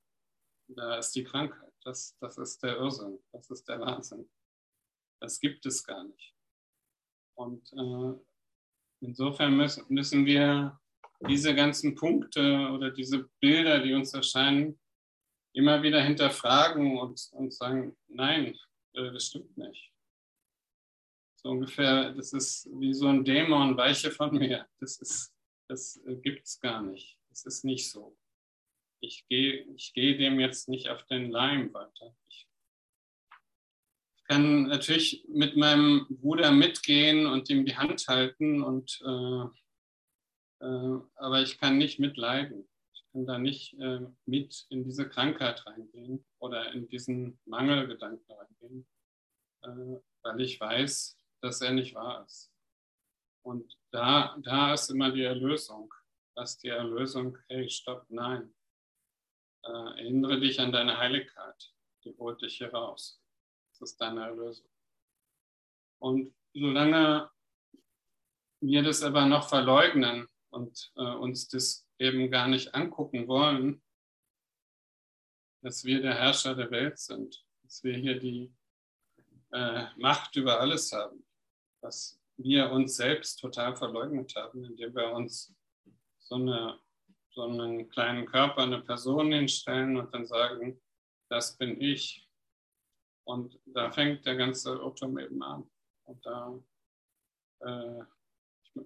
da 0.68 0.97
ist 0.97 1.12
die 1.16 1.24
Krankheit. 1.24 1.74
Das, 1.84 2.18
das 2.20 2.38
ist 2.38 2.62
der 2.64 2.78
Irrsinn. 2.78 3.20
Das 3.32 3.49
ist 3.49 3.68
der 3.68 3.80
Wahnsinn. 3.80 4.30
Das 5.22 5.39
gibt 5.39 5.66
es 5.66 5.84
gar 5.84 6.03
nicht. 6.03 6.36
Und 7.36 7.72
äh, 7.74 8.20
insofern 9.01 9.55
müssen, 9.55 9.86
müssen 9.89 10.26
wir 10.26 10.80
diese 11.28 11.53
ganzen 11.55 11.95
Punkte 11.95 12.70
oder 12.72 12.91
diese 12.91 13.30
Bilder, 13.39 13.80
die 13.80 13.93
uns 13.93 14.14
erscheinen, 14.14 14.80
immer 15.53 15.82
wieder 15.82 16.01
hinterfragen 16.01 16.97
und, 16.97 17.30
und 17.32 17.53
sagen, 17.53 17.97
nein, 18.07 18.57
äh, 18.93 19.12
das 19.12 19.28
stimmt 19.28 19.57
nicht. 19.57 19.91
So 21.41 21.51
ungefähr, 21.51 22.14
das 22.14 22.34
ist 22.34 22.70
wie 22.80 22.93
so 22.93 23.07
ein 23.07 23.24
Dämon, 23.24 23.78
weiche 23.78 24.12
von 24.12 24.36
mir. 24.36 24.68
Das, 24.80 24.97
ist, 24.97 25.34
das 25.70 25.95
äh, 26.05 26.16
gibt 26.18 26.45
es 26.45 26.60
gar 26.60 26.82
nicht. 26.82 27.18
Das 27.30 27.45
ist 27.45 27.64
nicht 27.64 27.89
so. 27.89 28.18
Ich 29.01 29.25
gehe 29.27 29.65
ich 29.75 29.93
geh 29.93 30.17
dem 30.17 30.39
jetzt 30.39 30.69
nicht 30.69 30.89
auf 30.89 31.05
den 31.05 31.31
Leim 31.31 31.73
weiter. 31.73 32.15
Ich, 32.27 32.49
kann 34.29 34.67
natürlich 34.67 35.25
mit 35.27 35.57
meinem 35.57 36.05
Bruder 36.07 36.51
mitgehen 36.51 37.25
und 37.25 37.49
ihm 37.49 37.65
die 37.65 37.77
Hand 37.77 38.07
halten 38.07 38.61
und 38.61 39.01
äh, 39.03 40.65
äh, 40.65 40.99
aber 41.15 41.41
ich 41.41 41.57
kann 41.57 41.77
nicht 41.77 41.99
mitleiden. 41.99 42.67
Ich 42.93 43.03
kann 43.11 43.25
da 43.25 43.39
nicht 43.39 43.73
äh, 43.79 44.01
mit 44.25 44.67
in 44.69 44.83
diese 44.83 45.09
Krankheit 45.09 45.65
reingehen 45.65 46.23
oder 46.37 46.71
in 46.73 46.87
diesen 46.87 47.39
Mangelgedanken 47.45 48.31
reingehen, 48.31 48.87
äh, 49.63 49.99
weil 50.21 50.41
ich 50.41 50.59
weiß, 50.59 51.17
dass 51.41 51.61
er 51.61 51.71
nicht 51.71 51.95
wahr 51.95 52.23
ist. 52.25 52.51
Und 53.41 53.77
da, 53.91 54.37
da 54.43 54.73
ist 54.73 54.91
immer 54.91 55.11
die 55.11 55.23
Erlösung. 55.23 55.91
Das 56.35 56.51
ist 56.51 56.63
die 56.63 56.67
Erlösung, 56.67 57.37
hey, 57.47 57.67
stopp, 57.69 58.05
nein. 58.09 58.53
Erinnere 59.68 60.39
dich 60.39 60.60
an 60.60 60.72
deine 60.72 60.97
Heiligkeit. 60.97 61.74
Die 62.03 62.16
holt 62.18 62.41
dich 62.41 62.57
hier 62.57 62.74
raus. 62.74 63.22
Das 63.72 63.91
ist 63.91 63.97
deine 63.97 64.26
Erlösung. 64.26 64.70
Und 65.99 66.34
solange 66.53 67.30
wir 68.62 68.84
das 68.84 69.03
aber 69.03 69.26
noch 69.26 69.47
verleugnen, 69.47 70.28
und 70.51 70.91
äh, 70.95 71.01
uns 71.01 71.47
das 71.47 71.88
eben 71.97 72.30
gar 72.32 72.47
nicht 72.47 72.74
angucken 72.74 73.28
wollen, 73.28 73.82
dass 75.62 75.84
wir 75.84 76.01
der 76.01 76.16
Herrscher 76.16 76.55
der 76.55 76.72
Welt 76.72 76.97
sind, 76.99 77.45
dass 77.64 77.84
wir 77.84 77.95
hier 77.95 78.20
die 78.20 78.53
äh, 79.51 79.86
Macht 79.97 80.36
über 80.36 80.60
alles 80.60 80.91
haben, 80.91 81.26
dass 81.82 82.20
wir 82.38 82.72
uns 82.72 82.95
selbst 82.95 83.39
total 83.39 83.76
verleugnet 83.76 84.34
haben, 84.36 84.64
indem 84.64 84.95
wir 84.95 85.12
uns 85.12 85.53
so, 86.20 86.36
eine, 86.36 86.80
so 87.32 87.43
einen 87.43 87.89
kleinen 87.89 88.25
Körper, 88.25 88.63
eine 88.63 88.82
Person 88.82 89.32
hinstellen 89.32 89.97
und 89.97 90.13
dann 90.13 90.25
sagen, 90.25 90.82
das 91.30 91.57
bin 91.57 91.80
ich. 91.82 92.27
Und 93.25 93.59
da 93.65 93.91
fängt 93.91 94.25
der 94.25 94.36
ganze 94.36 94.71
Irrtum 94.71 95.19
eben 95.19 95.41
an. 95.43 95.69
Und 96.05 96.25
da, 96.25 96.59
äh, 97.59 98.03
ich, 98.63 98.82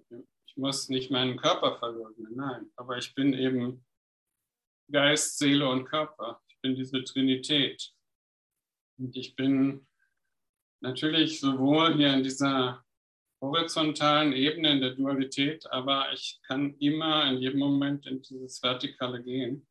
ich 0.46 0.56
muss 0.56 0.88
nicht 0.88 1.10
meinen 1.10 1.36
Körper 1.38 1.78
verleugnen, 1.78 2.36
nein, 2.36 2.70
aber 2.76 2.98
ich 2.98 3.14
bin 3.14 3.32
eben 3.32 3.84
Geist, 4.90 5.38
Seele 5.38 5.68
und 5.68 5.86
Körper. 5.86 6.42
Ich 6.48 6.60
bin 6.60 6.74
diese 6.74 7.02
Trinität. 7.04 7.94
Und 8.98 9.16
ich 9.16 9.34
bin 9.34 9.86
natürlich 10.80 11.40
sowohl 11.40 11.94
hier 11.94 12.12
in 12.12 12.22
dieser 12.22 12.84
horizontalen 13.44 14.32
Ebene 14.32 14.72
in 14.72 14.80
der 14.80 14.94
Dualität, 14.94 15.66
aber 15.70 16.12
ich 16.12 16.40
kann 16.46 16.76
immer 16.78 17.30
in 17.30 17.38
jedem 17.38 17.60
Moment 17.60 18.06
in 18.06 18.22
dieses 18.22 18.62
Vertikale 18.62 19.22
gehen, 19.22 19.66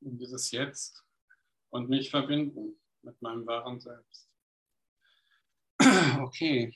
in 0.00 0.18
dieses 0.18 0.50
Jetzt 0.50 1.04
und 1.70 1.88
mich 1.88 2.10
verbinden 2.10 2.80
mit 3.02 3.20
meinem 3.22 3.46
wahren 3.46 3.80
Selbst. 3.80 4.28
Okay. 6.20 6.74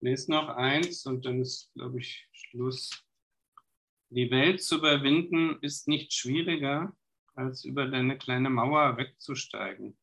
lese 0.00 0.30
noch 0.30 0.48
eins 0.48 1.06
und 1.06 1.24
dann 1.24 1.40
ist, 1.40 1.72
glaube 1.74 2.00
ich, 2.00 2.28
Schluss. 2.32 3.04
Die 4.08 4.30
Welt 4.30 4.62
zu 4.62 4.78
überwinden 4.78 5.58
ist 5.60 5.86
nicht 5.86 6.12
schwieriger, 6.12 6.96
als 7.34 7.64
über 7.64 7.86
deine 7.86 8.18
kleine 8.18 8.50
Mauer 8.50 8.96
wegzusteigen. 8.96 9.96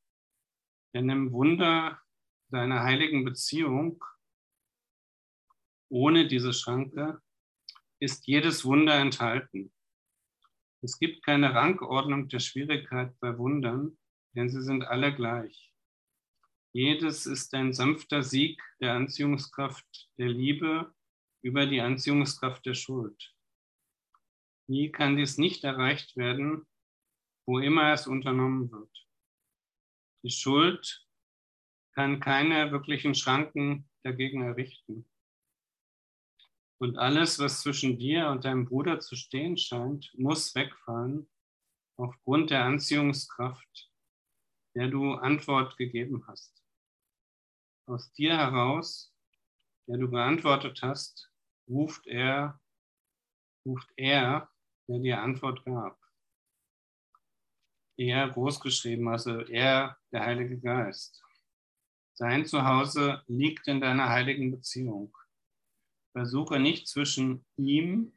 Denn 0.93 1.09
im 1.09 1.31
Wunder 1.31 2.01
deiner 2.49 2.83
heiligen 2.83 3.25
Beziehung, 3.25 4.03
ohne 5.89 6.27
diese 6.27 6.53
Schranke, 6.53 7.21
ist 7.99 8.27
jedes 8.27 8.65
Wunder 8.65 8.95
enthalten. 8.95 9.73
Es 10.81 10.99
gibt 10.99 11.23
keine 11.23 11.53
Rangordnung 11.53 12.27
der 12.27 12.39
Schwierigkeit 12.39 13.19
bei 13.19 13.38
Wundern, 13.38 13.97
denn 14.35 14.49
sie 14.49 14.61
sind 14.61 14.83
alle 14.83 15.13
gleich. 15.15 15.73
Jedes 16.73 17.25
ist 17.25 17.53
ein 17.55 17.73
sanfter 17.73 18.21
Sieg 18.21 18.61
der 18.79 18.93
Anziehungskraft 18.93 20.11
der 20.17 20.27
Liebe 20.27 20.93
über 21.41 21.65
die 21.65 21.81
Anziehungskraft 21.81 22.65
der 22.65 22.75
Schuld. 22.75 23.33
Wie 24.67 24.91
kann 24.91 25.17
dies 25.17 25.38
nicht 25.38 25.63
erreicht 25.63 26.15
werden, 26.17 26.67
wo 27.47 27.59
immer 27.59 27.93
es 27.93 28.05
unternommen 28.05 28.71
wird? 28.71 29.06
Die 30.24 30.30
Schuld 30.30 31.05
kann 31.93 32.20
keine 32.20 32.72
wirklichen 32.72 33.15
Schranken 33.15 33.89
dagegen 34.03 34.43
errichten. 34.43 35.09
Und 36.80 36.97
alles, 36.97 37.39
was 37.39 37.61
zwischen 37.61 37.97
dir 37.97 38.30
und 38.30 38.45
deinem 38.45 38.65
Bruder 38.65 38.99
zu 38.99 39.15
stehen 39.15 39.57
scheint, 39.57 40.13
muss 40.15 40.53
wegfallen 40.53 41.28
aufgrund 41.97 42.51
der 42.51 42.65
Anziehungskraft, 42.65 43.91
der 44.76 44.88
du 44.88 45.13
Antwort 45.13 45.76
gegeben 45.78 46.26
hast 46.28 46.57
aus 47.88 48.11
dir 48.13 48.38
heraus, 48.38 49.13
der 49.88 49.97
du 49.97 50.09
geantwortet 50.09 50.82
hast, 50.82 51.32
ruft 51.70 52.05
er, 52.05 52.59
ruft 53.65 53.89
er, 53.95 54.49
der 54.88 54.99
dir 54.99 55.22
Antwort 55.22 55.63
gab. 55.65 55.97
Er 57.97 58.29
großgeschrieben, 58.29 59.07
also 59.07 59.41
er, 59.41 59.97
der 60.11 60.25
Heilige 60.25 60.59
Geist. 60.59 61.23
Sein 62.13 62.45
Zuhause 62.45 63.23
liegt 63.27 63.67
in 63.67 63.81
deiner 63.81 64.09
heiligen 64.09 64.51
Beziehung. 64.51 65.15
Versuche 66.13 66.59
nicht 66.59 66.87
zwischen 66.87 67.45
ihm 67.57 68.13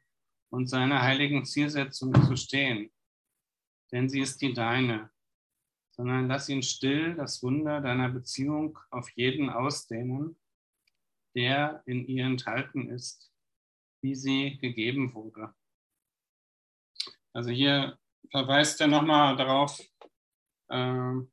und 0.49 0.67
seiner 0.67 1.01
heiligen 1.01 1.45
Zielsetzung 1.45 2.13
zu 2.25 2.35
stehen, 2.35 2.91
denn 3.91 4.09
sie 4.09 4.21
ist 4.21 4.41
die 4.41 4.53
deine 4.53 5.11
sondern 6.01 6.27
lass 6.27 6.49
ihn 6.49 6.63
still 6.63 7.15
das 7.15 7.43
Wunder 7.43 7.79
deiner 7.79 8.09
Beziehung 8.09 8.79
auf 8.89 9.09
jeden 9.11 9.51
ausdehnen, 9.51 10.35
der 11.35 11.83
in 11.85 12.07
ihr 12.07 12.25
enthalten 12.25 12.89
ist, 12.89 13.31
wie 14.01 14.15
sie 14.15 14.57
gegeben 14.57 15.13
wurde. 15.13 15.53
Also 17.33 17.51
hier 17.51 17.99
verweist 18.29 18.79
er 18.81 18.87
nochmal 18.87 19.35
darauf, 19.35 19.79
ähm, 20.69 21.31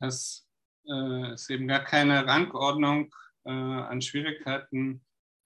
dass 0.00 0.48
äh, 0.86 1.32
es 1.32 1.48
eben 1.48 1.68
gar 1.68 1.84
keine 1.84 2.26
Rangordnung 2.26 3.14
äh, 3.44 3.50
an 3.50 4.02
Schwierigkeiten 4.02 5.04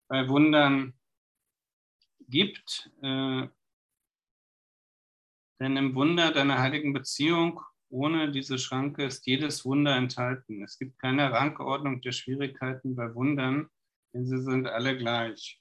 bei 0.09 0.29
Wundern 0.29 0.95
gibt, 2.29 2.91
äh, 3.03 3.49
denn 5.59 5.77
im 5.77 5.95
Wunder 5.95 6.33
deiner 6.33 6.59
heiligen 6.59 6.93
Beziehung 6.93 7.61
ohne 7.89 8.31
diese 8.31 8.59
Schranke 8.59 9.05
ist 9.05 9.27
jedes 9.27 9.65
Wunder 9.65 9.97
enthalten. 9.97 10.63
Es 10.63 10.79
gibt 10.79 10.99
keine 10.99 11.31
Rangordnung 11.33 12.01
der 12.01 12.13
Schwierigkeiten 12.13 12.97
bei 12.97 13.15
Wundern, 13.15 13.71
denn 14.13 14.27
sie 14.27 14.43
sind 14.43 14.67
alle 14.67 14.97
gleich. 14.99 15.61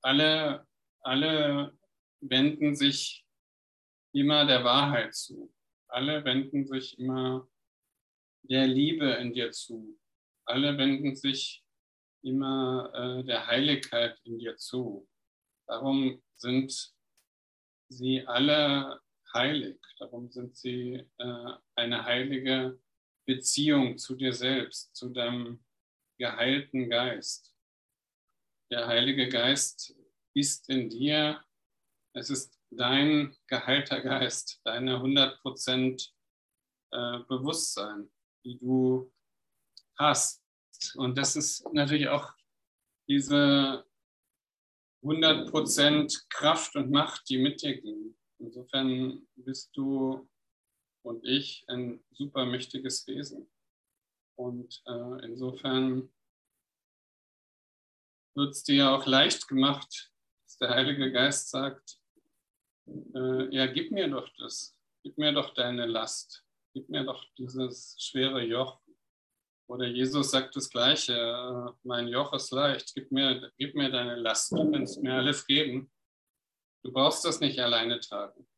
Alle, 0.00 0.66
alle 1.00 1.77
wenden 2.20 2.74
sich 2.74 3.26
immer 4.12 4.46
der 4.46 4.64
Wahrheit 4.64 5.14
zu. 5.14 5.52
Alle 5.88 6.24
wenden 6.24 6.66
sich 6.66 6.98
immer 6.98 7.48
der 8.42 8.66
Liebe 8.66 9.06
in 9.12 9.32
dir 9.32 9.50
zu. 9.52 9.98
Alle 10.44 10.76
wenden 10.78 11.14
sich 11.14 11.64
immer 12.22 12.90
äh, 12.94 13.24
der 13.24 13.46
Heiligkeit 13.46 14.18
in 14.24 14.38
dir 14.38 14.56
zu. 14.56 15.08
Darum 15.66 16.22
sind 16.36 16.94
sie 17.88 18.26
alle 18.26 19.00
heilig. 19.34 19.78
Darum 19.98 20.30
sind 20.30 20.56
sie 20.56 21.04
äh, 21.18 21.52
eine 21.74 22.04
heilige 22.04 22.80
Beziehung 23.26 23.98
zu 23.98 24.14
dir 24.16 24.32
selbst, 24.32 24.94
zu 24.96 25.10
deinem 25.10 25.62
geheilten 26.18 26.88
Geist. 26.88 27.54
Der 28.70 28.86
Heilige 28.86 29.28
Geist 29.28 29.94
ist 30.34 30.68
in 30.68 30.88
dir. 30.88 31.42
Es 32.14 32.30
ist 32.30 32.58
dein 32.70 33.36
geheilter 33.46 34.00
Geist, 34.00 34.60
deine 34.64 34.96
100% 34.96 36.10
äh, 36.90 37.18
Bewusstsein, 37.28 38.10
die 38.44 38.58
du 38.58 39.12
hast. 39.96 40.42
Und 40.96 41.18
das 41.18 41.36
ist 41.36 41.66
natürlich 41.72 42.08
auch 42.08 42.32
diese 43.08 43.84
100% 45.02 46.28
Kraft 46.28 46.76
und 46.76 46.90
Macht, 46.90 47.28
die 47.28 47.38
mit 47.38 47.62
dir 47.62 47.80
gehen. 47.80 48.18
Insofern 48.38 49.26
bist 49.36 49.70
du 49.76 50.28
und 51.02 51.24
ich 51.24 51.64
ein 51.68 52.04
super 52.12 52.44
mächtiges 52.44 53.06
Wesen. 53.06 53.50
Und 54.36 54.82
äh, 54.86 55.24
insofern 55.24 56.12
wird 58.34 58.52
es 58.52 58.62
dir 58.62 58.90
auch 58.92 59.06
leicht 59.06 59.48
gemacht, 59.48 60.12
dass 60.44 60.58
der 60.58 60.70
Heilige 60.70 61.10
Geist 61.10 61.50
sagt, 61.50 61.97
äh, 63.14 63.54
ja, 63.54 63.66
gib 63.66 63.90
mir 63.92 64.08
doch 64.08 64.28
das, 64.38 64.76
gib 65.02 65.18
mir 65.18 65.32
doch 65.32 65.54
deine 65.54 65.86
Last, 65.86 66.44
gib 66.74 66.88
mir 66.88 67.04
doch 67.04 67.24
dieses 67.36 67.96
schwere 67.98 68.42
Joch. 68.42 68.80
Oder 69.68 69.86
Jesus 69.86 70.30
sagt 70.30 70.56
das 70.56 70.70
Gleiche, 70.70 71.12
äh, 71.12 71.72
mein 71.82 72.08
Joch 72.08 72.32
ist 72.32 72.50
leicht, 72.52 72.94
gib 72.94 73.12
mir, 73.12 73.52
gib 73.58 73.74
mir 73.74 73.90
deine 73.90 74.16
Last, 74.16 74.52
du 74.52 74.70
kannst 74.70 75.02
mir 75.02 75.14
alles 75.14 75.46
geben. 75.46 75.90
Du 76.82 76.92
brauchst 76.92 77.24
das 77.24 77.40
nicht 77.40 77.58
alleine 77.58 78.00
tragen. 78.00 78.48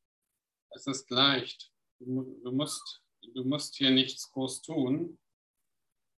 Es 0.71 0.87
ist 0.87 1.11
leicht. 1.11 1.73
Du, 1.99 2.41
du 2.45 2.53
musst, 2.53 3.03
du 3.35 3.45
musst 3.45 3.77
hier 3.77 3.91
nichts 3.91 4.31
groß 4.31 4.63
tun, 4.63 5.19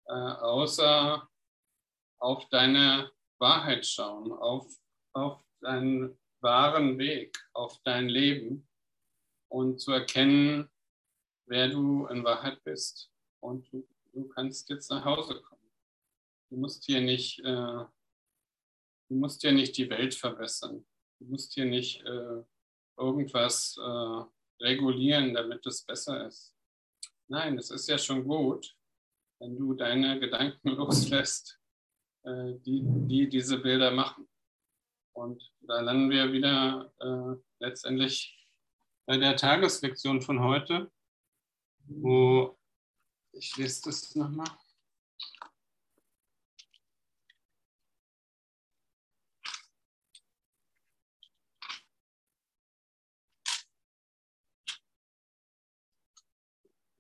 äh, 0.07 0.13
außer 0.13 1.29
auf 2.21 2.49
deine 2.51 3.11
Wahrheit 3.39 3.87
schauen, 3.87 4.33
auf, 4.33 4.67
auf 5.15 5.43
deinen 5.61 6.19
wahren 6.43 6.99
Weg, 6.99 7.39
auf 7.53 7.81
dein 7.85 8.09
Leben 8.09 8.69
und 9.49 9.81
zu 9.81 9.93
erkennen, 9.93 10.69
wer 11.47 11.69
du 11.69 12.07
in 12.07 12.25
Wahrheit 12.25 12.63
bist. 12.65 13.11
Und 13.41 13.73
du 13.73 13.87
du 14.13 14.29
kannst 14.29 14.69
jetzt 14.71 14.91
nach 14.91 15.05
Hause 15.05 15.41
kommen. 15.41 15.71
Du 16.51 16.57
musst 16.57 16.85
hier 16.85 17.01
nicht, 17.01 17.39
äh, 17.41 17.45
du 17.45 17.89
musst 19.09 19.41
hier 19.41 19.53
nicht 19.53 19.77
die 19.77 19.89
Welt 19.89 20.15
verbessern. 20.15 20.87
Du 21.19 21.27
musst 21.27 21.55
hier 21.55 21.65
nicht 21.65 22.05
äh, 22.05 22.43
irgendwas 22.99 23.77
äh, 23.79 24.25
regulieren, 24.63 25.35
damit 25.35 25.65
es 25.67 25.85
besser 25.85 26.27
ist. 26.27 26.55
Nein, 27.29 27.57
es 27.59 27.71
ist 27.71 27.89
ja 27.89 27.97
schon 27.97 28.25
gut, 28.25 28.77
wenn 29.41 29.57
du 29.57 29.75
deine 29.75 30.21
Gedanken 30.21 30.69
loslässt, 30.77 31.59
äh, 32.25 32.55
die, 32.59 32.83
die 32.85 33.29
diese 33.29 33.59
Bilder 33.59 33.91
machen. 33.91 34.29
Und 35.13 35.53
da 35.61 35.81
landen 35.81 36.11
wir 36.11 36.33
wieder 36.33 36.93
äh, 37.01 37.43
letztendlich 37.59 38.49
bei 39.07 39.19
der 39.19 39.37
Tageslektion 39.37 40.23
von 40.23 40.41
heute, 40.41 40.91
wo 41.85 42.59
ich 43.33 43.57
lese 43.57 43.83
das 43.85 44.15
nochmal. 44.15 44.49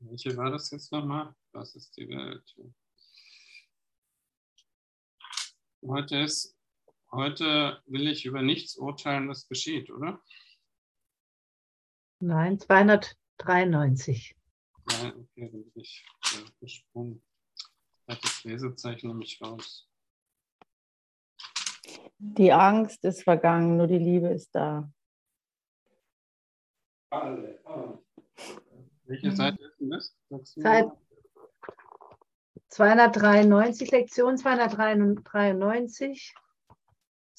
Welche 0.00 0.36
war 0.36 0.50
das 0.50 0.70
jetzt 0.70 0.92
nochmal? 0.92 1.34
Was 1.52 1.74
ist 1.74 1.96
die 1.96 2.08
Welt? 2.08 2.54
Heute 5.86 6.18
ist 6.18 6.61
heute 7.12 7.80
will 7.86 8.08
ich 8.08 8.24
über 8.24 8.42
nichts 8.42 8.76
urteilen, 8.76 9.28
was 9.28 9.46
geschieht, 9.46 9.90
oder? 9.90 10.20
Nein, 12.20 12.58
293. 12.58 14.34
Nein, 14.84 15.12
okay, 15.16 15.50
dann 15.50 15.70
bin 15.70 15.82
ich 15.82 16.04
gesprungen. 16.60 17.22
Das 18.06 18.44
Lesezeichen 18.44 19.08
nämlich 19.08 19.40
raus. 19.40 19.88
Die 22.18 22.52
Angst 22.52 23.04
ist 23.04 23.22
vergangen, 23.24 23.76
nur 23.76 23.86
die 23.86 23.98
Liebe 23.98 24.28
ist 24.28 24.54
da. 24.54 24.90
Alle, 27.10 27.60
alle. 27.64 28.02
Welche 29.04 29.32
Seite 29.32 29.62
ist 29.64 29.80
denn 29.80 29.90
das? 29.90 30.16
Seit 30.54 30.90
293, 32.68 33.90
Lektion 33.90 34.38
293, 34.38 36.34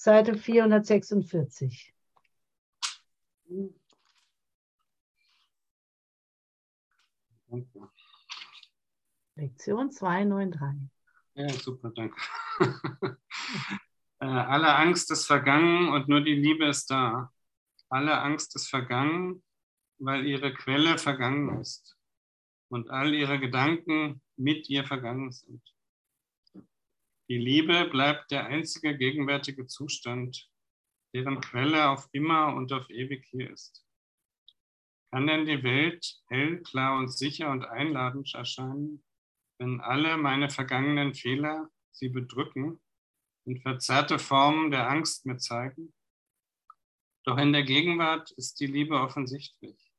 Seite 0.03 0.35
446. 0.35 1.93
Lektion 9.35 9.91
293. 9.91 10.89
Ja, 11.35 11.49
super, 11.53 11.91
danke. 11.91 12.17
Äh, 14.19 14.25
alle 14.25 14.73
Angst 14.73 15.11
ist 15.11 15.25
vergangen 15.25 15.89
und 15.89 16.07
nur 16.07 16.21
die 16.21 16.35
Liebe 16.35 16.65
ist 16.67 16.89
da. 16.89 17.29
Alle 17.89 18.21
Angst 18.21 18.55
ist 18.55 18.69
vergangen, 18.69 19.43
weil 19.97 20.25
ihre 20.25 20.53
Quelle 20.53 20.97
vergangen 20.97 21.59
ist 21.59 21.97
und 22.69 22.89
all 22.89 23.13
ihre 23.13 23.37
Gedanken 23.37 24.21
mit 24.37 24.69
ihr 24.69 24.85
vergangen 24.85 25.29
sind. 25.33 25.72
Die 27.33 27.39
Liebe 27.39 27.85
bleibt 27.85 28.29
der 28.29 28.45
einzige 28.45 28.95
gegenwärtige 28.95 29.65
Zustand, 29.65 30.51
deren 31.15 31.41
Quelle 31.41 31.89
auf 31.89 32.07
immer 32.11 32.53
und 32.53 32.71
auf 32.71 32.87
ewig 32.91 33.25
hier 33.25 33.49
ist. 33.49 33.83
Kann 35.09 35.25
denn 35.25 35.47
die 35.47 35.63
Welt 35.63 36.21
hell, 36.27 36.61
klar 36.61 36.99
und 36.99 37.07
sicher 37.09 37.49
und 37.49 37.65
einladend 37.65 38.31
erscheinen, 38.35 39.03
wenn 39.57 39.81
alle 39.81 40.15
meine 40.17 40.51
vergangenen 40.51 41.15
Fehler 41.15 41.71
sie 41.91 42.09
bedrücken 42.09 42.79
und 43.47 43.63
verzerrte 43.63 44.19
Formen 44.19 44.69
der 44.69 44.87
Angst 44.87 45.25
mir 45.25 45.37
zeigen? 45.37 45.91
Doch 47.23 47.39
in 47.39 47.51
der 47.51 47.63
Gegenwart 47.63 48.29
ist 48.29 48.59
die 48.59 48.67
Liebe 48.67 49.01
offensichtlich 49.01 49.91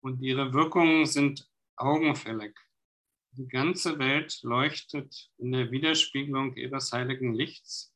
und 0.00 0.20
ihre 0.20 0.52
Wirkungen 0.52 1.06
sind 1.06 1.48
augenfällig. 1.76 2.58
Die 3.34 3.48
ganze 3.48 3.98
Welt 3.98 4.40
leuchtet 4.42 5.30
in 5.38 5.52
der 5.52 5.70
Widerspiegelung 5.70 6.54
ihres 6.54 6.92
heiligen 6.92 7.32
Lichts 7.32 7.94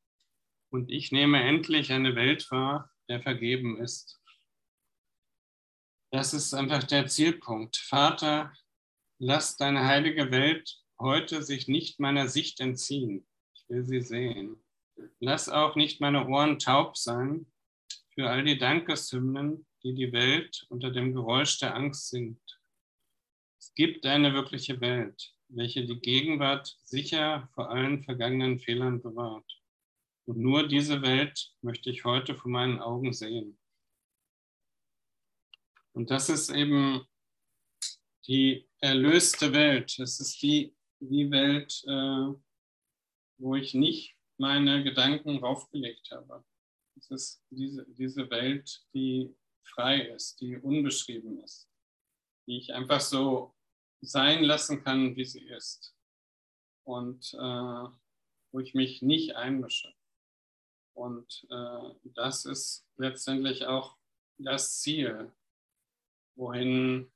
und 0.70 0.90
ich 0.90 1.12
nehme 1.12 1.42
endlich 1.42 1.92
eine 1.92 2.16
Welt 2.16 2.50
wahr, 2.50 2.90
der 3.10 3.20
vergeben 3.20 3.78
ist. 3.78 4.18
Das 6.10 6.32
ist 6.32 6.54
einfach 6.54 6.84
der 6.84 7.06
Zielpunkt. 7.06 7.76
Vater, 7.76 8.54
lass 9.18 9.58
deine 9.58 9.84
heilige 9.84 10.30
Welt 10.30 10.82
heute 10.98 11.42
sich 11.42 11.68
nicht 11.68 12.00
meiner 12.00 12.28
Sicht 12.28 12.60
entziehen. 12.60 13.26
Ich 13.54 13.68
will 13.68 13.84
sie 13.84 14.00
sehen. 14.00 14.64
Lass 15.20 15.50
auch 15.50 15.76
nicht 15.76 16.00
meine 16.00 16.26
Ohren 16.28 16.58
taub 16.58 16.96
sein 16.96 17.52
für 18.14 18.30
all 18.30 18.42
die 18.42 18.56
Dankeshymnen, 18.56 19.66
die 19.82 19.92
die 19.92 20.12
Welt 20.12 20.64
unter 20.70 20.90
dem 20.90 21.12
Geräusch 21.12 21.58
der 21.58 21.74
Angst 21.74 22.08
singt. 22.08 22.55
Es 23.66 23.74
gibt 23.74 24.06
eine 24.06 24.32
wirkliche 24.32 24.80
Welt, 24.80 25.34
welche 25.48 25.84
die 25.84 25.98
Gegenwart 25.98 26.78
sicher 26.84 27.48
vor 27.52 27.68
allen 27.68 28.00
vergangenen 28.00 28.60
Fehlern 28.60 29.02
bewahrt. 29.02 29.60
Und 30.24 30.38
nur 30.38 30.68
diese 30.68 31.02
Welt 31.02 31.52
möchte 31.62 31.90
ich 31.90 32.04
heute 32.04 32.36
vor 32.36 32.48
meinen 32.48 32.78
Augen 32.78 33.12
sehen. 33.12 33.58
Und 35.92 36.12
das 36.12 36.28
ist 36.28 36.50
eben 36.50 37.08
die 38.28 38.68
erlöste 38.78 39.52
Welt. 39.52 39.98
Es 39.98 40.20
ist 40.20 40.40
die, 40.42 40.72
die 41.00 41.28
Welt, 41.32 41.82
äh, 41.88 42.38
wo 43.38 43.56
ich 43.56 43.74
nicht 43.74 44.16
meine 44.38 44.84
Gedanken 44.84 45.38
raufgelegt 45.38 46.12
habe. 46.12 46.44
Es 46.96 47.10
ist 47.10 47.42
diese, 47.50 47.84
diese 47.88 48.30
Welt, 48.30 48.86
die 48.94 49.34
frei 49.64 50.02
ist, 50.02 50.40
die 50.40 50.56
unbeschrieben 50.56 51.40
ist, 51.40 51.68
die 52.46 52.58
ich 52.58 52.72
einfach 52.72 53.00
so 53.00 53.55
sein 54.06 54.44
lassen 54.44 54.82
kann, 54.82 55.16
wie 55.16 55.24
sie 55.24 55.46
ist. 55.48 55.94
Und 56.84 57.34
äh, 57.34 57.88
wo 58.52 58.60
ich 58.60 58.74
mich 58.74 59.02
nicht 59.02 59.36
einmische. 59.36 59.92
Und 60.94 61.46
äh, 61.50 61.94
das 62.04 62.44
ist 62.44 62.86
letztendlich 62.96 63.66
auch 63.66 63.96
das 64.38 64.80
Ziel, 64.80 65.32
wohin 66.36 67.12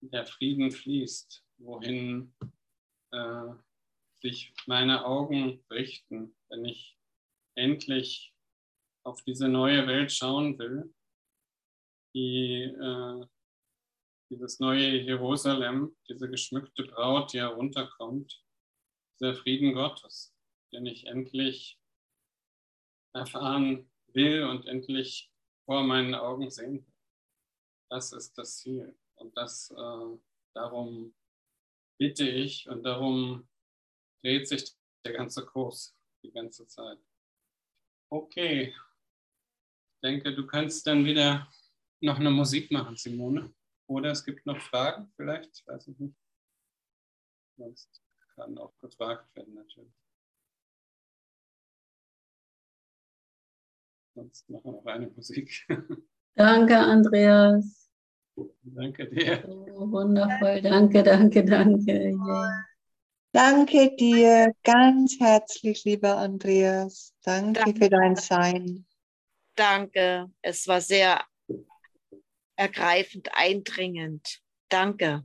der 0.00 0.26
Frieden 0.26 0.70
fließt, 0.70 1.44
wohin 1.58 2.34
äh, 3.12 3.52
sich 4.20 4.52
meine 4.66 5.04
Augen 5.04 5.64
richten, 5.70 6.36
wenn 6.48 6.64
ich 6.64 6.96
endlich 7.56 8.34
auf 9.04 9.22
diese 9.22 9.48
neue 9.48 9.86
Welt 9.86 10.12
schauen 10.12 10.58
will, 10.58 10.94
die 12.14 12.62
äh, 12.62 13.26
dieses 14.30 14.60
neue 14.60 15.00
Jerusalem, 15.00 15.96
diese 16.08 16.28
geschmückte 16.28 16.84
Braut, 16.84 17.32
die 17.32 17.40
herunterkommt, 17.40 18.44
dieser 19.18 19.34
Frieden 19.34 19.74
Gottes, 19.74 20.34
den 20.72 20.86
ich 20.86 21.06
endlich 21.06 21.80
erfahren 23.14 23.90
will 24.08 24.44
und 24.44 24.66
endlich 24.66 25.32
vor 25.64 25.82
meinen 25.82 26.14
Augen 26.14 26.50
sehen 26.50 26.86
will. 26.86 26.94
Das 27.90 28.12
ist 28.12 28.36
das 28.36 28.58
Ziel. 28.58 28.96
Und 29.14 29.36
das, 29.36 29.70
äh, 29.70 30.18
darum 30.54 31.14
bitte 31.98 32.28
ich 32.28 32.68
und 32.68 32.84
darum 32.84 33.48
dreht 34.22 34.46
sich 34.46 34.72
der 35.04 35.14
ganze 35.14 35.44
Kurs 35.44 35.98
die 36.22 36.32
ganze 36.32 36.66
Zeit. 36.66 36.98
Okay. 38.10 38.74
Ich 39.94 40.00
denke, 40.02 40.34
du 40.34 40.46
kannst 40.46 40.86
dann 40.86 41.04
wieder 41.04 41.50
noch 42.00 42.18
eine 42.18 42.30
Musik 42.30 42.70
machen, 42.70 42.96
Simone. 42.96 43.52
Oder 43.88 44.10
es 44.12 44.24
gibt 44.24 44.44
noch 44.44 44.60
Fragen 44.60 45.10
vielleicht, 45.16 45.66
weiß 45.66 45.88
ich 45.88 45.98
nicht. 45.98 46.14
Sonst 47.56 48.02
kann 48.34 48.56
auch 48.58 48.76
gefragt 48.78 49.34
werden 49.34 49.54
natürlich. 49.54 49.92
Sonst 54.14 54.48
machen 54.50 54.64
wir 54.64 54.72
noch 54.72 54.86
eine 54.86 55.08
Musik. 55.08 55.66
Danke, 56.34 56.76
Andreas. 56.76 57.90
Danke 58.62 59.08
dir. 59.08 59.44
Oh, 59.48 59.90
wundervoll. 59.90 60.60
Danke, 60.60 61.02
danke, 61.02 61.44
danke. 61.44 62.10
Yeah. 62.10 62.64
Danke 63.32 63.96
dir 63.96 64.52
ganz 64.62 65.18
herzlich, 65.18 65.84
lieber 65.84 66.16
Andreas. 66.18 67.14
Danke, 67.24 67.60
danke 67.64 67.84
für 67.84 67.90
dein 67.90 68.16
Sein. 68.16 68.86
Danke. 69.56 70.30
Es 70.42 70.68
war 70.68 70.80
sehr 70.80 71.20
ergreifend, 72.58 73.30
eindringend. 73.34 74.40
Danke. 74.68 75.24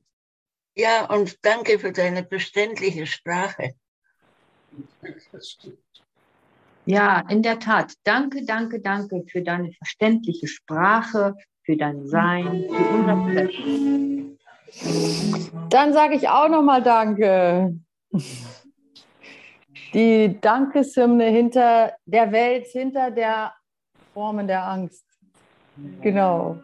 Ja, 0.75 1.05
und 1.05 1.43
danke 1.43 1.79
für 1.79 1.91
deine 1.91 2.25
verständliche 2.25 3.05
Sprache. 3.05 3.73
Ja, 6.86 7.23
in 7.29 7.41
der 7.41 7.59
Tat. 7.59 7.93
Danke, 8.03 8.45
danke, 8.45 8.79
danke 8.79 9.23
für 9.27 9.41
deine 9.41 9.71
verständliche 9.73 10.47
Sprache, 10.47 11.36
für 11.63 11.77
dein 11.77 12.07
Sein, 12.07 12.65
für 12.69 12.86
unser 12.89 13.25
Fleisch. 13.29 13.57
Dann 15.69 15.93
sage 15.93 16.15
ich 16.15 16.27
auch 16.27 16.49
nochmal 16.49 16.81
Danke. 16.81 17.79
Die 19.93 20.39
Dankeshymne 20.41 21.25
hinter 21.25 21.95
der 22.05 22.31
Welt, 22.31 22.67
hinter 22.67 23.11
der 23.11 23.53
Formen 24.13 24.47
der 24.47 24.65
Angst. 24.65 25.05
Genau. 26.01 26.59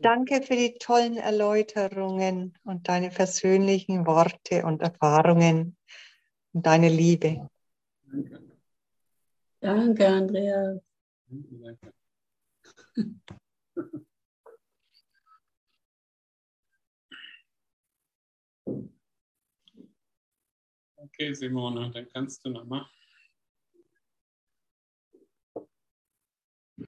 Danke 0.00 0.42
für 0.42 0.56
die 0.56 0.74
tollen 0.78 1.16
Erläuterungen 1.16 2.54
und 2.64 2.88
deine 2.88 3.10
persönlichen 3.10 4.06
Worte 4.06 4.64
und 4.64 4.80
Erfahrungen 4.82 5.76
und 6.52 6.66
deine 6.66 6.88
Liebe. 6.88 7.48
Danke, 9.60 10.06
Andreas. 10.06 10.80
Okay, 20.96 21.32
Simone, 21.34 21.90
dann 21.90 22.08
kannst 22.12 22.44
du 22.44 22.50
nochmal. 22.50 22.86